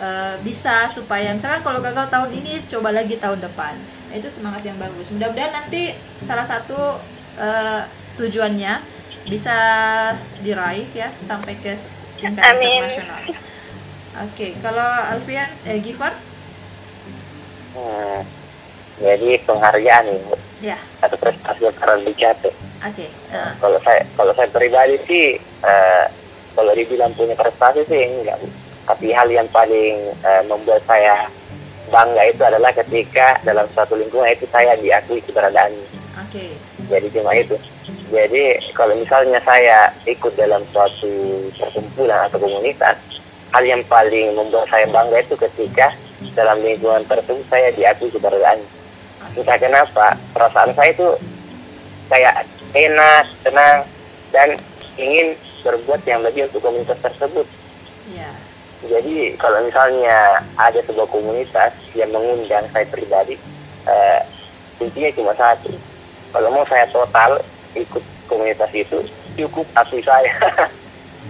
uh, 0.00 0.34
bisa 0.42 0.90
supaya 0.90 1.30
misalkan 1.30 1.62
kalau 1.62 1.78
gagal 1.78 2.10
tahun 2.10 2.30
ini 2.32 2.58
coba 2.74 2.90
lagi 2.90 3.20
tahun 3.22 3.38
depan. 3.38 3.76
Nah, 4.10 4.14
itu 4.18 4.26
semangat 4.26 4.66
yang 4.66 4.82
bagus. 4.82 5.14
Mudah-mudahan 5.14 5.52
nanti 5.52 5.94
salah 6.18 6.48
satu 6.48 6.98
uh, 7.38 7.82
tujuannya 8.18 8.82
bisa 9.24 9.56
diraih 10.38 10.86
ya 10.92 11.08
sampai 11.22 11.54
ke 11.56 11.74
tingkat 12.16 12.42
Amin. 12.44 12.82
internasional. 12.82 13.20
Oke, 14.22 14.52
kalau 14.58 14.84
Alfian, 15.08 15.48
eh 15.64 15.80
Givar, 15.80 16.12
Hmm, 17.72 18.20
jadi 19.00 19.40
penghargaan 19.42 20.04
nih 20.04 20.20
Bu. 20.22 20.36
ya, 20.60 20.76
atau 21.00 21.16
prestasi 21.16 21.64
yang 21.64 21.72
pernah 21.72 21.96
dicapai. 21.98 22.52
oke. 22.82 23.06
Nah, 23.32 23.56
Kalau 23.56 23.78
saya 23.80 24.04
kalau 24.12 24.32
saya 24.36 24.48
pribadi 24.52 25.00
sih 25.02 25.24
eh, 25.40 26.04
kalau 26.52 26.76
dibilang 26.76 27.16
punya 27.16 27.32
prestasi 27.32 27.88
sih 27.88 28.12
enggak 28.12 28.36
Bu. 28.36 28.48
Tapi 28.84 29.08
hal 29.08 29.24
yang 29.26 29.48
paling 29.48 29.94
eh, 30.20 30.42
membuat 30.44 30.84
saya 30.84 31.32
bangga 31.88 32.22
itu 32.26 32.42
adalah 32.44 32.72
ketika 32.74 33.40
dalam 33.40 33.64
suatu 33.72 33.96
lingkungan 33.96 34.28
itu 34.28 34.44
saya 34.46 34.76
diakui 34.76 35.24
keberadaannya. 35.24 35.88
oke, 36.20 36.44
Jadi 36.88 37.06
cuma 37.08 37.32
itu. 37.32 37.56
Jadi 38.12 38.60
kalau 38.76 38.92
misalnya 38.92 39.40
saya 39.40 39.88
ikut 40.04 40.36
dalam 40.36 40.60
suatu 40.68 41.08
perkumpulan 41.56 42.28
atau 42.28 42.36
komunitas, 42.44 43.00
hal 43.56 43.64
yang 43.64 43.80
paling 43.88 44.36
membuat 44.36 44.68
saya 44.68 44.84
bangga 44.92 45.24
itu 45.24 45.32
ketika 45.40 45.96
dalam 46.36 46.60
lingkungan 46.60 47.08
tersebut 47.08 47.40
saya 47.48 47.72
diakui 47.72 48.12
keberadaannya. 48.12 48.68
Entah 49.32 49.56
kenapa 49.56 50.20
perasaan 50.36 50.76
saya 50.76 50.92
itu 50.92 51.08
kayak 52.12 52.44
enak, 52.76 53.24
tenang, 53.40 53.88
dan 54.28 54.48
ingin 55.00 55.32
berbuat 55.64 56.04
yang 56.04 56.20
lebih 56.20 56.52
untuk 56.52 56.68
komunitas 56.68 57.00
tersebut. 57.00 57.48
ya, 58.12 58.28
Jadi 58.84 59.40
kalau 59.40 59.64
misalnya 59.64 60.42
ada 60.60 60.84
sebuah 60.84 61.08
komunitas 61.08 61.72
yang 61.96 62.12
mengundang 62.12 62.68
saya 62.76 62.84
pribadi, 62.92 63.40
eh, 63.88 64.20
intinya 64.84 65.10
cuma 65.16 65.32
satu. 65.32 65.72
Kalau 66.32 66.48
mau 66.52 66.64
saya 66.68 66.84
total 66.92 67.40
ikut 67.76 68.04
komunitas 68.28 68.70
itu, 68.72 68.98
cukup 69.36 69.66
akui 69.76 70.02
saya. 70.04 70.32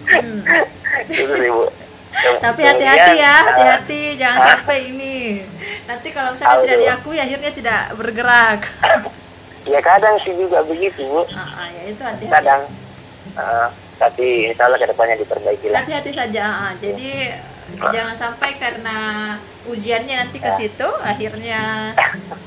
Hmm. 0.07 0.43
itu 1.13 1.35
sih 1.39 1.51
bu. 1.51 1.67
Tapi 2.13 2.61
hati-hati 2.61 3.15
ya, 3.17 3.35
eh, 3.35 3.41
hati-hati, 3.49 4.03
jangan 4.21 4.39
ah. 4.39 4.47
sampai 4.53 4.79
ini. 4.93 5.41
Nanti 5.89 6.09
kalau 6.13 6.37
misalnya 6.37 6.55
Tahu 6.61 6.65
tidak 6.69 6.79
diakui, 6.85 7.19
akhirnya 7.19 7.51
tidak 7.57 7.81
bergerak. 7.97 8.61
ya 9.73 9.81
kadang 9.81 10.19
sih 10.21 10.35
juga 10.37 10.61
begitu 10.67 11.01
bu. 11.09 11.25
Ah, 11.33 11.67
ah, 11.67 11.69
ya 11.73 11.83
itu 11.89 12.03
hati-hati. 12.05 12.35
Kadang. 12.35 12.63
Eh, 13.33 13.69
tapi 13.97 14.51
insya 14.51 14.67
Allah 14.69 14.79
ke 14.83 14.87
depannya 14.91 15.17
diperbaiki 15.23 15.67
lah. 15.73 15.79
Hati-hati 15.83 16.11
saja. 16.13 16.43
ah, 16.45 16.55
ah. 16.69 16.73
Jadi 16.77 17.11
jangan 17.81 18.17
sampai 18.19 18.51
karena 18.61 18.97
ujiannya 19.65 20.15
nanti 20.27 20.37
ke 20.43 20.51
situ, 20.53 20.89
akhirnya 21.01 21.95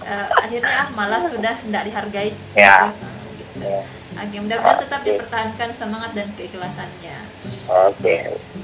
eh, 0.05 0.27
akhirnya 0.45 0.75
ah 0.85 0.89
malah 0.93 1.23
sudah 1.23 1.57
tidak 1.57 1.83
dihargai. 1.89 2.31
Ya. 2.53 2.93
Gitu. 2.93 3.14
Oke, 4.15 4.37
mudah-mudahan 4.39 4.79
tetap 4.79 4.99
Oke. 5.03 5.07
dipertahankan 5.11 5.69
semangat 5.75 6.11
dan 6.15 6.27
keikhlasannya. 6.39 7.17
Oke, 7.67 8.15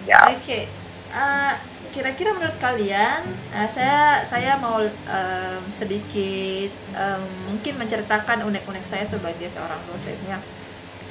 ya. 0.07 0.31
Oke, 0.31 0.69
eh, 1.11 1.53
kira-kira 1.91 2.31
menurut 2.31 2.55
kalian, 2.57 3.21
eh, 3.51 3.67
saya 3.67 4.23
saya 4.23 4.55
mau 4.57 4.79
em, 4.87 5.61
sedikit 5.75 6.71
em, 6.95 7.23
mungkin 7.51 7.73
menceritakan 7.75 8.47
unek-unek 8.47 8.85
saya 8.87 9.03
sebagai 9.03 9.51
seorang 9.51 9.79
dosen 9.91 10.15
ya. 10.23 10.39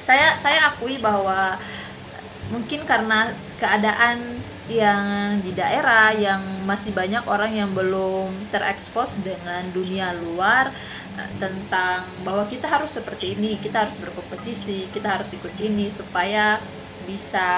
Saya 0.01 0.33
saya 0.41 0.73
akui 0.73 0.97
bahwa 0.97 1.55
mungkin 2.49 2.83
karena 2.89 3.29
keadaan 3.61 4.41
yang 4.71 5.37
di 5.43 5.51
daerah 5.51 6.15
yang 6.15 6.39
masih 6.63 6.95
banyak 6.95 7.21
orang 7.27 7.51
yang 7.51 7.69
belum 7.75 8.31
terekspos 8.49 9.19
dengan 9.19 9.67
dunia 9.75 10.15
luar 10.15 10.71
tentang 11.37 12.07
bahwa 12.23 12.47
kita 12.47 12.65
harus 12.69 12.95
seperti 12.95 13.35
ini, 13.37 13.59
kita 13.59 13.85
harus 13.87 13.97
berkompetisi, 13.99 14.89
kita 14.93 15.19
harus 15.19 15.33
ikut 15.35 15.53
ini 15.59 15.91
supaya 15.91 16.57
bisa 17.05 17.49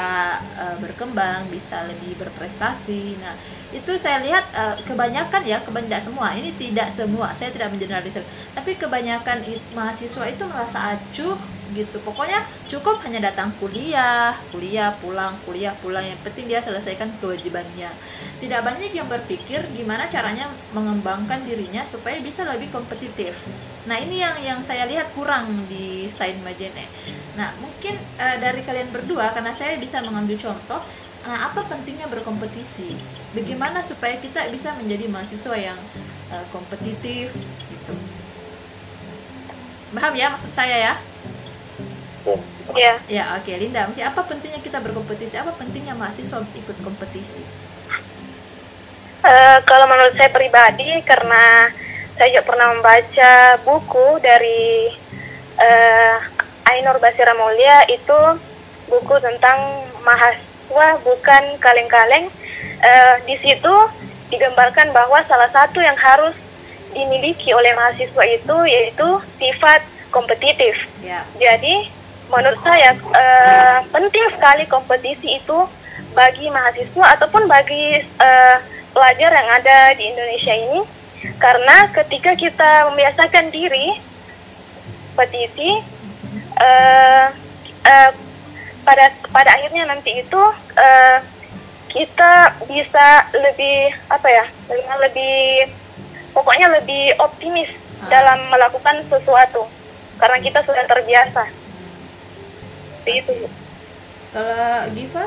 eh, 0.55 0.77
berkembang, 0.79 1.47
bisa 1.51 1.83
lebih 1.85 2.15
berprestasi. 2.15 3.19
Nah, 3.19 3.35
itu 3.75 3.91
saya 3.99 4.23
lihat 4.23 4.45
eh, 4.55 4.75
kebanyakan 4.87 5.43
ya, 5.43 5.59
kebanyakan 5.61 6.01
semua. 6.01 6.31
Ini 6.33 6.55
tidak 6.55 6.89
semua. 6.89 7.35
Saya 7.35 7.51
tidak 7.51 7.69
mengeneralisir. 7.75 8.23
Tapi 8.55 8.79
kebanyakan 8.79 9.43
mahasiswa 9.75 10.25
itu 10.31 10.43
merasa 10.47 10.95
acuh 10.95 11.37
gitu. 11.71 11.97
Pokoknya 12.03 12.43
cukup 12.67 12.99
hanya 13.07 13.31
datang 13.31 13.55
kuliah, 13.57 14.35
kuliah 14.51 14.91
pulang, 14.99 15.33
kuliah 15.47 15.71
pulang. 15.79 16.03
Yang 16.03 16.19
penting 16.27 16.45
dia 16.51 16.59
selesaikan 16.59 17.07
kewajibannya. 17.23 17.87
Tidak 18.43 18.61
banyak 18.61 18.91
yang 18.91 19.07
berpikir 19.07 19.63
gimana 19.71 20.11
caranya 20.11 20.51
mengembangkan 20.75 21.47
dirinya 21.47 21.87
supaya 21.87 22.19
bisa 22.19 22.43
lebih 22.43 22.67
kompetitif. 22.69 23.47
Nah, 23.87 23.99
ini 23.99 24.19
yang 24.19 24.35
yang 24.39 24.59
saya 24.59 24.87
lihat 24.87 25.11
kurang 25.15 25.67
di 25.67 26.07
Stein 26.07 26.39
Majene. 26.43 26.87
Nah, 27.39 27.51
mungkin 27.59 27.95
eh, 28.19 28.37
dari 28.39 28.63
kalian 28.63 28.91
berdua 28.91 29.31
karena 29.31 29.51
saya 29.55 29.79
bisa 29.79 30.03
mengambil 30.03 30.35
contoh 30.39 30.79
nah, 31.23 31.51
apa 31.51 31.63
pentingnya 31.67 32.07
berkompetisi? 32.11 32.95
Bagaimana 33.33 33.79
supaya 33.79 34.19
kita 34.19 34.47
bisa 34.51 34.75
menjadi 34.75 35.07
mahasiswa 35.07 35.55
yang 35.55 35.79
eh, 36.31 36.45
kompetitif 36.51 37.35
gitu. 37.71 37.93
Paham 39.93 40.13
ya 40.17 40.33
maksud 40.33 40.49
saya 40.49 40.73
ya? 40.73 40.95
Ya, 42.71 42.95
Ya, 43.11 43.23
oke 43.35 43.51
Linda. 43.59 43.83
Mungkin 43.91 44.07
apa 44.07 44.23
pentingnya 44.23 44.63
kita 44.63 44.79
berkompetisi? 44.79 45.35
Apa 45.35 45.51
pentingnya 45.59 45.93
mahasiswa 45.99 46.39
ikut 46.55 46.77
kompetisi? 46.79 47.43
Eh, 49.23 49.59
kalau 49.63 49.87
menurut 49.87 50.15
saya 50.19 50.31
pribadi 50.31 50.99
karena 51.03 51.71
saya 52.15 52.27
juga 52.31 52.43
pernah 52.43 52.75
membaca 52.75 53.33
buku 53.63 54.19
dari 54.19 54.91
eh, 55.59 56.15
Ainur 56.71 56.99
Basira 56.99 57.35
Mulia 57.35 57.87
itu 57.87 58.19
buku 58.91 59.15
tentang 59.23 59.87
mahasiswa 60.03 60.87
bukan 61.03 61.43
kaleng-kaleng. 61.59 62.27
Eh, 62.83 63.15
di 63.27 63.35
situ 63.39 63.75
digambarkan 64.27 64.91
bahwa 64.91 65.23
salah 65.23 65.47
satu 65.51 65.79
yang 65.79 65.95
harus 65.95 66.35
dimiliki 66.91 67.55
oleh 67.55 67.71
mahasiswa 67.73 68.23
itu 68.27 68.57
yaitu 68.67 69.07
sifat 69.39 69.81
kompetitif. 70.11 70.75
Ya. 71.01 71.25
Jadi 71.39 71.89
menurut 72.33 72.59
saya 72.65 72.97
eh, 72.97 73.77
penting 73.93 74.25
sekali 74.33 74.65
kompetisi 74.65 75.37
itu 75.37 75.59
bagi 76.17 76.49
mahasiswa 76.49 77.05
ataupun 77.17 77.45
bagi 77.45 78.01
eh, 78.01 78.57
pelajar 78.93 79.29
yang 79.29 79.49
ada 79.61 79.93
di 79.93 80.03
Indonesia 80.09 80.53
ini. 80.53 80.81
Karena 81.39 81.87
ketika 81.93 82.35
kita 82.35 82.91
membiasakan 82.91 83.47
diri 83.53 83.95
kompetisi 85.13 85.79
eh, 86.59 87.27
eh, 87.85 88.11
pada 88.83 89.05
pada 89.31 89.49
akhirnya 89.53 89.87
nanti 89.87 90.19
itu 90.19 90.41
eh, 90.75 91.17
kita 91.93 92.57
bisa 92.65 93.29
lebih 93.37 93.93
apa 94.09 94.27
ya 94.27 94.45
lebih, 94.67 94.89
lebih 94.97 95.37
pokoknya 96.33 96.81
lebih 96.81 97.13
optimis 97.21 97.69
Ah. 98.03 98.09
dalam 98.11 98.39
melakukan 98.51 98.99
sesuatu. 99.07 99.63
Karena 100.19 100.37
kita 100.43 100.59
sudah 100.63 100.83
terbiasa 100.85 101.62
Seperti 103.03 103.19
itu. 103.19 103.35
Kalau 104.31 104.87
Giva? 104.95 105.25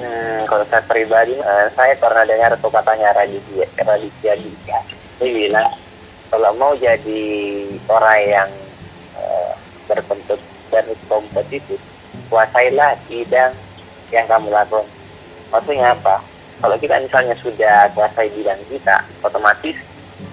Hmm, 0.00 0.40
kalau 0.48 0.64
saya 0.64 0.80
pribadi, 0.88 1.36
eh, 1.36 1.68
saya 1.76 1.92
pernah 2.00 2.24
dengar 2.24 2.56
tuh 2.56 2.72
katanya 2.72 3.12
Raditya, 3.12 3.68
Raditya 3.84 4.32
Dika. 4.40 4.80
Dia 5.20 5.28
bilang, 5.28 5.68
kalau 6.32 6.56
mau 6.56 6.72
jadi 6.72 7.24
orang 7.84 8.20
yang 8.24 8.50
eh, 9.20 9.52
berkompet- 9.92 10.48
berkompetitif, 10.72 11.76
kuasailah 12.32 12.96
bidang 13.12 13.52
yang 14.08 14.24
kamu 14.24 14.48
lakukan. 14.48 14.88
Maksudnya 15.52 15.92
apa? 15.92 16.24
Kalau 16.64 16.80
kita 16.80 16.96
misalnya 16.96 17.36
sudah 17.44 17.92
kuasai 17.92 18.32
bidang 18.32 18.60
kita, 18.72 19.04
otomatis 19.20 19.76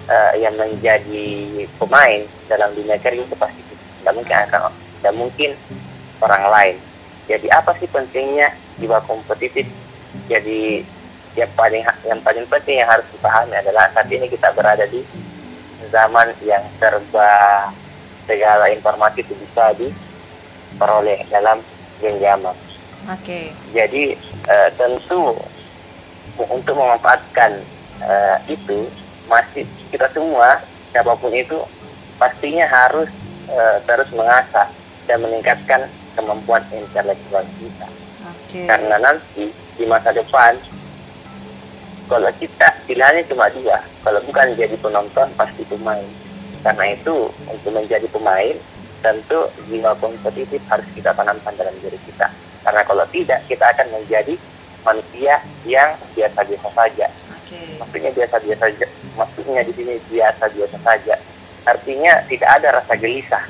eh, 0.08 0.34
yang 0.40 0.56
menjadi 0.56 1.28
pemain 1.76 2.24
dalam 2.48 2.72
dunia 2.72 2.96
kerja 3.04 3.20
itu 3.20 3.36
pasti. 3.36 3.60
Tidak 4.00 4.16
mungkin 4.16 4.48
akan, 4.48 4.72
tidak 5.04 5.20
mungkin 5.20 5.52
orang 6.24 6.48
lain. 6.48 6.76
Jadi 7.28 7.52
apa 7.52 7.76
sih 7.76 7.92
pentingnya 7.92 8.56
jiwa 8.80 9.04
kompetitif? 9.04 9.68
Jadi 10.32 10.80
yang 11.36 11.52
paling 11.60 11.84
yang 12.08 12.24
paling 12.24 12.48
penting 12.48 12.80
yang 12.80 12.88
harus 12.88 13.04
dipahami 13.12 13.52
adalah 13.60 13.92
saat 13.92 14.08
ini 14.08 14.32
kita 14.32 14.56
berada 14.56 14.88
di 14.88 15.04
zaman 15.92 16.32
yang 16.48 16.64
serba 16.80 17.68
segala 18.24 18.72
informasi 18.72 19.28
itu 19.28 19.36
bisa 19.44 19.76
diperoleh 19.76 21.28
dalam 21.28 21.60
genggaman. 22.00 22.56
Oke. 23.12 23.52
Jadi 23.76 24.16
eh, 24.48 24.70
tentu 24.80 25.36
untuk 26.40 26.74
memanfaatkan 26.74 27.62
uh, 28.02 28.38
itu 28.50 28.90
masih 29.30 29.70
kita 29.94 30.10
semua 30.10 30.58
siapa 30.90 31.14
pun 31.14 31.30
itu 31.30 31.62
pastinya 32.18 32.66
harus 32.66 33.06
uh, 33.54 33.78
terus 33.86 34.10
mengasah 34.18 34.66
dan 35.10 35.18
meningkatkan 35.24 35.88
kemampuan 36.16 36.64
intelektual 36.72 37.44
kita. 37.60 37.88
Okay. 38.24 38.66
Karena 38.70 38.96
nanti 39.02 39.50
di 39.52 39.86
masa 39.88 40.14
depan 40.14 40.56
kalau 42.08 42.30
kita 42.38 42.68
pilihannya 42.86 43.26
cuma 43.26 43.50
dua, 43.50 43.80
kalau 44.04 44.20
bukan 44.28 44.54
jadi 44.54 44.76
penonton 44.78 45.28
pasti 45.40 45.64
pemain. 45.66 46.06
Karena 46.64 46.96
itu 46.96 47.28
untuk 47.50 47.72
menjadi 47.76 48.08
pemain 48.08 48.56
tentu 49.04 49.52
jiwa 49.68 49.92
kompetitif 50.00 50.64
harus 50.72 50.88
kita 50.96 51.12
tanamkan 51.12 51.52
dalam 51.60 51.76
diri 51.84 52.00
kita. 52.08 52.32
Karena 52.64 52.82
kalau 52.88 53.04
tidak 53.12 53.44
kita 53.52 53.68
akan 53.76 53.88
menjadi 53.92 54.36
manusia 54.84 55.44
yang 55.68 55.96
biasa-biasa 56.16 56.70
saja. 56.72 57.08
Okay. 57.44 57.76
Maksudnya 57.80 58.12
biasa-biasa 58.16 58.64
saja. 58.72 58.86
Maksudnya 59.20 59.62
di 59.68 59.74
sini 59.76 59.94
biasa-biasa 60.08 60.78
saja. 60.80 61.16
Artinya 61.64 62.14
tidak 62.28 62.50
ada 62.60 62.80
rasa 62.80 62.94
gelisah 63.00 63.44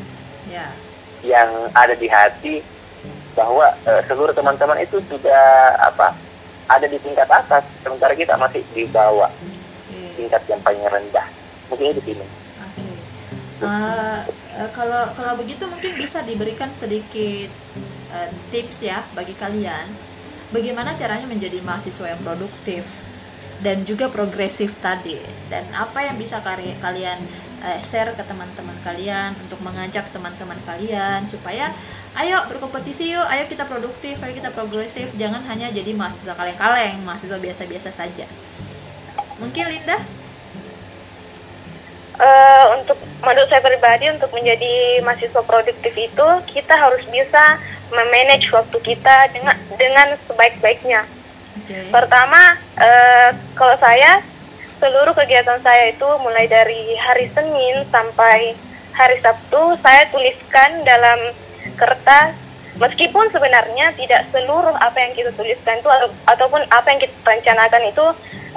yeah. 0.53 0.69
Yang 1.23 1.49
ada 1.71 1.95
di 1.95 2.07
hati 2.12 2.59
bahwa 3.33 3.65
uh, 3.88 4.01
seluruh 4.05 4.36
teman-teman 4.36 4.77
itu 4.83 5.01
sudah 5.09 5.73
apa 5.81 6.13
ada 6.69 6.86
di 6.86 6.99
tingkat 7.01 7.27
atas 7.27 7.65
sementara 7.81 8.13
kita 8.13 8.38
masih 8.38 8.62
di 8.75 8.86
bawah 8.88 9.31
Okay. 9.93 10.25
tingkat 10.25 10.41
yang 10.49 10.62
paling 10.65 10.81
rendah 10.89 11.27
mungkin 11.69 11.93
itu 11.93 12.01
sini 12.01 12.25
Oke. 12.65 12.81
Uh, 13.62 14.25
uh, 14.57 14.69
kalau 14.73 15.05
kalau 15.13 15.33
begitu 15.38 15.69
mungkin 15.69 15.93
bisa 16.01 16.25
diberikan 16.25 16.73
sedikit 16.73 17.53
uh, 18.09 18.29
tips 18.49 18.89
ya 18.89 19.05
bagi 19.13 19.38
kalian 19.38 19.86
bagaimana 20.49 20.97
caranya 20.97 21.29
menjadi 21.29 21.62
mahasiswa 21.62 22.13
yang 22.13 22.21
produktif 22.25 22.86
dan 23.62 23.86
juga 23.86 24.09
progresif 24.09 24.73
tadi 24.81 25.17
dan 25.49 25.65
apa 25.77 26.05
yang 26.05 26.17
bisa 26.17 26.41
kalian 26.81 27.21
uh, 27.63 27.80
share 27.80 28.12
ke 28.13 28.23
teman-teman 28.28 28.76
kalian 28.84 29.32
untuk 29.39 29.63
mengajak 29.63 30.06
teman-teman 30.12 30.60
kalian 30.67 31.23
supaya 31.23 31.71
ayo 32.19 32.43
berkompetisi 32.52 33.15
yuk 33.15 33.26
ayo 33.32 33.47
kita 33.47 33.65
produktif 33.65 34.19
ayo 34.21 34.34
kita 34.36 34.52
progresif 34.52 35.10
jangan 35.17 35.41
hanya 35.47 35.71
jadi 35.71 35.95
mahasiswa 35.95 36.38
kaleng-kaleng 36.38 37.02
mahasiswa 37.02 37.39
biasa-biasa 37.39 37.89
saja 37.89 38.28
mungkin 39.41 39.65
Linda 39.71 39.97
Eh, 42.13 42.65
untuk 42.78 42.93
menurut 43.26 43.49
saya 43.49 43.65
pribadi 43.65 44.06
untuk 44.13 44.30
menjadi 44.38 45.02
mahasiswa 45.02 45.41
produktif 45.41 45.93
itu 45.97 46.28
kita 46.45 46.78
harus 46.78 47.02
bisa 47.10 47.58
memanage 47.89 48.54
waktu 48.54 48.78
kita 48.86 49.34
dengan 49.34 49.58
dengan 49.73 50.13
sebaik-baiknya. 50.30 51.10
Oke. 51.58 51.89
Pertama, 51.89 52.54
eh, 52.78 53.34
kalau 53.58 53.73
saya 53.82 54.21
seluruh 54.83 55.15
kegiatan 55.15 55.63
saya 55.63 55.95
itu 55.95 56.03
mulai 56.19 56.43
dari 56.51 56.91
hari 56.99 57.31
Senin 57.31 57.87
sampai 57.87 58.51
hari 58.91 59.15
Sabtu 59.23 59.79
saya 59.79 60.11
tuliskan 60.11 60.83
dalam 60.83 61.31
kertas 61.79 62.35
meskipun 62.75 63.31
sebenarnya 63.31 63.95
tidak 63.95 64.27
seluruh 64.35 64.75
apa 64.75 64.99
yang 64.99 65.15
kita 65.15 65.31
tuliskan 65.39 65.79
itu 65.79 65.87
atau, 65.87 66.11
ataupun 66.27 66.67
apa 66.67 66.87
yang 66.91 66.99
kita 66.99 67.15
rencanakan 67.23 67.83
itu 67.87 68.05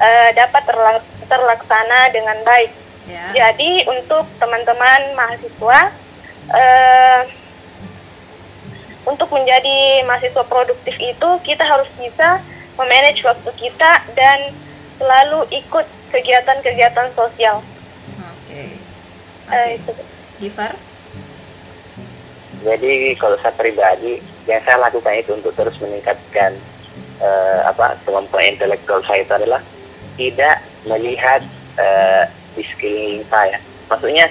eh, 0.02 0.30
dapat 0.34 0.62
terla- 0.66 1.06
terlaksana 1.30 2.10
dengan 2.10 2.42
baik. 2.42 2.74
ya 3.06 3.30
Jadi 3.30 3.86
untuk 3.86 4.26
teman-teman 4.42 5.14
mahasiswa 5.14 5.78
eh, 6.50 7.22
untuk 9.06 9.30
menjadi 9.30 10.02
mahasiswa 10.10 10.42
produktif 10.42 10.98
itu 10.98 11.28
kita 11.46 11.62
harus 11.62 11.86
bisa 11.94 12.42
memanage 12.74 13.22
waktu 13.22 13.50
kita 13.54 14.02
dan 14.18 14.50
selalu 14.98 15.46
ikut 15.54 15.86
kegiatan-kegiatan 16.16 17.12
sosial. 17.12 17.60
oke 18.16 18.60
Eh, 19.52 19.76
oke 19.76 19.76
itu. 19.76 19.92
Gifar 20.40 20.72
jadi 22.64 23.14
kalau 23.20 23.36
saya 23.38 23.54
pribadi 23.54 24.18
yang 24.48 24.58
saya 24.64 24.80
lakukan 24.82 25.14
itu 25.14 25.36
untuk 25.36 25.52
terus 25.54 25.76
meningkatkan 25.78 26.56
eh, 27.20 27.60
apa 27.62 27.94
kemampuan 28.02 28.56
intelektual 28.56 28.98
saya 29.04 29.22
itu 29.22 29.32
adalah 29.36 29.60
tidak 30.16 30.64
melihat 30.88 31.44
eh, 31.76 32.24
di 32.56 32.62
sekeliling 32.64 33.22
saya 33.28 33.60
maksudnya 33.86 34.26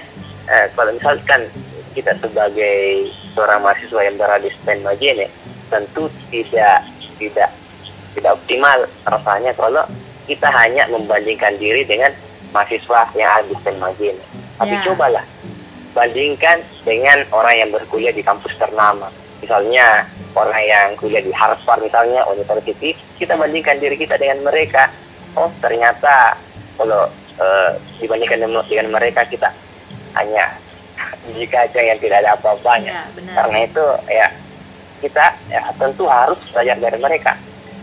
eh, 0.50 0.66
kalau 0.74 0.90
misalkan 0.92 1.48
kita 1.96 2.12
sebagai 2.20 3.08
seorang 3.32 3.64
mahasiswa 3.64 4.00
yang 4.04 4.16
berada 4.20 4.44
di 4.44 4.52
stand 4.52 4.84
Majene 4.84 5.32
tentu 5.72 6.12
tidak 6.28 6.84
tidak 7.16 7.50
tidak 8.12 8.32
optimal 8.36 8.84
rasanya 9.08 9.52
kalau 9.56 9.84
kita 10.26 10.50
hanya 10.50 10.86
membandingkan 10.90 11.54
diri 11.56 11.86
dengan 11.86 12.10
mahasiswa 12.50 13.10
yang 13.14 13.46
stand 13.62 13.78
Majene 13.78 14.20
tapi 14.56 14.74
Ya. 14.74 14.82
cobalah 14.88 15.24
bandingkan 15.96 16.60
dengan 16.84 17.24
orang 17.32 17.54
yang 17.56 17.70
berkuliah 17.72 18.12
di 18.12 18.20
kampus 18.20 18.52
ternama. 18.60 19.08
Misalnya 19.40 20.04
orang 20.36 20.62
yang 20.64 20.88
kuliah 21.00 21.24
di 21.24 21.32
Harvard 21.32 21.80
misalnya 21.80 22.20
university 22.28 22.92
kita 23.16 23.32
bandingkan 23.36 23.80
diri 23.80 23.96
kita 23.96 24.20
dengan 24.20 24.44
mereka. 24.44 24.92
Oh 25.36 25.48
ternyata 25.60 26.36
kalau 26.76 27.08
eh, 27.40 27.70
dibandingkan 28.00 28.44
dengan 28.44 28.60
dengan 28.68 28.88
mereka 28.92 29.24
kita 29.24 29.48
hanya 30.20 30.52
jika 31.36 31.64
aja 31.64 31.80
yang 31.80 31.98
tidak 32.00 32.24
ada 32.24 32.36
apa-apanya. 32.36 32.92
Ya 32.92 33.02
benar. 33.16 33.34
Karena 33.40 33.58
itu 33.64 33.84
ya 34.12 34.26
kita 35.00 35.24
ya 35.52 35.60
tentu 35.76 36.04
harus 36.08 36.40
belajar 36.52 36.76
dari 36.76 36.98
mereka. 37.00 37.32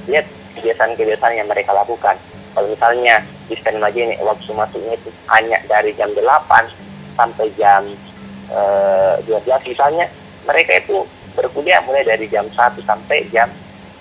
Lihat 0.10 0.26
kebiasaan-kebiasaan 0.58 1.40
yang 1.40 1.50
mereka 1.50 1.74
lakukan. 1.74 2.16
Kalau 2.54 2.70
misalnya 2.70 3.22
di 3.50 3.56
stand 3.58 3.82
ini 3.98 4.14
waktu 4.22 4.52
masuknya 4.54 4.94
itu 4.94 5.10
hanya 5.34 5.58
dari 5.66 5.92
jam 5.98 6.10
8 6.14 6.22
sampai 7.18 7.50
jam 7.58 7.82
eh, 8.54 9.16
12 9.26 9.74
misalnya 9.74 10.06
mereka 10.46 10.78
itu 10.78 11.02
berkuliah 11.34 11.82
mulai 11.84 12.06
dari 12.06 12.30
jam 12.30 12.46
1 12.46 12.78
sampai 12.86 13.26
jam 13.34 13.50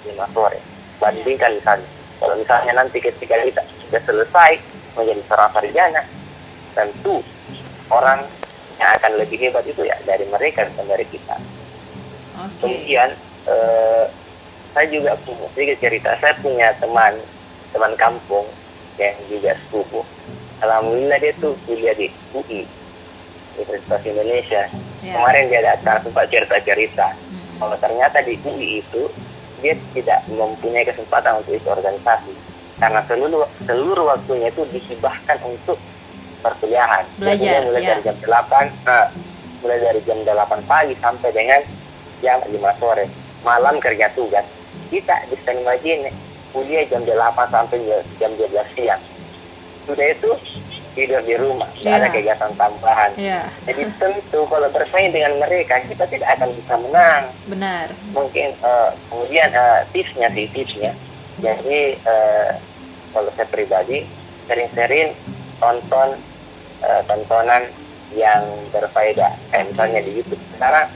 5 0.04 0.34
sore. 0.36 0.60
Bandingkan 1.00 1.56
misalnya. 1.56 1.88
Kalau 2.22 2.34
misalnya 2.38 2.72
nanti 2.78 3.02
ketika 3.02 3.34
kita 3.34 3.62
sudah 3.88 4.02
selesai 4.06 4.50
menjadi 4.94 5.22
seorang 5.26 5.50
sarjana 5.50 6.02
tentu 6.72 7.18
orang 7.90 8.20
yang 8.80 8.90
akan 8.96 9.12
lebih 9.20 9.36
hebat 9.42 9.64
itu 9.66 9.82
ya 9.84 9.96
dari 10.06 10.24
mereka 10.28 10.68
bukan 10.72 10.86
dari 10.86 11.06
kita. 11.08 11.36
Oke. 12.38 12.62
Kemudian 12.62 13.10
eh, 13.48 14.04
saya 14.72 14.88
juga 14.88 15.12
punya 15.24 15.46
sedikit 15.52 15.76
cerita 15.84 16.10
saya 16.16 16.34
punya 16.40 16.72
teman 16.80 17.12
teman 17.72 17.92
kampung 17.96 18.44
yang 19.00 19.16
juga 19.28 19.56
sepupu. 19.64 20.04
Alhamdulillah 20.60 21.18
dia 21.18 21.32
tuh 21.40 21.56
kuliah 21.64 21.96
di 21.96 22.12
UI 22.36 22.64
Universitas 23.56 24.02
Indonesia. 24.04 24.62
Ya. 25.02 25.12
Kemarin 25.18 25.50
dia 25.50 25.60
datang 25.64 26.04
sempat 26.04 26.28
cerita 26.28 26.56
cerita. 26.62 27.06
Kalau 27.58 27.76
ternyata 27.80 28.20
di 28.22 28.36
UI 28.44 28.84
itu 28.84 29.02
dia 29.64 29.74
tidak 29.96 30.20
mempunyai 30.28 30.86
kesempatan 30.86 31.40
untuk 31.40 31.56
ikut 31.56 31.68
organisasi. 31.68 32.32
Karena 32.78 33.00
seluruh 33.06 33.46
seluruh 33.64 34.04
waktunya 34.08 34.48
itu 34.50 34.62
dihibahkan 34.70 35.38
untuk 35.46 35.78
perkuliahan. 36.42 37.06
Belajar, 37.18 37.38
Biasanya 37.38 37.66
mulai 37.68 37.82
ya. 37.82 37.88
dari 37.94 38.02
jam 38.02 38.16
8 38.18 38.86
nah, 38.86 39.06
mulai 39.62 39.78
dari 39.78 40.00
jam 40.02 40.18
8 40.26 40.70
pagi 40.70 40.94
sampai 40.98 41.30
dengan 41.30 41.60
jam 42.20 42.38
5 42.42 42.80
sore. 42.80 43.06
Malam 43.42 43.82
kerja 43.82 44.06
tugas 44.14 44.46
kita 44.92 45.16
di 45.32 45.36
stand 45.40 45.64
kuliah 46.52 46.84
jam 46.84 47.00
8 47.00 47.08
sampai 47.48 47.80
jam 48.20 48.30
12 48.36 48.76
siang. 48.76 49.00
Sudah 49.88 50.06
itu 50.12 50.30
tidur 50.92 51.24
di 51.24 51.32
rumah 51.40 51.64
tidak 51.80 52.04
ada 52.04 52.08
Ya. 52.08 52.12
kegiatan 52.12 52.52
tambahan. 52.60 53.10
Ya 53.16 53.40
jadi 53.64 53.88
tentu 53.96 54.44
kalau 54.44 54.68
bersaing 54.68 55.08
dengan 55.16 55.40
mereka 55.40 55.80
kita 55.88 56.04
tidak 56.04 56.28
akan 56.36 56.52
bisa 56.52 56.74
menang. 56.76 57.22
Benar. 57.48 57.86
Mungkin 58.12 58.52
eh, 58.52 58.90
kemudian 59.08 59.48
eh, 59.48 59.80
tipsnya 59.96 60.28
sih 60.36 60.46
tipsnya. 60.52 60.92
Jadi 61.40 61.96
eh, 61.96 62.50
kalau 63.16 63.32
saya 63.32 63.48
pribadi 63.48 64.04
sering-sering 64.44 65.16
tonton 65.56 66.20
eh, 66.84 67.00
tontonan 67.08 67.64
yang 68.12 68.44
berfaedah. 68.68 69.32
Kayak 69.48 69.72
misalnya 69.72 70.00
di 70.04 70.20
YouTube. 70.20 70.42
Sekarang 70.52 70.92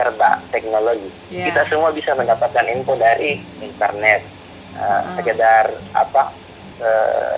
serba 0.00 0.40
teknologi. 0.48 1.12
Ya. 1.28 1.52
kita 1.52 1.68
semua 1.68 1.92
bisa 1.92 2.16
mendapatkan 2.16 2.64
info 2.66 2.96
dari 2.96 3.36
internet 3.60 4.24
Eh, 4.70 4.78
Ah. 4.80 5.02
sekedar 5.18 5.66
apa 5.92 6.30
eh, 6.78 7.36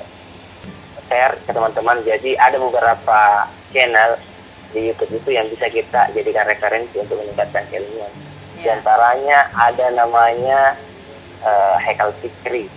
share 1.02 1.34
ke 1.42 1.50
teman-teman. 1.50 1.98
Jadi 2.04 2.36
ada 2.36 2.54
beberapa 2.54 3.48
channel 3.72 4.20
di 4.70 4.86
YouTube 4.86 5.16
itu 5.16 5.30
yang 5.32 5.48
bisa 5.48 5.66
kita 5.66 6.12
jadikan 6.12 6.44
referensi 6.44 6.92
untuk 6.94 7.18
meningkatkan 7.18 7.64
keilmuan 7.66 8.12
di 8.54 8.62
ya 8.62 8.76
antaranya 8.76 9.48
ada 9.50 9.86
namanya 9.90 10.76
eh, 11.40 11.76
Hekal 11.82 12.12
Fikri. 12.20 12.68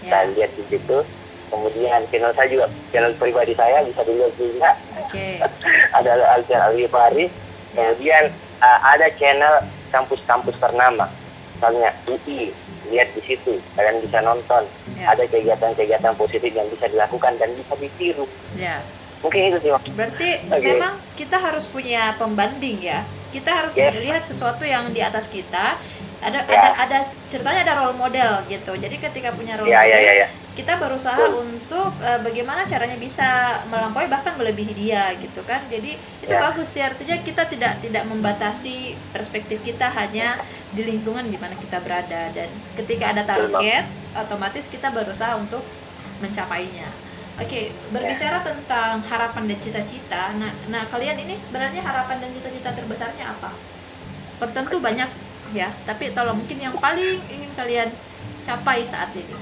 Ya 0.00 0.22
saya 0.22 0.30
lihat 0.32 0.54
di 0.54 0.64
situ. 0.70 0.98
Kemudian 1.46 2.06
channel 2.08 2.30
saya 2.32 2.46
juga 2.46 2.66
channel 2.90 3.10
pribadi 3.14 3.52
saya 3.52 3.82
bisa 3.82 4.00
dilihat 4.02 4.32
juga. 4.38 4.70
Oke. 5.02 5.42
Ada 5.98 6.10
Alfian 6.32 6.62
Alifari. 6.62 7.26
Ya. 7.74 7.90
kemudian 7.92 8.24
eh, 8.58 8.78
ada 8.82 9.06
channel 9.12 9.54
kampus-kampus 9.88 10.56
ternama 10.56 11.06
misalnya 11.52 11.90
UI 12.04 12.52
lihat 12.86 13.10
di 13.12 13.22
situ 13.24 13.56
kalian 13.74 13.98
bisa 13.98 14.20
nonton 14.20 14.62
Ya. 14.94 15.12
ada 15.12 15.24
kegiatan-kegiatan 15.24 16.14
positif 16.14 16.48
yang 16.50 16.68
bisa 16.68 16.86
dilakukan 16.86 17.36
dan 17.36 17.52
bisa 17.52 17.76
ditiru 17.76 18.24
Ya. 18.54 18.80
mungkin 19.20 19.50
itu 19.50 19.58
sih. 19.60 19.70
Berarti 19.92 20.28
Oke. 20.46 20.62
memang 20.62 20.96
kita 21.14 21.36
harus 21.36 21.64
punya 21.64 22.14
pembanding 22.14 22.80
ya. 22.80 23.02
Kita 23.28 23.50
harus 23.52 23.72
Yes. 23.74 23.92
melihat 23.92 24.22
sesuatu 24.22 24.62
yang 24.62 24.88
di 24.90 25.00
atas 25.00 25.26
kita. 25.26 25.76
Ada 26.18 26.38
Ya. 26.44 26.48
ada 26.48 26.70
ada 26.78 26.98
ceritanya 27.26 27.60
ada 27.62 27.74
role 27.76 27.96
model 27.96 28.40
gitu. 28.46 28.72
Jadi 28.72 28.96
ketika 28.96 29.32
punya 29.32 29.56
role 29.56 29.68
ya 29.68 29.80
model, 29.80 29.92
ya 29.92 29.98
ya 30.00 30.12
ya 30.16 30.28
kita 30.56 30.80
berusaha 30.80 31.20
untuk 31.36 31.92
eh, 32.00 32.18
bagaimana 32.24 32.64
caranya 32.64 32.96
bisa 32.96 33.60
melampaui 33.68 34.08
bahkan 34.08 34.32
melebihi 34.40 34.72
dia 34.72 35.12
gitu 35.20 35.44
kan. 35.44 35.60
Jadi 35.68 36.00
itu 36.00 36.32
Ya. 36.32 36.40
bagus 36.42 36.72
sih 36.74 36.82
artinya 36.82 37.20
kita 37.22 37.46
tidak 37.46 37.78
tidak 37.84 38.02
membatasi 38.08 38.96
perspektif 39.12 39.60
kita 39.62 39.86
hanya 39.92 40.40
di 40.72 40.82
lingkungan 40.82 41.28
di 41.28 41.38
mana 41.38 41.54
kita 41.54 41.78
berada 41.84 42.32
dan 42.34 42.48
ketika 42.74 43.12
ada 43.14 43.22
target 43.22 43.84
otomatis 44.16 44.66
kita 44.66 44.88
berusaha 44.90 45.36
untuk 45.36 45.62
mencapainya. 46.24 46.88
Oke, 47.36 47.68
berbicara 47.92 48.40
tentang 48.40 49.04
harapan 49.04 49.44
dan 49.44 49.58
cita-cita. 49.60 50.32
Nah, 50.40 50.48
nah 50.72 50.88
kalian 50.88 51.20
ini 51.20 51.36
sebenarnya 51.36 51.84
harapan 51.84 52.16
dan 52.16 52.32
cita-cita 52.32 52.72
terbesarnya 52.72 53.28
apa? 53.28 53.52
Tentu 54.40 54.80
banyak 54.80 55.08
ya, 55.52 55.68
tapi 55.84 56.16
tolong 56.16 56.40
mungkin 56.40 56.56
yang 56.56 56.72
paling 56.80 57.20
ingin 57.28 57.52
kalian 57.52 57.92
capai 58.40 58.80
saat 58.88 59.12
ini. 59.12 59.36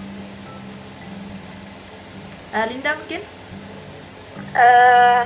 Eh, 2.54 2.66
Linda 2.70 2.94
mungkin? 2.94 3.18
Eh, 4.54 5.22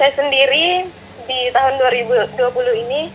saya 0.00 0.12
sendiri 0.16 0.88
di 1.28 1.40
tahun 1.52 1.76
2020 1.76 2.84
ini 2.88 3.12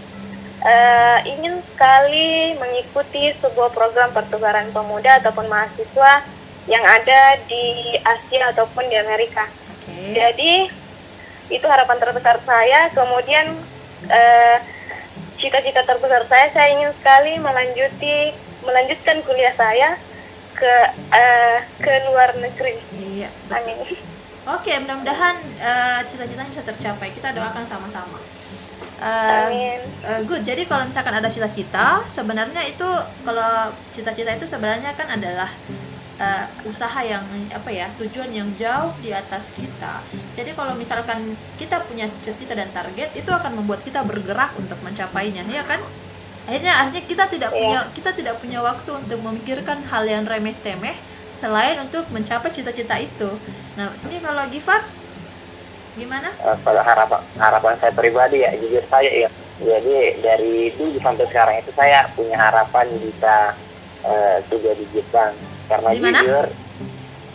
eh, 0.62 1.18
ingin 1.34 1.58
sekali 1.74 2.54
mengikuti 2.62 3.34
sebuah 3.42 3.74
program 3.74 4.14
pertukaran 4.14 4.70
pemuda 4.70 5.18
ataupun 5.18 5.50
mahasiswa 5.50 6.22
yang 6.70 6.86
ada 6.86 7.42
di 7.50 7.98
Asia 8.06 8.54
ataupun 8.54 8.86
di 8.86 9.02
Amerika. 9.02 9.50
Oke. 9.50 10.14
Jadi 10.14 10.70
itu 11.50 11.66
harapan 11.66 11.98
terbesar 11.98 12.38
saya. 12.46 12.94
Kemudian 12.94 13.50
eh, 14.14 14.58
cita-cita 15.42 15.82
terbesar 15.90 16.30
saya, 16.30 16.54
saya 16.54 16.70
ingin 16.70 16.94
sekali 17.02 17.42
melanjuti 17.42 18.30
melanjutkan 18.62 19.26
kuliah 19.26 19.58
saya 19.58 19.98
ke 20.54 20.76
eh, 21.12 21.60
ke 21.82 21.94
luar 22.10 22.38
negeri. 22.38 22.78
Iya. 22.96 23.30
Amin. 23.52 23.78
Oke, 24.44 24.72
mudah-mudahan 24.80 25.36
eh, 25.60 26.00
cita-citanya 26.08 26.50
bisa 26.52 26.64
tercapai. 26.64 27.12
Kita 27.12 27.34
doakan 27.36 27.66
sama-sama. 27.68 28.20
Eh, 29.04 29.44
Amin. 29.50 29.80
eh, 29.84 30.22
good. 30.24 30.48
Jadi 30.48 30.64
kalau 30.64 30.88
misalkan 30.88 31.16
ada 31.16 31.28
cita-cita, 31.28 32.04
sebenarnya 32.08 32.64
itu 32.64 32.88
kalau 33.28 33.74
cita-cita 33.92 34.32
itu 34.32 34.48
sebenarnya 34.48 34.96
kan 34.96 35.12
adalah 35.12 35.52
eh, 36.20 36.46
usaha 36.64 37.00
yang 37.04 37.24
apa 37.52 37.68
ya 37.68 37.92
tujuan 38.00 38.32
yang 38.32 38.48
jauh 38.56 38.96
di 39.04 39.12
atas 39.12 39.52
kita. 39.52 40.00
Jadi 40.40 40.56
kalau 40.56 40.72
misalkan 40.78 41.36
kita 41.60 41.84
punya 41.84 42.08
cita-cita 42.22 42.56
dan 42.56 42.72
target, 42.72 43.12
itu 43.18 43.28
akan 43.28 43.60
membuat 43.60 43.84
kita 43.84 44.04
bergerak 44.08 44.56
untuk 44.56 44.80
mencapainya, 44.84 45.44
ya 45.52 45.68
kan? 45.68 45.84
Akhirnya 46.44 46.74
akhirnya 46.76 47.04
kita 47.04 47.24
tidak 47.26 47.50
Iya. 47.50 47.58
punya 47.58 47.80
kita 47.94 48.12
tidak 48.12 48.36
punya 48.38 48.60
waktu 48.60 48.92
untuk 48.94 49.20
memikirkan 49.22 49.80
hal 49.86 50.04
yang 50.04 50.24
remeh-temeh 50.24 50.96
selain 51.32 51.80
untuk 51.80 52.04
mencapai 52.10 52.50
cita-cita 52.50 52.96
itu. 52.98 53.30
Nah, 53.74 53.90
ini 53.98 54.20
kalau 54.20 54.44
Gifar 54.48 54.84
gimana? 55.94 56.30
Eh, 56.34 56.58
kalau 56.60 56.82
harapan 56.82 57.22
harapan 57.38 57.74
saya 57.78 57.92
pribadi 57.92 58.38
ya 58.40 58.52
jujur 58.54 58.82
saya 58.84 59.08
ya 59.08 59.30
jadi 59.56 59.96
dari 60.20 60.74
dulu 60.74 60.98
sampai 60.98 61.26
sekarang 61.26 61.56
itu 61.58 61.72
saya 61.72 62.10
punya 62.12 62.36
harapan 62.36 62.90
bisa 62.98 63.54
kuliah 64.50 64.74
di 64.74 64.86
Jepang 64.92 65.32
karena 65.64 65.90
Di 65.90 66.02
mana? 66.02 66.20
jujur 66.20 66.46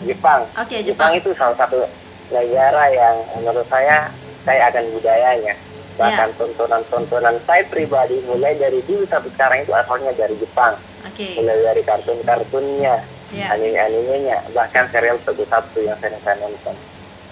Jepang 0.04 0.40
Oke, 0.52 0.76
Jepang 0.80 1.11
Jepang. 1.11 1.12
itu 1.16 1.30
salah 1.32 1.56
satu 1.56 1.86
negara 2.28 2.84
yang 2.88 3.16
menurut 3.34 3.64
saya 3.64 4.11
saya 4.42 4.68
akan 4.68 4.84
budayanya 4.90 5.54
bahkan 5.99 6.30
tontonan-tontonan 6.38 7.36
saya 7.42 7.66
pribadi 7.66 8.22
mulai 8.24 8.55
dari 8.55 8.78
dulu 8.86 9.03
sampai 9.11 9.30
sekarang 9.34 9.59
itu 9.66 9.72
asalnya 9.74 10.14
dari 10.14 10.34
Jepang. 10.38 10.78
Oke. 11.05 11.26
mulai 11.36 11.59
dari 11.66 11.82
kartun-kartunnya 11.82 12.96
Ya. 13.28 13.53
anime-animenya 13.53 14.40
bahkan 14.57 14.88
serial 14.88 15.20
satu-satu 15.20 15.84
yang 15.84 16.01
saya 16.01 16.16
nonton 16.40 16.72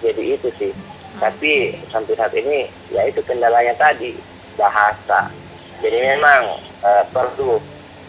jadi 0.05 0.37
itu 0.37 0.53
sih. 0.61 0.73
Tapi 1.17 1.73
sampai 1.89 2.13
saat 2.13 2.37
ini 2.37 2.69
ya 2.93 3.09
itu 3.09 3.25
kendalanya 3.25 3.73
tadi 3.81 4.13
bahasa. 4.61 5.33
Jadi 5.81 5.97
memang 5.97 6.61
eh, 6.85 7.05
perlu 7.09 7.57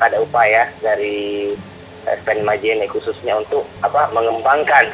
ada 0.04 0.20
upaya 0.20 0.68
dari 0.84 1.56
eh, 2.04 2.16
SPN 2.20 2.44
Majene 2.44 2.92
khususnya 2.92 3.40
untuk 3.40 3.64
apa 3.80 4.12
mengembangkan 4.12 4.92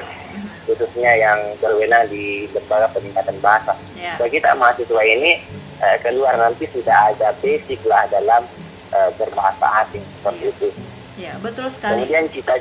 khususnya 0.64 1.12
yang 1.14 1.40
berwenang 1.58 2.08
di 2.08 2.24
lembaga 2.50 2.88
peningkatan 2.90 3.36
bahasa 3.40 3.76
Ya. 3.94 4.16
bagi 4.16 4.38
kita 4.38 4.52
mahasiswa 4.54 5.02
ini 5.02 5.40
eh, 5.78 5.98
keluar 6.00 6.36
nanti 6.36 6.68
sudah 6.68 7.10
ada 7.10 7.32
basic 7.38 7.80
lah 7.84 8.04
dalam 8.08 8.44
eh, 8.90 9.10
berbahasa 9.14 9.64
asing 9.82 10.04
seperti 10.14 10.50
itu 10.50 10.70
Ya, 11.16 11.38
betul 11.38 11.68
sekali. 11.68 12.04
kemudian 12.04 12.26
cita 12.28 12.56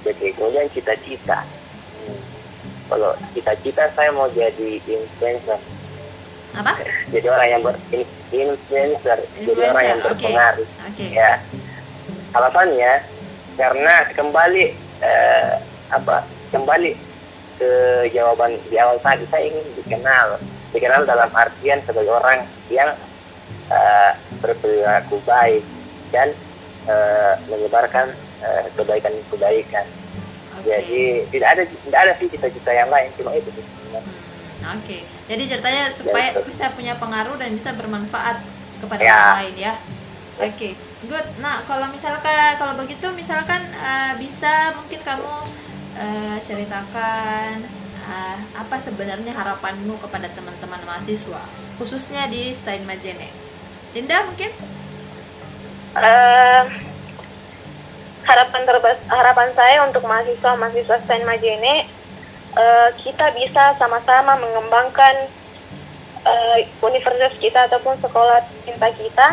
jadi 0.00 0.26
kemudian 0.32 0.66
cita-cita 0.68 1.44
Hmm. 2.00 2.16
kalau 2.88 3.12
cita-cita 3.30 3.84
saya 3.90 4.08
mau 4.10 4.26
jadi 4.28 4.80
influencer 4.80 5.60
Apa? 6.50 6.80
jadi 7.08 7.26
orang 7.28 7.48
yang 7.48 7.60
ber 7.60 7.76
in- 7.90 8.08
influencer, 8.30 9.18
jadi 9.36 9.60
orang 9.68 9.84
yang 9.86 10.00
berpengaruh 10.00 10.68
Oke. 10.84 11.06
ya 11.08 11.38
alasannya 12.30 12.92
karena 13.54 13.94
kembali 14.10 14.64
eh, 15.00 15.52
apa 15.88 16.22
kembali 16.48 16.90
ke 17.60 17.72
jawaban 18.10 18.56
di 18.66 18.76
awal 18.80 18.96
tadi 18.98 19.28
saya 19.28 19.44
ingin 19.46 19.60
dikenal 19.76 20.40
dikenal 20.72 21.04
dalam 21.04 21.28
artian 21.30 21.84
sebagai 21.84 22.08
orang 22.08 22.40
yang 22.72 22.88
eh, 23.68 24.12
berperilaku 24.40 25.20
baik 25.22 25.60
dan 26.08 26.32
eh, 26.88 27.34
menyebarkan 27.46 28.08
eh, 28.40 28.64
kebaikan-kebaikan 28.74 29.84
Oke. 30.56 30.64
jadi 30.64 31.00
tidak 31.28 31.48
ada 31.52 31.62
tidak 31.68 32.00
ada 32.00 32.12
sih 32.16 32.26
cita-cita 32.26 32.72
yang 32.72 32.88
lain 32.88 33.12
cuma 33.14 33.36
itu 33.36 33.52
sih 33.52 33.64
Hmm, 34.60 34.76
Oke. 34.76 35.02
Jadi 35.24 35.48
ceritanya 35.48 35.88
supaya 35.88 36.30
betul. 36.30 36.52
bisa 36.52 36.68
punya 36.76 36.92
pengaruh 36.94 37.40
dan 37.40 37.48
bisa 37.50 37.72
bermanfaat 37.72 38.44
kepada 38.78 39.00
Ya. 39.00 39.12
orang 39.16 39.38
lain 39.40 39.56
ya. 39.56 39.72
Oke. 40.36 40.76
Good. 41.00 41.26
Nah, 41.40 41.64
kalau 41.64 41.88
misalkan 41.88 42.54
kalau 42.54 42.76
begitu 42.76 43.08
misalkan 43.16 43.56
eh, 43.72 44.12
bisa 44.20 44.76
mungkin 44.76 45.00
kamu 45.00 45.32
eh, 46.00 46.36
ceritakan 46.40 47.60
eh, 48.08 48.38
apa 48.56 48.76
sebenarnya 48.80 49.36
harapanmu 49.36 50.00
kepada 50.00 50.32
teman-teman 50.32 50.80
mahasiswa 50.88 51.44
khususnya 51.76 52.26
di 52.32 52.56
Stein 52.56 52.88
Majene. 52.88 53.28
Linda 53.92 54.24
mungkin? 54.24 54.50
Eh, 55.90 56.64
harapan 58.24 58.62
terbes 58.62 58.98
harapan 59.10 59.50
saya 59.58 59.82
untuk 59.82 60.06
mahasiswa 60.06 60.54
mahasiswa 60.54 61.02
STEM 61.02 61.26
Majene 61.26 61.82
eh, 62.54 62.88
kita 63.02 63.34
bisa 63.34 63.74
sama-sama 63.74 64.38
mengembangkan 64.38 65.26
eh, 66.22 66.58
universitas 66.78 67.34
kita 67.42 67.66
ataupun 67.66 67.98
sekolah 67.98 68.38
cinta 68.62 68.86
kita 68.94 69.28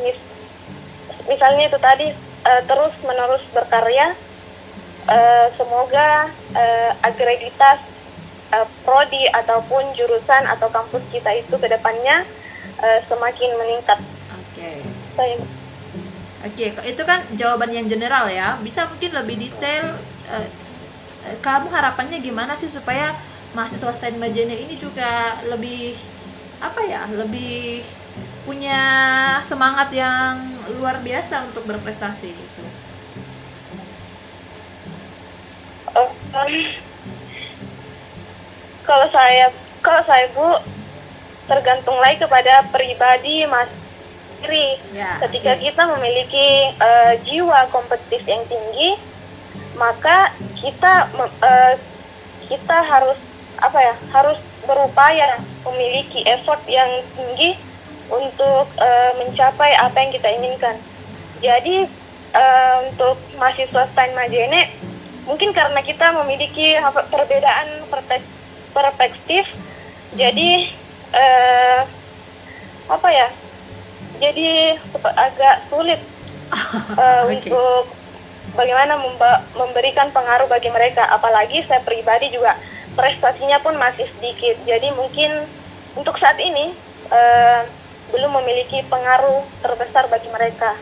mis- 0.00 0.28
misalnya 1.28 1.68
itu 1.68 1.78
tadi 1.80 2.12
eh, 2.44 2.62
terus 2.64 2.94
menerus 3.04 3.44
berkarya 3.52 4.14
Eh, 5.10 5.46
semoga 5.56 6.28
eh, 6.54 6.90
akreditas 7.02 7.82
eh, 8.52 8.68
prodi 8.84 9.26
ataupun 9.32 9.96
jurusan 9.96 10.44
atau 10.46 10.68
kampus 10.68 11.02
kita 11.10 11.34
itu 11.34 11.56
ke 11.56 11.66
depannya 11.66 12.22
eh, 12.78 13.00
semakin 13.08 13.50
meningkat. 13.58 13.98
Oke. 14.38 14.70
Saya 15.16 15.34
Oke, 16.40 16.72
kok 16.72 16.86
itu 16.88 17.02
kan 17.04 17.20
jawaban 17.36 17.68
yang 17.74 17.90
general 17.90 18.30
ya. 18.30 18.56
Bisa 18.60 18.86
mungkin 18.86 19.12
lebih 19.12 19.40
detail. 19.40 19.98
eh, 20.30 20.48
kamu 21.42 21.68
harapannya 21.68 22.22
gimana 22.22 22.54
sih 22.54 22.70
supaya 22.70 23.12
mahasiswa 23.52 23.92
STEM 23.92 24.16
Majene 24.16 24.56
ini 24.56 24.78
juga 24.78 25.36
lebih 25.48 25.98
apa 26.62 26.80
ya, 26.86 27.04
lebih 27.12 27.82
punya 28.50 28.82
semangat 29.46 29.94
yang 29.94 30.34
luar 30.74 30.98
biasa 30.98 31.46
untuk 31.46 31.70
berprestasi 31.70 32.34
gitu. 32.34 32.62
Em, 35.94 36.10
kalau 38.82 39.06
saya 39.14 39.54
kalau 39.78 40.02
saya 40.02 40.26
bu 40.34 40.58
tergantung 41.46 41.94
lagi 42.02 42.26
kepada 42.26 42.66
pribadi 42.74 43.46
mas 43.46 43.70
sendiri. 44.34 44.82
Ya. 44.98 45.22
Ketika 45.22 45.54
oke. 45.54 45.62
kita 45.70 45.82
memiliki 45.94 46.74
eh, 46.74 47.14
jiwa 47.22 47.70
kompetitif 47.70 48.26
yang 48.26 48.42
tinggi, 48.50 48.98
maka 49.78 50.34
kita 50.58 51.06
eh, 51.38 51.74
kita 52.50 52.82
harus 52.82 53.14
apa 53.62 53.78
ya 53.78 53.94
harus 54.10 54.42
berupaya 54.66 55.38
memiliki 55.70 56.26
effort 56.26 56.66
yang 56.66 56.90
tinggi 57.14 57.69
untuk 58.10 58.66
uh, 58.76 59.12
mencapai 59.22 59.74
apa 59.78 59.96
yang 60.02 60.10
kita 60.12 60.28
inginkan. 60.34 60.76
Jadi 61.40 61.86
uh, 62.34 62.76
untuk 62.90 63.16
mahasiswa 63.38 63.86
Stan 63.90 64.12
Majene 64.12 64.68
mungkin 65.24 65.54
karena 65.54 65.78
kita 65.80 66.10
memiliki 66.20 66.74
perbedaan 67.08 67.86
perspektif, 68.74 69.46
jadi 70.18 70.50
uh, 71.14 71.80
apa 72.90 73.08
ya? 73.14 73.28
Jadi 74.20 74.76
agak 75.16 75.56
sulit 75.72 76.00
uh, 76.98 77.24
okay. 77.24 77.38
untuk 77.48 77.88
bagaimana 78.52 78.98
memberikan 79.54 80.10
pengaruh 80.10 80.50
bagi 80.50 80.68
mereka. 80.68 81.06
Apalagi 81.08 81.64
saya 81.64 81.80
pribadi 81.80 82.28
juga 82.34 82.58
prestasinya 82.98 83.62
pun 83.62 83.78
masih 83.78 84.04
sedikit. 84.18 84.58
Jadi 84.66 84.92
mungkin 84.92 85.30
untuk 85.96 86.18
saat 86.18 86.36
ini 86.42 86.74
uh, 87.10 87.62
belum 88.10 88.30
memiliki 88.42 88.82
pengaruh 88.90 89.46
terbesar 89.62 90.10
bagi 90.10 90.28
mereka. 90.28 90.74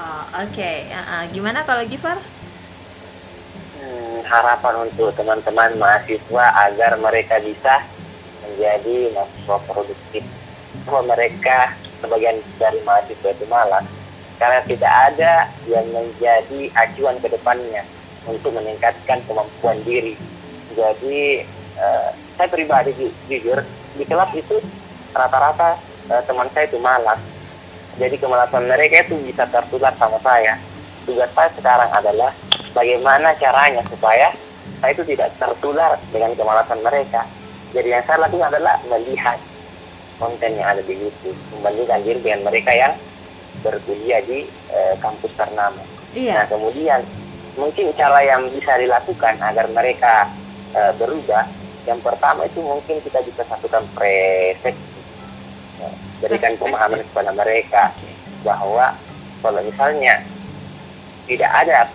Oh, 0.00 0.44
Oke, 0.44 0.56
okay. 0.56 0.76
uh, 0.96 0.96
uh, 0.96 1.22
gimana 1.28 1.60
kalau 1.68 1.84
Gifar? 1.84 2.16
Hmm, 3.76 4.24
harapan 4.24 4.88
untuk 4.88 5.12
teman-teman 5.12 5.76
mahasiswa 5.76 6.44
agar 6.68 6.96
mereka 6.96 7.36
bisa 7.44 7.84
menjadi 8.44 9.12
mahasiswa 9.12 9.56
produktif. 9.68 10.24
Bahwa 10.88 11.12
mereka 11.12 11.76
sebagian 12.00 12.40
dari 12.56 12.80
mahasiswa 12.80 13.28
itu 13.28 13.44
malas 13.44 13.84
karena 14.40 14.64
tidak 14.64 14.92
ada 15.12 15.32
yang 15.68 15.84
menjadi 15.92 16.72
acuan 16.72 17.20
ke 17.20 17.28
depannya 17.28 17.84
untuk 18.24 18.56
meningkatkan 18.56 19.20
kemampuan 19.28 19.76
diri. 19.84 20.16
Jadi 20.72 21.44
uh, 21.76 22.10
saya 22.40 22.48
pribadi 22.48 22.96
jujur 23.28 23.60
di 24.00 24.04
kelas 24.08 24.32
itu 24.32 24.56
rata-rata 25.12 25.89
uh, 26.10 26.22
teman 26.26 26.50
saya 26.52 26.66
itu 26.66 26.78
malas. 26.82 27.20
Jadi 27.96 28.16
kemalasan 28.18 28.66
mereka 28.66 29.06
itu 29.06 29.16
bisa 29.22 29.46
tertular 29.46 29.94
sama 29.96 30.18
saya. 30.20 30.58
Tugas 31.06 31.30
saya 31.32 31.50
sekarang 31.56 31.90
adalah 31.90 32.32
bagaimana 32.74 33.34
caranya 33.38 33.82
supaya 33.88 34.34
saya 34.80 34.92
itu 34.92 35.04
tidak 35.04 35.32
tertular 35.38 35.96
dengan 36.10 36.32
kemalasan 36.36 36.80
mereka. 36.82 37.24
Jadi 37.70 37.94
yang 37.94 38.02
saya 38.04 38.26
lakukan 38.26 38.50
adalah 38.50 38.76
melihat 38.90 39.38
konten 40.18 40.52
yang 40.58 40.68
ada 40.76 40.82
di 40.84 40.94
YouTube, 40.98 41.38
membandingkan 41.56 42.00
diri 42.04 42.20
dengan 42.20 42.40
mereka 42.50 42.72
yang 42.74 42.92
berkuliah 43.64 44.20
di 44.24 44.44
uh, 44.72 44.94
kampus 45.00 45.32
ternama. 45.36 45.80
Iya. 46.12 46.42
Nah 46.42 46.46
kemudian 46.48 47.00
mungkin 47.56 47.92
cara 47.94 48.20
yang 48.24 48.48
bisa 48.52 48.76
dilakukan 48.80 49.34
agar 49.40 49.66
mereka 49.72 50.28
uh, 50.76 50.92
berubah, 50.96 51.44
yang 51.88 52.00
pertama 52.00 52.44
itu 52.46 52.60
mungkin 52.60 53.00
kita 53.00 53.20
bisa 53.24 53.42
satukan 53.48 53.84
preset, 53.96 54.76
berikan 56.20 56.52
pemahaman 56.60 57.00
kepada 57.12 57.30
mereka 57.32 57.90
okay. 57.96 58.12
bahwa 58.44 58.92
kalau 59.40 59.60
misalnya 59.64 60.20
tidak 61.24 61.50
ada 61.50 61.88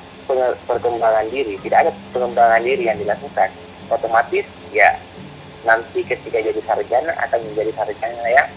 perkembangan 0.65 1.30
diri, 1.30 1.55
tidak 1.61 1.86
ada 1.86 1.91
pengembangan 2.09 2.61
diri 2.65 2.89
yang 2.89 2.97
dilakukan, 2.97 3.49
otomatis 3.93 4.45
ya 4.73 4.97
nanti 5.65 6.05
ketika 6.05 6.38
jadi 6.41 6.61
sarjana 6.61 7.13
akan 7.26 7.39
menjadi 7.51 7.71
sarjana 7.73 8.26
yang 8.30 8.49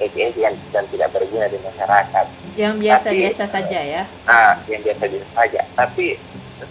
kegiatan 0.00 0.54
dan 0.72 0.84
tidak 0.88 1.08
berguna 1.12 1.46
di 1.48 1.58
masyarakat. 1.60 2.26
Yang 2.56 2.74
biasa-biasa 2.80 3.44
saja 3.48 3.80
ya? 3.80 4.02
Ah, 4.28 4.56
yang 4.68 4.82
biasa-biasa 4.84 5.28
saja. 5.32 5.60
Tapi 5.76 6.16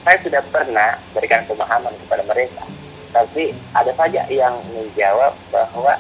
saya 0.02 0.18
sudah 0.22 0.42
pernah 0.50 0.98
berikan 1.14 1.42
pemahaman 1.46 1.94
kepada 2.06 2.24
mereka. 2.28 2.64
Tapi 3.12 3.52
ada 3.76 3.92
saja 3.96 4.24
yang 4.32 4.56
menjawab 4.72 5.36
bahwa 5.52 5.94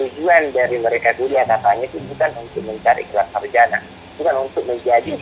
tujuan 0.00 0.48
dari 0.56 0.80
mereka 0.80 1.12
kuliah 1.20 1.44
katanya 1.44 1.84
itu 1.84 2.00
bukan 2.08 2.30
untuk 2.40 2.64
mencari 2.64 3.04
kelas 3.12 3.28
sarjana, 3.28 3.78
bukan 4.16 4.34
untuk 4.48 4.64
menjadi 4.64 5.14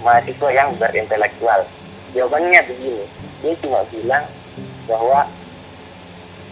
mahasiswa 0.00 0.48
yang 0.56 0.72
berintelektual. 0.80 1.60
Jawabannya 2.16 2.64
begini, 2.64 3.04
dia 3.44 3.52
cuma 3.60 3.84
bilang 3.92 4.24
bahwa 4.88 5.28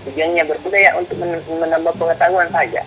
tujuannya 0.05 0.45
berbudaya 0.45 0.91
untuk 1.01 1.17
menambah 1.49 1.95
pengetahuan 1.97 2.53
saja. 2.53 2.85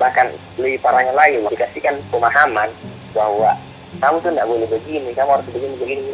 Bahkan 0.00 0.26
lebih 0.56 0.80
parahnya 0.80 1.12
lagi 1.12 1.44
dikasihkan 1.44 2.00
pemahaman 2.08 2.72
bahwa 3.12 3.52
kamu 4.00 4.16
tuh 4.24 4.32
tidak 4.32 4.48
boleh 4.48 4.66
begini 4.72 5.10
kamu 5.12 5.30
harus 5.36 5.48
begini 5.52 5.76
begini. 5.76 6.12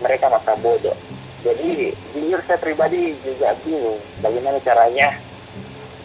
Mereka 0.00 0.32
masa 0.32 0.56
bodoh. 0.56 0.96
Jadi 1.44 1.92
jujur 2.16 2.40
saya 2.48 2.58
pribadi 2.58 3.12
juga 3.20 3.52
bingung 3.62 4.00
bagaimana 4.24 4.58
caranya 4.64 5.14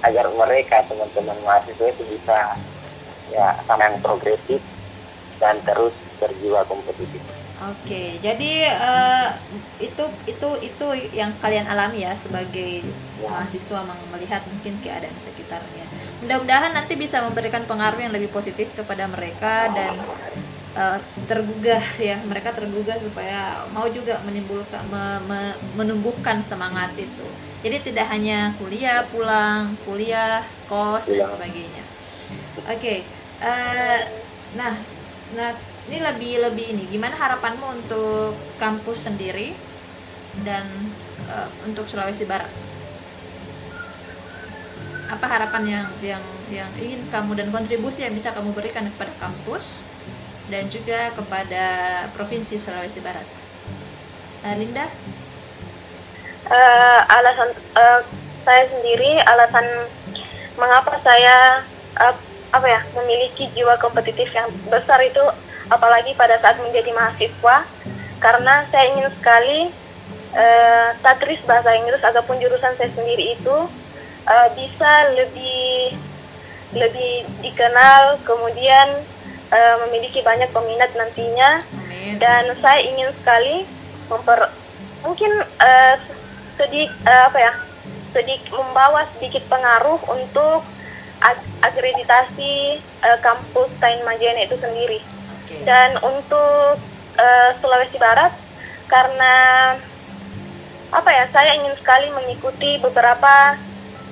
agar 0.04 0.28
mereka 0.36 0.84
teman-teman 0.86 1.38
mahasiswa 1.48 1.88
itu 1.90 2.04
bisa 2.12 2.60
ya 3.32 3.58
sama 3.66 3.88
yang 3.88 3.98
progresif 4.04 4.60
dan 5.40 5.58
terus 5.64 5.96
berjiwa 6.20 6.64
kompetitif. 6.68 7.24
Oke, 7.64 8.20
jadi 8.20 8.76
uh, 8.76 9.40
itu 9.80 10.04
itu 10.28 10.50
itu 10.60 10.88
yang 11.16 11.32
kalian 11.40 11.64
alami 11.64 12.04
ya 12.04 12.12
sebagai 12.20 12.84
ya. 13.24 13.32
mahasiswa 13.32 13.88
melihat 14.12 14.44
mungkin 14.52 14.76
keadaan 14.84 15.16
sekitarnya 15.16 15.88
mudah-mudahan 16.24 16.72
nanti 16.72 16.96
bisa 16.96 17.20
memberikan 17.20 17.68
pengaruh 17.68 18.00
yang 18.00 18.16
lebih 18.16 18.32
positif 18.32 18.72
kepada 18.72 19.12
mereka 19.12 19.68
dan 19.76 20.00
uh, 20.78 21.00
tergugah 21.30 21.84
ya 21.98 22.18
mereka 22.26 22.54
tergugah 22.54 22.98
supaya 22.98 23.66
mau 23.72 23.86
juga 23.90 24.20
menimbulkan 24.26 24.82
me, 24.90 25.04
me, 25.30 25.40
menumbuhkan 25.78 26.42
semangat 26.42 26.94
itu. 26.98 27.26
Jadi 27.64 27.94
tidak 27.94 28.12
hanya 28.12 28.52
kuliah 28.60 29.08
pulang 29.08 29.72
kuliah 29.88 30.44
kos 30.68 31.08
dan 31.08 31.24
sebagainya. 31.30 31.84
Oke 32.68 32.78
okay. 32.78 32.98
uh, 33.42 33.48
eh, 33.48 34.02
nah 34.60 34.74
nah 35.34 35.52
ini 35.90 35.98
lebih 36.00 36.34
lebih 36.44 36.66
ini. 36.76 36.84
Gimana 36.92 37.16
harapanmu 37.16 37.84
untuk 37.84 38.36
kampus 38.60 39.08
sendiri 39.12 39.56
dan 40.44 40.64
uh, 41.30 41.48
untuk 41.68 41.88
Sulawesi 41.88 42.28
Barat? 42.28 42.50
Apa 45.12 45.26
harapan 45.30 45.64
yang 45.68 45.88
yang 46.02 46.24
yang 46.52 46.70
ingin 46.80 47.02
kamu 47.12 47.38
dan 47.38 47.48
kontribusi 47.52 48.04
yang 48.04 48.16
bisa 48.16 48.32
kamu 48.32 48.52
berikan 48.56 48.88
kepada 48.88 49.12
kampus 49.20 49.86
dan 50.52 50.68
juga 50.68 51.12
kepada 51.16 51.66
provinsi 52.16 52.60
Sulawesi 52.60 53.00
Barat. 53.00 53.26
Nah, 54.44 54.54
Linda? 54.60 54.86
Uh, 56.44 57.00
alasan 57.08 57.56
uh, 57.80 58.04
saya 58.44 58.68
sendiri 58.68 59.16
alasan 59.24 59.64
mengapa 60.60 61.00
saya 61.00 61.64
uh, 61.96 62.16
apa 62.52 62.68
ya 62.68 62.82
memiliki 63.00 63.48
jiwa 63.56 63.80
kompetitif 63.80 64.28
yang 64.36 64.52
besar 64.68 65.00
itu 65.02 65.24
apalagi 65.72 66.12
pada 66.20 66.36
saat 66.44 66.60
menjadi 66.60 66.92
mahasiswa 66.92 67.64
karena 68.20 68.68
saya 68.70 68.92
ingin 68.92 69.10
sekali 69.16 69.72
uh, 70.36 70.90
tatris 71.00 71.42
bahasa 71.48 71.74
Inggris 71.80 72.04
ataupun 72.04 72.38
jurusan 72.44 72.76
saya 72.76 72.92
sendiri 72.92 73.40
itu 73.40 73.58
uh, 74.28 74.48
bisa 74.54 74.92
lebih 75.16 75.96
lebih 76.76 77.24
dikenal 77.40 78.20
kemudian 78.28 79.02
uh, 79.54 79.76
memiliki 79.88 80.26
banyak 80.26 80.50
peminat 80.50 80.90
nantinya 80.98 81.62
Amin. 81.62 82.18
dan 82.18 82.50
saya 82.58 82.82
ingin 82.82 83.14
sekali 83.22 83.70
memper 84.10 84.50
mungkin 85.06 85.32
uh, 85.62 85.96
sedikit 86.58 86.92
uh, 87.06 87.30
apa 87.30 87.40
ya 87.40 87.54
sedikit 88.14 88.54
membawa 88.54 89.06
sedikit 89.18 89.46
pengaruh 89.50 90.02
untuk 90.10 90.66
ag 91.24 91.40
akreditasi 91.64 92.82
uh, 93.06 93.18
kampus 93.24 93.72
Tain 93.80 94.04
Majene 94.04 94.46
itu 94.46 94.60
sendiri 94.60 95.00
okay. 95.46 95.64
dan 95.64 95.96
untuk 96.04 96.78
uh, 97.18 97.50
Sulawesi 97.64 97.98
Barat 97.98 98.34
karena 98.92 99.34
apa 100.94 101.10
ya 101.10 101.26
saya 101.34 101.58
ingin 101.58 101.74
sekali 101.80 102.14
mengikuti 102.14 102.78
beberapa 102.78 103.58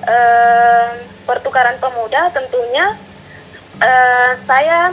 uh, 0.02 0.90
pertukaran 1.28 1.78
pemuda 1.78 2.32
tentunya 2.34 2.98
uh, 3.78 4.32
saya 4.48 4.90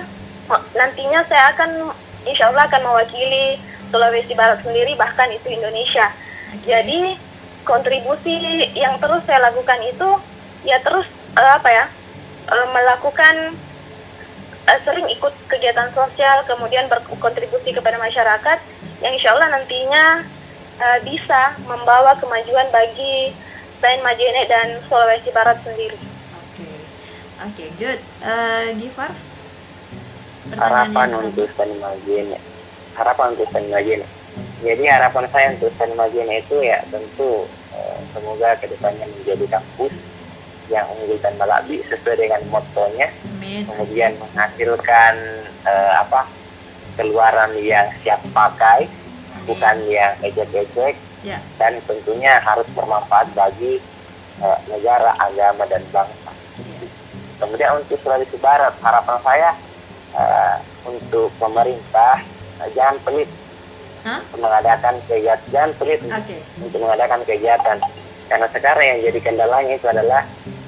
nantinya 0.74 1.22
saya 1.30 1.54
akan 1.54 1.93
insya 2.26 2.50
Allah 2.50 2.66
akan 2.66 2.82
mewakili 2.84 3.62
Sulawesi 3.89 4.34
Barat 4.38 4.62
sendiri 4.62 4.93
bahkan 4.97 5.30
itu 5.34 5.50
Indonesia. 5.50 6.10
Okay. 6.54 6.66
Jadi 6.66 7.18
kontribusi 7.66 8.70
yang 8.74 8.97
terus 8.97 9.22
saya 9.26 9.50
lakukan 9.50 9.78
itu 9.86 10.10
ya 10.66 10.82
terus 10.82 11.06
uh, 11.38 11.52
apa 11.58 11.70
ya 11.70 11.86
uh, 12.50 12.68
melakukan 12.74 13.54
uh, 14.66 14.80
sering 14.86 15.06
ikut 15.10 15.34
kegiatan 15.45 15.89
sosial 15.93 16.41
kemudian 16.50 16.89
berkontribusi 16.89 17.74
kepada 17.74 18.02
masyarakat 18.02 18.58
yang 19.06 19.14
insya 19.14 19.38
Allah 19.38 19.54
nantinya 19.54 20.26
uh, 20.82 21.00
bisa 21.06 21.54
membawa 21.70 22.18
kemajuan 22.18 22.68
bagi 22.74 23.34
selain 23.80 24.04
Majene 24.04 24.43
dan 24.50 24.68
Sulawesi 24.89 25.32
Barat 25.32 25.62
sendiri. 25.64 25.95
Oke, 25.95 26.68
okay. 26.68 26.76
oke, 27.47 27.54
okay, 27.56 27.70
good. 27.80 28.00
Uh, 28.20 28.76
Gifar? 28.76 29.29
Harapan 30.58 31.10
untuk 31.20 31.45
Stan 31.52 31.70
Majene, 31.78 32.38
harapan 32.95 33.28
untuk 33.38 33.47
Stan 33.50 33.66
Majene. 33.70 34.06
Jadi 34.60 34.84
harapan 34.88 35.26
saya 35.30 35.47
untuk 35.54 35.70
Stan 35.76 35.91
Majene 35.93 36.41
itu 36.41 36.58
ya 36.60 36.80
tentu 36.89 37.45
uh, 37.72 37.97
semoga 38.12 38.58
ke 38.58 38.66
depannya 38.68 39.06
menjadi 39.06 39.45
kampus 39.60 39.93
yang 40.70 40.86
unggul 40.93 41.18
dan 41.18 41.34
Malabi 41.38 41.82
sesuai 41.82 42.14
dengan 42.16 42.41
motonya 42.54 43.10
Amin. 43.26 43.66
kemudian 43.66 44.14
menghasilkan 44.22 45.14
eh, 45.66 45.93
apa 45.97 46.30
keluaran 46.93 47.58
yang 47.58 47.89
siap 48.06 48.22
pakai 48.30 48.86
bukan 49.45 49.76
yang 49.89 50.14
ejek-ejek 50.22 50.93
Ya. 51.20 51.36
dan 51.60 51.76
tentunya 51.84 52.39
harus 52.39 52.64
bermanfaat 52.72 53.28
bagi 53.36 53.82
eh, 54.39 54.60
negara 54.70 55.12
agama 55.18 55.66
dan 55.66 55.82
bangsa 55.89 56.32
Yes. 56.62 56.93
kemudian 57.41 57.74
untuk 57.76 57.97
Sulawesi 58.00 58.38
Barat 58.38 58.78
harapan 58.80 59.18
saya 59.26 59.50
eh, 60.12 60.55
untuk 60.84 61.30
pemerintah 61.36 62.24
eh, 62.60 62.70
jangan 62.72 62.97
pelit 63.01 63.30
Hah? 63.99 64.20
mengadakan 64.34 64.95
kegiatan 65.03 65.43
jangan 65.49 65.72
pelit 65.76 65.99
Oke. 66.01 66.38
untuk 66.60 66.80
mengadakan 66.80 67.22
kegiatan 67.24 67.78
karena 68.26 68.47
sekarang 68.47 68.86
yang 68.88 68.99
jadi 69.03 69.20
kendalanya 69.22 69.74
itu 69.74 69.88
adalah 69.88 70.22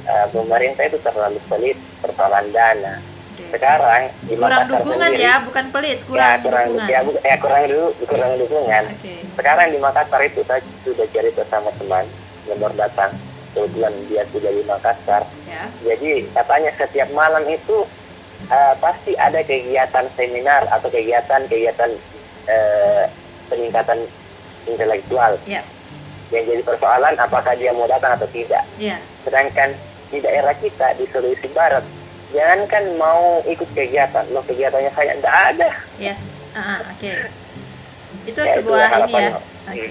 eh, 0.03 0.25
pemerintah 0.29 0.83
itu 0.83 0.97
terlalu 0.99 1.39
pelit 1.45 1.77
persoalan 1.99 2.49
dana 2.49 2.95
sekarang 3.43 4.07
di 4.21 4.33
Kurang 4.33 4.63
dukungan 4.65 5.11
sendiri- 5.11 5.23
ya, 5.23 5.33
bukan 5.41 5.65
pelit, 5.71 5.99
ya 5.99 6.05
kurang 6.05 6.37
kurang 6.39 6.65
dukungan. 6.69 6.87
ya, 6.87 6.99
bu- 7.01 7.19
ya 7.21 7.35
kurang 7.35 7.61
dulu 7.65 7.87
kurang 8.01 8.31
dukungan 8.37 8.83
Oke. 8.89 9.13
sekarang 9.33 9.67
di 9.67 9.77
Makassar 9.77 10.21
itu 10.23 10.39
saya 10.41 10.61
sudah 10.81 11.07
cerita 11.09 11.43
sama 11.45 11.67
teman 11.75 12.05
yang 12.47 12.57
baru 12.57 12.75
datang 12.77 13.11
kebetulan 13.51 13.91
dia 14.07 14.23
sudah 14.29 14.51
di 14.51 14.63
Makassar 14.63 15.23
Ya. 15.43 15.67
jadi 15.83 16.11
katanya 16.31 16.71
setiap 16.73 17.09
malam 17.11 17.43
itu 17.45 17.83
eh, 18.47 18.73
pasti 18.77 19.13
ada 19.13 19.39
kegiatan 19.39 20.05
seminar 20.11 20.65
atau 20.67 20.87
kegiatan-kegiatan 20.87 21.91
eh, 22.45 23.03
peningkatan 23.47 23.99
intelektual 24.63 25.35
Ya. 25.43 25.61
yang 26.29 26.45
jadi 26.45 26.61
persoalan 26.61 27.13
apakah 27.15 27.53
dia 27.53 27.69
mau 27.71 27.85
datang 27.85 28.15
atau 28.15 28.29
tidak 28.29 28.63
Ya. 28.77 28.97
sedangkan 29.21 29.75
di 30.07 30.19
daerah 30.19 30.53
kita 30.53 30.95
di 30.95 31.05
Sulawesi 31.05 31.51
Barat 31.51 31.83
jangankan 32.31 32.95
mau 32.95 33.43
ikut 33.43 33.67
kegiatan 33.71 34.23
loh 34.29 34.41
kegiatannya 34.41 34.91
saya 34.91 35.13
tidak 35.13 35.35
ada 35.51 35.69
Yes. 35.97 36.21
Ah, 36.51 36.83
oke. 36.85 37.11
Itu 38.23 38.37
Ya, 38.37 38.53
sebuah 38.53 38.85
itulah 38.85 38.87
ini 39.01 39.13
ya. 39.13 39.19
harapan. 39.19 39.31
Oke. 39.67 39.87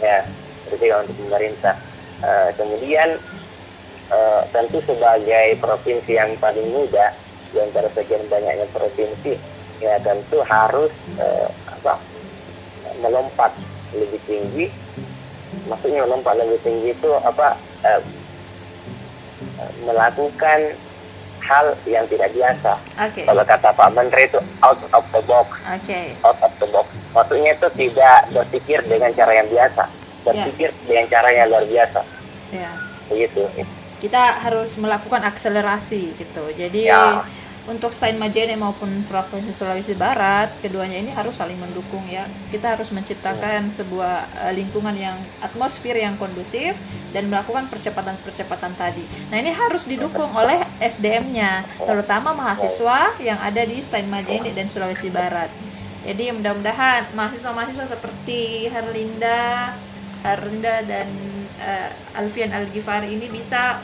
ya 0.00 0.18
itu 0.66 0.84
untuk 0.90 1.16
pemerintah 1.18 1.76
Eh, 2.16 2.50
kemudian 2.56 3.20
eh, 4.08 4.40
tentu 4.48 4.80
sebagai 4.80 5.60
provinsi 5.60 6.12
yang 6.14 6.32
paling 6.38 6.64
muda 6.66 7.12
di 7.54 7.58
antara 7.62 7.86
sekian 7.94 8.26
banyaknya 8.26 8.66
provinsi 8.74 9.38
ya 9.78 9.94
tentu 10.02 10.42
harus 10.42 10.90
eh, 11.16 11.48
apa 11.70 11.94
melompat 12.98 13.54
lebih 13.94 14.18
tinggi 14.26 14.66
maksudnya 15.70 16.02
melompat 16.02 16.34
lebih 16.34 16.58
tinggi 16.66 16.90
itu 16.90 17.10
apa 17.22 17.54
eh, 17.86 18.02
melakukan 19.86 20.74
hal 21.44 21.76
yang 21.86 22.04
tidak 22.10 22.32
biasa 22.34 22.72
Oke. 23.04 23.22
kalau 23.22 23.44
kata 23.46 23.68
Pak 23.70 23.90
Menteri 23.94 24.26
itu 24.26 24.40
out 24.64 24.80
of 24.90 25.04
the 25.14 25.22
box 25.28 25.48
Oke. 25.70 26.00
out 26.26 26.38
of 26.42 26.52
the 26.58 26.66
box. 26.74 26.88
Maksudnya 27.14 27.54
itu 27.54 27.68
tidak 27.78 28.18
berpikir 28.34 28.82
dengan 28.90 29.14
cara 29.14 29.32
yang 29.38 29.46
biasa, 29.46 29.86
berpikir 30.26 30.74
dengan 30.82 31.06
cara 31.06 31.30
yang 31.30 31.46
luar 31.46 31.62
biasa. 31.62 32.00
Ya. 32.50 32.70
Begitu. 33.06 33.46
Kita 34.02 34.42
harus 34.42 34.74
melakukan 34.82 35.22
akselerasi 35.22 36.18
gitu. 36.18 36.44
Jadi 36.58 36.90
Ya. 36.90 37.22
Untuk 37.64 37.96
Stein 37.96 38.20
Majene 38.20 38.60
maupun 38.60 38.92
Provinsi 39.08 39.48
Sulawesi 39.48 39.96
Barat, 39.96 40.52
keduanya 40.60 41.00
ini 41.00 41.08
harus 41.16 41.40
saling 41.40 41.56
mendukung 41.56 42.04
ya. 42.12 42.28
Kita 42.52 42.76
harus 42.76 42.92
menciptakan 42.92 43.72
sebuah 43.72 44.48
eh, 44.48 44.52
lingkungan 44.52 44.92
yang 44.92 45.16
atmosfer 45.40 45.96
yang 45.96 46.20
kondusif 46.20 46.76
dan 47.16 47.32
melakukan 47.32 47.64
percepatan-percepatan 47.72 48.76
tadi. 48.76 49.04
Nah, 49.32 49.40
ini 49.40 49.48
harus 49.48 49.88
didukung 49.88 50.28
oleh 50.36 50.60
SDM-nya, 50.82 51.64
terutama 51.80 52.36
mahasiswa 52.36 53.16
yang 53.22 53.40
ada 53.40 53.64
di 53.64 53.80
Stein 53.80 54.12
Majene 54.12 54.52
dan 54.52 54.68
Sulawesi 54.68 55.08
Barat. 55.08 55.48
Jadi 56.04 56.36
mudah-mudahan 56.36 57.16
mahasiswa-mahasiswa 57.16 57.96
seperti 57.96 58.68
Herlinda, 58.68 59.72
Herlinda 60.20 60.84
dan 60.84 61.08
eh, 61.64 62.20
Alfian 62.20 62.52
Al-Ghifari 62.52 63.16
ini 63.16 63.32
bisa 63.32 63.80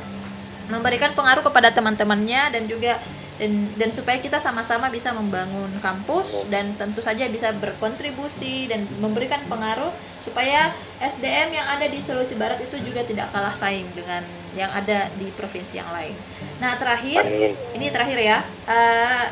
memberikan 0.69 1.17
pengaruh 1.17 1.43
kepada 1.43 1.73
teman-temannya 1.73 2.55
dan 2.55 2.63
juga 2.69 3.01
dan, 3.41 3.73
dan 3.81 3.89
supaya 3.89 4.21
kita 4.21 4.37
sama-sama 4.37 4.93
bisa 4.93 5.17
membangun 5.17 5.73
kampus 5.81 6.45
dan 6.53 6.77
tentu 6.77 7.01
saja 7.01 7.25
bisa 7.33 7.57
berkontribusi 7.57 8.69
dan 8.69 8.85
memberikan 9.01 9.41
pengaruh 9.49 9.89
supaya 10.21 10.69
SDM 11.01 11.57
yang 11.57 11.65
ada 11.65 11.89
di 11.89 12.05
Sulawesi 12.05 12.37
Barat 12.37 12.61
itu 12.61 12.77
juga 12.85 13.01
tidak 13.01 13.33
kalah 13.33 13.57
saing 13.57 13.89
dengan 13.97 14.21
yang 14.53 14.69
ada 14.69 15.09
di 15.17 15.33
provinsi 15.33 15.81
yang 15.81 15.89
lain. 15.89 16.13
Nah 16.61 16.77
terakhir 16.77 17.25
ini 17.73 17.89
terakhir 17.89 18.19
ya 18.21 18.39
eh, 18.69 19.25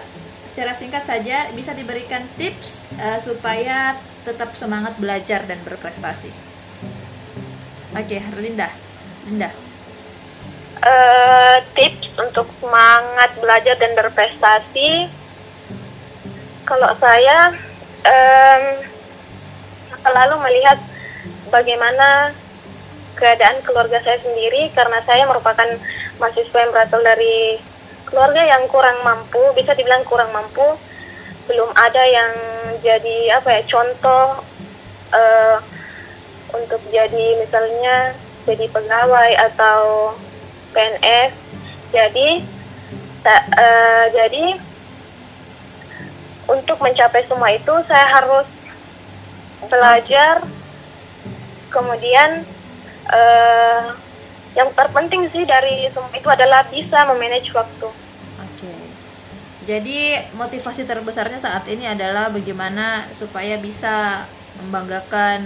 secara 0.48 0.72
singkat 0.72 1.04
saja 1.04 1.52
bisa 1.52 1.76
diberikan 1.76 2.24
tips 2.40 2.88
eh, 2.96 3.20
supaya 3.20 3.92
tetap 4.24 4.56
semangat 4.56 4.96
belajar 4.96 5.44
dan 5.44 5.60
berprestasi. 5.68 6.32
Oke, 7.92 8.24
Linda, 8.40 8.72
Linda. 9.28 9.67
Eh, 10.88 11.56
tips 11.76 12.16
untuk 12.16 12.48
semangat 12.64 13.36
belajar 13.36 13.76
dan 13.76 13.92
berprestasi. 13.92 15.04
Kalau 16.64 16.88
saya 16.96 17.52
em, 18.08 18.62
selalu 20.00 20.40
melihat 20.48 20.80
bagaimana 21.52 22.32
keadaan 23.20 23.60
keluarga 23.68 24.00
saya 24.00 24.16
sendiri 24.16 24.72
karena 24.72 25.04
saya 25.04 25.28
merupakan 25.28 25.68
mahasiswa 26.16 26.56
yang 26.56 26.72
berasal 26.72 27.04
dari 27.04 27.60
keluarga 28.08 28.48
yang 28.48 28.64
kurang 28.72 28.96
mampu 29.04 29.44
bisa 29.52 29.76
dibilang 29.76 30.08
kurang 30.08 30.32
mampu. 30.32 30.72
Belum 31.52 31.68
ada 31.76 32.04
yang 32.08 32.32
jadi 32.80 33.36
apa 33.36 33.60
ya 33.60 33.62
contoh 33.68 34.40
eh, 35.12 35.56
untuk 36.56 36.80
jadi 36.88 37.36
misalnya 37.36 38.16
jadi 38.48 38.64
pegawai 38.72 39.32
atau 39.52 40.16
PNS. 40.72 41.32
Jadi 41.92 42.28
eh, 43.28 44.04
jadi 44.12 44.44
untuk 46.48 46.80
mencapai 46.80 47.22
semua 47.28 47.52
itu 47.52 47.74
saya 47.84 48.06
harus 48.20 48.46
belajar. 49.68 50.44
Kemudian 51.68 52.42
eh, 53.12 53.82
yang 54.56 54.72
terpenting 54.72 55.28
sih 55.28 55.44
dari 55.44 55.86
semua 55.92 56.10
itu 56.16 56.28
adalah 56.28 56.64
bisa 56.66 57.04
memanage 57.06 57.52
waktu. 57.52 57.88
Oke. 58.40 58.72
Jadi 59.68 60.16
motivasi 60.34 60.88
terbesarnya 60.88 61.38
saat 61.38 61.68
ini 61.68 61.84
adalah 61.84 62.32
bagaimana 62.32 63.04
supaya 63.12 63.60
bisa 63.60 64.24
membanggakan 64.64 65.44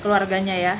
keluarganya 0.00 0.54
ya. 0.54 0.74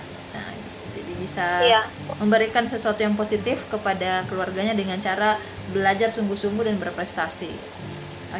Jadi 1.22 1.30
bisa 1.30 1.46
Iya. 1.62 1.82
memberikan 2.18 2.66
sesuatu 2.66 2.98
yang 2.98 3.14
positif 3.14 3.62
kepada 3.70 4.26
keluarganya 4.26 4.74
dengan 4.74 4.98
cara 4.98 5.38
belajar 5.70 6.10
sungguh-sungguh 6.10 6.66
dan 6.66 6.76
berprestasi. 6.82 7.50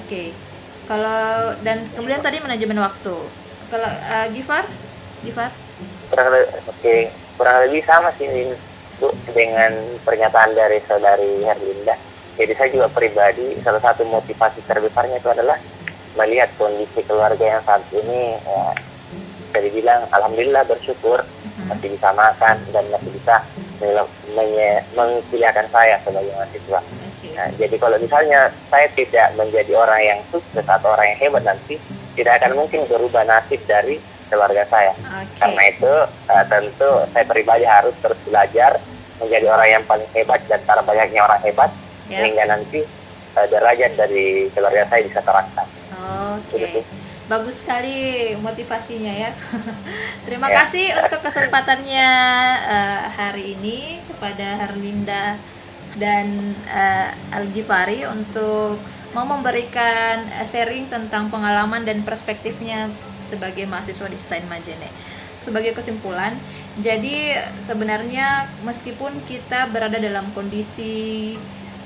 Oke. 0.02 0.34
Kalau 0.90 1.54
dan 1.62 1.86
kemudian 1.94 2.18
tadi 2.18 2.42
manajemen 2.42 2.82
waktu. 2.82 3.14
Kalau 3.70 3.86
eh, 3.88 4.26
Gifar, 4.34 4.66
Gifar, 5.22 5.50
Kurang 6.10 6.28
lebih, 6.28 6.50
oke, 6.68 6.96
kurang 7.40 7.56
lebih 7.64 7.82
sama 7.88 8.12
sih 8.20 8.28
Bu, 9.00 9.08
dengan 9.32 9.72
pernyataan 10.04 10.52
dari 10.52 10.76
saudari 10.84 11.40
Herlinda. 11.40 11.96
Jadi 12.36 12.52
saya 12.52 12.68
juga 12.68 12.88
pribadi 12.92 13.56
salah 13.64 13.80
satu 13.80 14.04
motivasi 14.04 14.60
terbesarnya 14.68 15.16
itu 15.16 15.28
adalah 15.32 15.56
melihat 16.20 16.52
kondisi 16.60 17.00
keluarga 17.08 17.40
yang 17.40 17.62
saat 17.64 17.80
ini 17.96 18.36
ya, 18.36 18.60
bisa 19.48 19.58
dibilang 19.64 20.04
alhamdulillah 20.12 20.68
bersyukur 20.68 21.24
masih 21.68 21.88
bisa 21.92 22.08
makan 22.16 22.56
dan 22.72 22.84
masih 22.90 23.10
bisa 23.12 23.36
mengkuliahkan 24.94 25.66
saya 25.70 25.96
sebagai 26.02 26.32
mahasiswa. 26.32 26.80
Oke. 26.80 27.28
Nah, 27.34 27.48
jadi 27.56 27.76
kalau 27.78 27.96
misalnya 27.98 28.40
saya 28.70 28.86
tidak 28.92 29.26
menjadi 29.38 29.72
orang 29.78 30.00
yang 30.02 30.18
sukses 30.30 30.64
atau 30.64 30.94
orang 30.94 31.14
yang 31.14 31.20
hebat 31.28 31.44
nanti, 31.46 31.76
tidak 32.14 32.42
akan 32.42 32.58
mungkin 32.58 32.84
berubah 32.86 33.24
nasib 33.26 33.60
dari 33.64 33.98
keluarga 34.28 34.64
saya. 34.68 34.92
Oke. 34.96 35.38
Karena 35.38 35.62
itu 35.68 35.92
eh, 36.30 36.44
tentu 36.48 36.90
saya 37.12 37.24
pribadi 37.26 37.66
harus 37.66 37.94
terus 38.00 38.18
belajar 38.24 38.78
menjadi 39.20 39.46
orang 39.50 39.68
yang 39.70 39.84
paling 39.86 40.08
hebat 40.16 40.40
dan 40.50 40.58
antara 40.58 40.82
banyaknya 40.82 41.20
orang 41.22 41.42
hebat 41.44 41.70
Ya. 42.10 42.18
sehingga 42.18 42.44
nanti 42.44 42.82
eh, 43.38 43.46
derajat 43.48 43.94
dari 43.96 44.50
keluarga 44.52 44.84
saya 44.90 45.06
bisa 45.06 45.22
terangkat. 45.22 45.64
Oke, 45.96 46.58
Begitu. 46.60 46.80
Bagus 47.32 47.64
sekali 47.64 47.96
motivasinya 48.44 49.08
ya. 49.08 49.30
Terima 50.28 50.52
Ya. 50.52 50.68
kasih 50.68 50.92
untuk 51.00 51.24
kesempatannya 51.24 52.10
eh, 52.68 53.02
hari 53.16 53.56
ini 53.56 54.04
kepada 54.04 54.60
Herlinda 54.60 55.40
dan 55.96 56.28
eh, 56.68 57.08
Al-Ghifari 57.32 58.04
untuk 58.04 58.76
mau 59.16 59.24
memberikan 59.24 60.20
eh, 60.36 60.44
sharing 60.44 60.92
tentang 60.92 61.32
pengalaman 61.32 61.88
dan 61.88 62.04
perspektifnya 62.04 62.92
sebagai 63.24 63.64
mahasiswa 63.64 64.12
di 64.12 64.18
Stein 64.20 64.44
Majene. 64.52 64.92
Sebagai 65.40 65.72
kesimpulan, 65.74 66.36
jadi 66.78 67.34
sebenarnya 67.58 68.46
meskipun 68.62 69.10
kita 69.26 69.72
berada 69.74 69.98
dalam 69.98 70.22
kondisi 70.38 71.34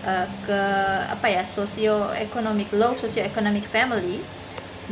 uh, 0.05 0.29
ke 0.45 0.61
apa 1.09 1.25
ya 1.33 1.41
socio-economic 1.41 2.69
low 2.77 2.93
socio-economic 2.93 3.65
family 3.65 4.21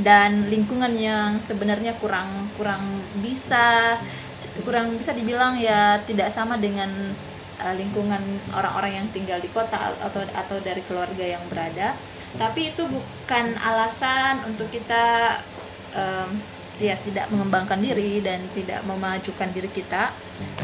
dan 0.03 0.51
lingkungan 0.51 0.90
yang 0.99 1.38
sebenarnya 1.38 1.95
kurang 2.03 2.26
kurang 2.59 2.82
bisa 3.22 3.95
kurang 4.66 4.95
bisa 4.99 5.14
dibilang 5.14 5.55
ya 5.59 5.99
tidak 6.03 6.30
sama 6.34 6.59
dengan 6.59 6.90
uh, 7.62 7.74
lingkungan 7.78 8.22
orang-orang 8.55 9.03
yang 9.03 9.07
tinggal 9.14 9.38
di 9.38 9.51
kota 9.51 9.95
atau 10.03 10.22
atau 10.34 10.57
dari 10.62 10.82
keluarga 10.82 11.22
yang 11.22 11.42
berada 11.47 11.95
tapi 12.34 12.74
itu 12.74 12.82
bukan 12.90 13.55
alasan 13.62 14.42
untuk 14.51 14.66
kita 14.74 15.38
um, 15.95 16.30
ya 16.82 16.99
tidak 16.99 17.30
mengembangkan 17.30 17.78
diri 17.78 18.18
dan 18.18 18.42
tidak 18.51 18.82
memajukan 18.82 19.47
diri 19.55 19.70
kita. 19.70 20.11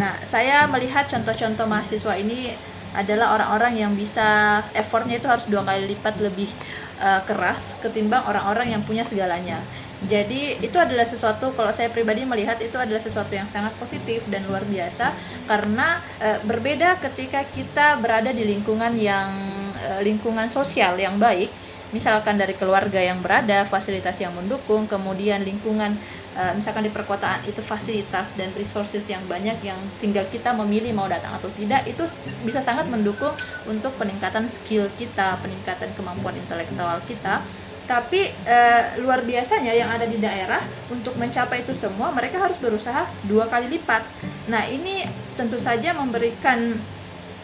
Nah, 0.03 0.19
saya 0.27 0.67
melihat 0.67 1.07
contoh-contoh 1.07 1.71
mahasiswa 1.71 2.19
ini 2.19 2.51
adalah 2.97 3.39
orang-orang 3.39 3.79
yang 3.79 3.93
bisa 3.95 4.61
effortnya 4.75 5.23
itu 5.23 5.29
harus 5.31 5.47
dua 5.47 5.63
kali 5.63 5.91
lipat 5.95 6.19
lebih 6.19 6.51
uh, 6.99 7.23
keras 7.27 7.79
ketimbang 7.79 8.27
orang-orang 8.27 8.75
yang 8.75 8.83
punya 8.83 9.07
segalanya. 9.07 9.59
Jadi 10.01 10.57
itu 10.65 10.77
adalah 10.81 11.05
sesuatu 11.05 11.53
kalau 11.53 11.69
saya 11.77 11.93
pribadi 11.93 12.25
melihat 12.25 12.57
itu 12.57 12.73
adalah 12.81 13.03
sesuatu 13.03 13.37
yang 13.37 13.45
sangat 13.45 13.77
positif 13.77 14.25
dan 14.33 14.49
luar 14.49 14.65
biasa 14.65 15.13
karena 15.45 16.01
e, 16.17 16.41
berbeda 16.49 16.97
ketika 17.05 17.45
kita 17.45 18.01
berada 18.01 18.33
di 18.33 18.49
lingkungan 18.49 18.97
yang 18.97 19.29
e, 19.77 20.01
lingkungan 20.01 20.49
sosial 20.49 20.97
yang 20.97 21.21
baik 21.21 21.53
misalkan 21.91 22.39
dari 22.39 22.55
keluarga 22.55 23.03
yang 23.03 23.19
berada, 23.19 23.67
fasilitas 23.67 24.19
yang 24.23 24.31
mendukung, 24.35 24.87
kemudian 24.87 25.43
lingkungan 25.43 25.99
uh, 26.37 26.53
misalkan 26.55 26.87
di 26.87 26.93
perkotaan 26.93 27.43
itu 27.47 27.59
fasilitas 27.63 28.35
dan 28.39 28.51
resources 28.55 29.07
yang 29.11 29.23
banyak 29.27 29.59
yang 29.65 29.79
tinggal 29.99 30.27
kita 30.29 30.55
memilih 30.55 30.95
mau 30.95 31.07
datang 31.11 31.35
atau 31.35 31.51
tidak 31.55 31.83
itu 31.87 32.05
bisa 32.47 32.63
sangat 32.63 32.87
mendukung 32.87 33.33
untuk 33.67 33.95
peningkatan 33.99 34.47
skill 34.47 34.87
kita, 34.95 35.39
peningkatan 35.43 35.91
kemampuan 35.95 36.37
intelektual 36.39 36.99
kita. 37.07 37.43
Tapi 37.91 38.23
uh, 38.47 39.03
luar 39.03 39.27
biasanya 39.27 39.75
yang 39.75 39.91
ada 39.91 40.07
di 40.07 40.23
daerah 40.23 40.63
untuk 40.95 41.19
mencapai 41.19 41.67
itu 41.67 41.75
semua 41.75 42.15
mereka 42.15 42.39
harus 42.39 42.55
berusaha 42.63 43.03
dua 43.27 43.51
kali 43.51 43.67
lipat. 43.67 44.07
Nah 44.47 44.63
ini 44.71 45.03
tentu 45.35 45.59
saja 45.59 45.91
memberikan 45.91 46.79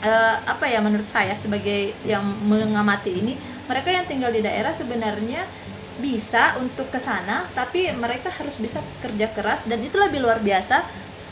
uh, 0.06 0.36
apa 0.46 0.70
ya 0.70 0.78
menurut 0.78 1.06
saya 1.06 1.34
sebagai 1.34 1.94
yang 2.06 2.22
mengamati 2.46 3.10
ini 3.10 3.34
mereka 3.66 3.90
yang 3.90 4.06
tinggal 4.06 4.30
di 4.30 4.44
daerah 4.44 4.70
sebenarnya 4.70 5.42
bisa 5.96 6.56
untuk 6.60 6.88
ke 6.92 7.00
sana 7.00 7.48
tapi 7.56 7.88
mereka 7.96 8.28
harus 8.28 8.60
bisa 8.60 8.84
kerja 9.00 9.32
keras 9.32 9.64
dan 9.64 9.80
itu 9.80 9.96
lebih 9.96 10.20
luar 10.20 10.40
biasa 10.44 10.84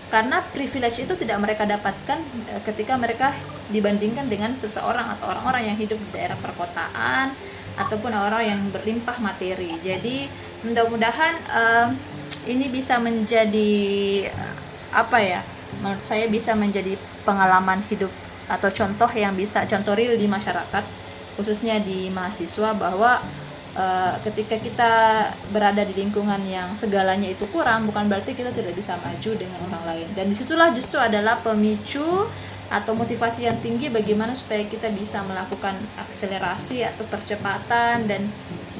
karena 0.08 0.40
privilege 0.54 1.02
itu 1.04 1.14
tidak 1.18 1.42
mereka 1.42 1.66
dapatkan 1.66 2.18
eh, 2.54 2.60
ketika 2.64 2.94
mereka 2.94 3.34
dibandingkan 3.68 4.28
dengan 4.28 4.52
seseorang 4.54 5.16
atau 5.18 5.32
orang-orang 5.32 5.72
yang 5.72 5.76
hidup 5.76 5.98
di 5.98 6.08
daerah 6.14 6.36
perkotaan 6.38 7.32
ataupun 7.74 8.14
orang 8.14 8.46
yang 8.46 8.60
berlimpah 8.70 9.18
materi. 9.18 9.74
Jadi 9.82 10.30
mudah-mudahan 10.62 11.34
um, 11.50 11.88
ini 12.46 12.70
bisa 12.70 13.02
menjadi 13.02 13.72
apa 14.94 15.18
ya 15.18 15.40
menurut 15.82 16.04
saya 16.04 16.30
bisa 16.30 16.54
menjadi 16.54 16.94
pengalaman 17.26 17.82
hidup 17.90 18.12
atau 18.46 18.70
contoh 18.70 19.10
yang 19.16 19.34
bisa 19.34 19.66
contoh 19.66 19.96
real 19.96 20.14
di 20.14 20.28
masyarakat 20.30 20.84
khususnya 21.34 21.82
di 21.82 22.12
mahasiswa 22.14 22.76
bahwa 22.78 23.18
uh, 23.76 24.14
ketika 24.26 24.56
kita 24.58 24.92
berada 25.50 25.82
di 25.84 25.94
lingkungan 25.94 26.40
yang 26.46 26.72
segalanya 26.74 27.30
itu 27.30 27.46
kurang 27.50 27.86
bukan 27.86 28.06
berarti 28.10 28.34
kita 28.34 28.50
tidak 28.50 28.74
bisa 28.74 28.98
maju 28.98 29.30
dengan 29.34 29.58
orang 29.70 29.84
lain 29.94 30.08
dan 30.14 30.26
di 30.30 30.36
situlah 30.36 30.70
justru 30.74 30.98
adalah 30.98 31.38
pemicu 31.42 32.26
atau 32.72 32.96
motivasi 32.96 33.44
yang 33.44 33.60
tinggi 33.60 33.92
bagaimana 33.92 34.32
supaya 34.32 34.64
kita 34.64 34.88
bisa 34.90 35.20
melakukan 35.28 35.76
akselerasi 36.00 36.80
atau 36.82 37.04
percepatan 37.06 38.08
dan 38.08 38.24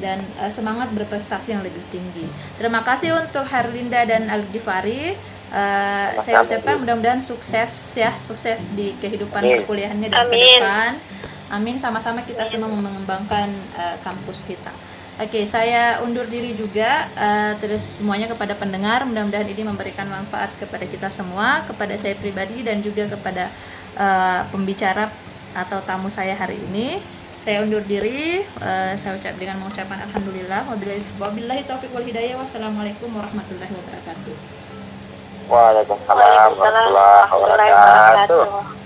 dan 0.00 0.18
uh, 0.40 0.50
semangat 0.50 0.90
berprestasi 0.90 1.54
yang 1.54 1.62
lebih 1.62 1.80
tinggi. 1.92 2.26
Terima 2.58 2.82
kasih 2.82 3.14
untuk 3.14 3.46
Herlinda 3.46 4.02
dan 4.08 4.26
Algifari. 4.26 5.14
Uh, 5.54 6.10
saya 6.18 6.42
ucapkan 6.42 6.82
mudah-mudahan 6.82 7.22
sukses 7.22 7.94
ya, 7.94 8.10
sukses 8.18 8.74
di 8.74 8.90
kehidupan 8.98 9.44
perkuliahannya 9.62 10.10
di 10.10 10.16
ke 10.16 10.34
depan. 10.34 10.98
Amin 11.54 11.78
sama-sama 11.78 12.26
kita 12.26 12.42
semua 12.50 12.66
mengembangkan 12.66 13.46
uh, 13.78 13.96
kampus 14.02 14.42
kita. 14.42 14.74
Oke, 15.14 15.38
okay, 15.38 15.44
saya 15.46 16.02
undur 16.02 16.26
diri 16.26 16.58
juga 16.58 17.06
uh, 17.14 17.54
terus 17.62 18.02
semuanya 18.02 18.26
kepada 18.26 18.58
pendengar. 18.58 19.06
Mudah-mudahan 19.06 19.46
ini 19.46 19.62
memberikan 19.62 20.10
manfaat 20.10 20.50
kepada 20.58 20.82
kita 20.82 21.06
semua, 21.14 21.62
kepada 21.70 21.94
saya 21.94 22.18
pribadi 22.18 22.66
dan 22.66 22.82
juga 22.82 23.06
kepada 23.06 23.46
uh, 23.94 24.42
pembicara 24.50 25.06
atau 25.54 25.78
tamu 25.86 26.10
saya 26.10 26.34
hari 26.34 26.58
ini. 26.58 26.98
Saya 27.38 27.62
undur 27.62 27.86
diri. 27.86 28.42
Uh, 28.58 28.98
saya 28.98 29.14
ucap 29.14 29.38
dengan 29.38 29.62
mengucapkan 29.62 30.02
alhamdulillah. 30.02 30.66
Wabillahi 31.22 31.62
wal 31.70 32.02
hidayah. 32.02 32.34
Wassalamualaikum 32.34 33.14
warahmatullahi 33.14 33.70
wabarakatuh. 33.70 34.34
Waalaikumsalam 35.46 36.50
warahmatullahi 36.58 37.30
wabarakatuh. 37.30 38.82